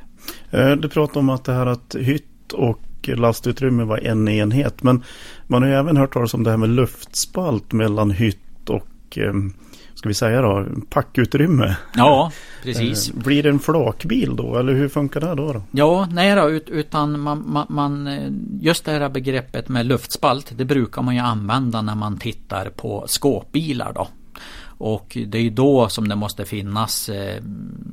Du 0.81 0.89
pratar 0.89 1.19
om 1.19 1.29
att 1.29 1.43
det 1.43 1.53
här 1.53 1.65
att 1.65 1.95
hytt 1.99 2.53
och 2.53 2.79
lastutrymme 3.07 3.83
var 3.83 3.97
en 3.97 4.27
enhet. 4.27 4.83
Men 4.83 5.03
man 5.47 5.61
har 5.61 5.69
ju 5.69 5.75
även 5.75 5.97
hört 5.97 6.13
talas 6.13 6.33
om 6.33 6.43
det 6.43 6.49
här 6.49 6.57
med 6.57 6.69
luftspalt 6.69 7.71
mellan 7.71 8.11
hytt 8.11 8.69
och 8.69 9.17
ska 9.99 10.09
vi 10.09 10.15
säga 10.15 10.41
då, 10.41 10.65
packutrymme. 10.89 11.75
Ja, 11.95 12.31
precis. 12.63 13.09
Eh, 13.09 13.15
blir 13.15 13.43
det 13.43 13.49
en 13.49 13.59
flakbil 13.59 14.35
då 14.35 14.57
eller 14.57 14.73
hur 14.73 14.89
funkar 14.89 15.19
det 15.19 15.35
då? 15.35 15.53
då? 15.53 15.63
Ja, 15.71 16.07
nej 16.11 16.35
då, 16.35 16.49
utan 16.49 17.19
man, 17.19 17.43
man, 17.47 17.65
man, 17.69 18.09
just 18.61 18.85
det 18.85 18.91
här 18.91 19.09
begreppet 19.09 19.69
med 19.69 19.85
luftspalt 19.85 20.53
det 20.57 20.65
brukar 20.65 21.01
man 21.01 21.15
ju 21.15 21.21
använda 21.21 21.81
när 21.81 21.95
man 21.95 22.17
tittar 22.17 22.69
på 22.69 23.03
skåpbilar 23.07 23.93
då. 23.93 24.07
Och 24.79 25.17
det 25.27 25.37
är 25.37 25.41
ju 25.41 25.49
då 25.49 25.89
som 25.89 26.07
det 26.07 26.15
måste 26.15 26.45
finnas 26.45 27.09
eh, 27.09 27.43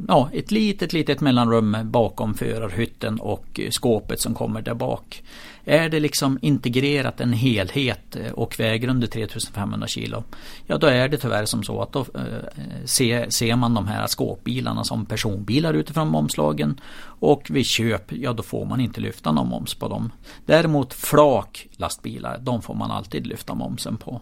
ja, 0.09 0.31
ett 0.33 0.51
litet, 0.51 0.93
litet 0.93 1.21
mellanrum 1.21 1.77
bakom 1.85 2.35
förarhytten 2.35 3.21
och 3.21 3.61
skåpet 3.71 4.21
som 4.21 4.35
kommer 4.35 4.63
där 4.63 4.75
bak. 4.75 5.23
Är 5.65 5.89
det 5.89 6.01
liksom 6.01 6.39
integrerat 6.43 7.21
en 7.21 7.33
helhet 7.33 8.17
eh, 8.17 8.33
och 8.33 8.61
väger 8.61 8.89
under 8.89 9.07
3500 9.07 9.87
kilo. 9.87 10.25
Ja 10.67 10.79
då 10.79 10.87
är 10.87 11.09
det 11.09 11.17
tyvärr 11.17 11.45
som 11.45 11.63
så 11.63 11.83
att 11.83 11.93
då 11.93 12.01
eh, 12.01 12.85
ser, 12.85 13.31
ser 13.31 13.57
man 13.57 13.75
de 13.75 13.87
här 13.87 14.07
skåpbilarna 14.07 14.85
som 14.85 15.07
personbilar 15.07 15.75
utifrån 15.75 16.09
momslagen. 16.09 16.81
Och 17.05 17.51
vid 17.51 17.67
köp, 17.67 18.13
ja 18.13 18.33
då 18.33 18.43
får 18.43 18.65
man 18.65 18.81
inte 18.81 19.01
lyfta 19.01 19.33
någon 19.33 19.49
moms 19.49 19.75
på 19.75 19.89
dem. 19.89 20.13
Däremot 20.45 20.95
flak 20.95 21.67
lastbilar, 21.77 22.39
de 22.39 22.63
får 22.63 22.75
man 22.75 22.91
alltid 22.91 23.27
lyfta 23.27 23.55
momsen 23.55 23.97
på. 23.97 24.21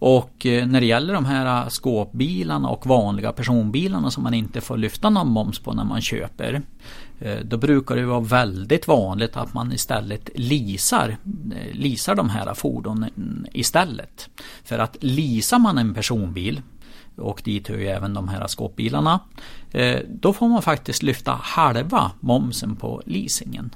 Och 0.00 0.46
eh, 0.46 0.66
när 0.66 0.80
det 0.80 0.86
gäller 0.86 1.14
de 1.14 1.24
här 1.24 1.68
skåpbilarna 1.68 2.68
och 2.68 2.86
vanliga 2.86 3.32
personbilarna 3.32 4.10
som 4.10 4.22
man 4.22 4.34
inte 4.34 4.60
får 4.60 4.76
lyfta 4.76 5.10
någon 5.10 5.28
moms 5.28 5.58
på 5.58 5.72
när 5.72 5.84
man 5.84 6.00
köper. 6.00 6.62
Eh, 7.18 7.38
då 7.44 7.56
brukar 7.56 7.96
det 7.96 8.06
vara 8.06 8.20
väldigt 8.20 8.88
vanligt 8.88 9.36
att 9.36 9.54
man 9.54 9.72
istället 9.72 10.30
leasar, 10.34 11.16
eh, 11.56 11.74
leasar 11.74 12.14
de 12.14 12.30
här 12.30 12.54
fordonen 12.54 13.46
istället. 13.52 14.28
För 14.64 14.78
att 14.78 14.96
leasar 15.00 15.58
man 15.58 15.78
en 15.78 15.94
personbil 15.94 16.62
och 17.16 17.42
dit 17.44 17.68
hör 17.68 17.76
ju 17.76 17.86
även 17.86 18.14
de 18.14 18.28
här 18.28 18.46
skåpbilarna. 18.46 19.20
Då 20.08 20.32
får 20.32 20.48
man 20.48 20.62
faktiskt 20.62 21.02
lyfta 21.02 21.38
halva 21.42 22.10
momsen 22.20 22.76
på 22.76 23.02
leasingen. 23.06 23.70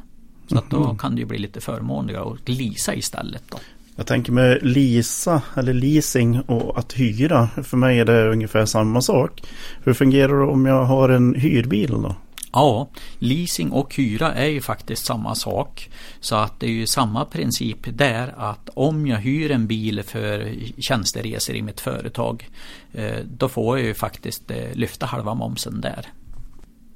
Så 0.47 0.59
att 0.59 0.71
då 0.71 0.81
mhm. 0.81 0.99
kan 0.99 1.15
det 1.15 1.21
ju 1.21 1.27
bli 1.27 1.39
lite 1.39 1.61
förmånligare 1.61 2.33
att 2.33 2.49
leasa 2.49 2.95
istället. 2.95 3.43
Då. 3.51 3.59
Jag 3.97 4.07
tänker 4.07 4.33
med 4.33 4.59
leasa 4.63 5.43
eller 5.57 5.73
leasing 5.73 6.41
och 6.41 6.79
att 6.79 6.93
hyra. 6.93 7.49
För 7.63 7.77
mig 7.77 7.99
är 7.99 8.05
det 8.05 8.31
ungefär 8.31 8.67
samma 8.67 9.01
sak. 9.01 9.43
Hur 9.85 9.93
fungerar 9.93 10.41
det 10.41 10.47
om 10.47 10.67
jag 10.67 10.85
har 10.85 11.09
en 11.09 11.35
hyrbil 11.35 11.91
då? 11.91 12.17
Ja, 12.53 12.89
leasing 13.19 13.71
och 13.71 13.95
hyra 13.95 14.33
är 14.35 14.47
ju 14.47 14.61
faktiskt 14.61 15.07
samma 15.07 15.35
sak. 15.35 15.91
Så 16.21 16.37
att 16.37 16.61
det 16.61 16.67
är 16.67 16.71
ju 16.71 16.87
samma 16.87 17.25
princip 17.25 17.79
där 17.99 18.35
att 18.37 18.71
om 18.75 19.07
jag 19.07 19.19
hyr 19.19 19.51
en 19.51 19.67
bil 19.67 20.03
för 20.03 20.55
tjänsteresor 20.79 21.57
i 21.57 21.63
mitt 21.63 21.81
företag 21.81 22.49
eh, 22.93 23.19
då 23.25 23.49
får 23.49 23.79
jag 23.79 23.87
ju 23.87 23.95
faktiskt 23.95 24.51
eh, 24.51 24.73
lyfta 24.73 25.07
halva 25.07 25.35
momsen 25.35 25.81
där. 25.81 26.07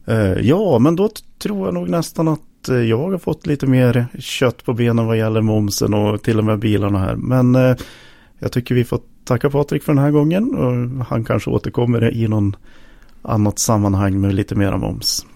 Eh, 0.07 0.47
ja, 0.47 0.79
men 0.79 0.97
då 0.97 1.11
tror 1.39 1.67
jag 1.67 1.75
nog 1.75 1.89
nästan 1.89 2.29
att 2.29 2.41
Eh, 2.69 2.77
jag 2.77 2.99
har 2.99 3.19
fått 3.19 3.47
lite 3.47 3.67
mer 3.67 4.07
kött 4.19 4.65
på 4.65 4.73
benen 4.73 5.07
vad 5.07 5.19
gäller 5.19 5.41
momsen 5.41 5.95
och 5.95 6.23
till 6.23 6.39
och 6.39 6.45
med 6.45 6.59
bilarna 6.59 6.99
här. 6.99 7.17
Men 7.17 7.55
eh, 7.55 7.77
jag 8.39 8.53
tycker 8.53 8.75
vi 8.75 8.85
får 8.85 9.01
tacka 9.25 9.51
Patrik 9.51 9.83
för 9.83 9.95
den 9.95 10.03
här 10.03 10.11
gången 10.11 10.55
och 10.55 11.07
han 11.07 11.25
kanske 11.25 11.51
återkommer 11.51 12.15
i 12.15 12.29
någon 12.29 12.57
annat 13.23 13.59
sammanhang 13.59 14.21
med 14.21 14.35
lite 14.35 14.55
mera 14.55 14.77
moms. 14.77 15.27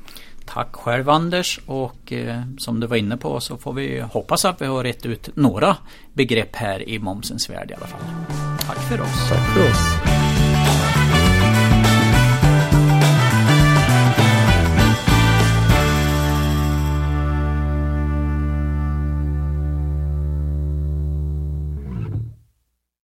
Tack 0.47 0.77
själv 0.77 1.09
Anders 1.09 1.61
och 1.67 2.13
eh, 2.13 2.41
som 2.59 2.81
du 2.81 2.87
var 2.87 2.97
inne 2.97 3.17
på 3.17 3.41
så 3.41 3.57
får 3.57 3.73
vi 3.73 4.01
hoppas 4.01 4.45
att 4.45 4.61
vi 4.61 4.67
har 4.67 4.85
rätt 4.85 5.07
ut 5.07 5.37
några 5.37 5.77
begrepp 6.13 6.57
här 6.57 6.89
i 6.89 6.99
momsens 6.99 7.51
värld 7.51 7.71
i 7.71 7.75
alla 7.75 7.87
fall. 7.87 8.01
Tack 8.67 8.79
för 8.79 9.01
oss. 9.01 9.29
Tack 9.29 9.55
för 9.55 9.71
oss. 9.71 10.12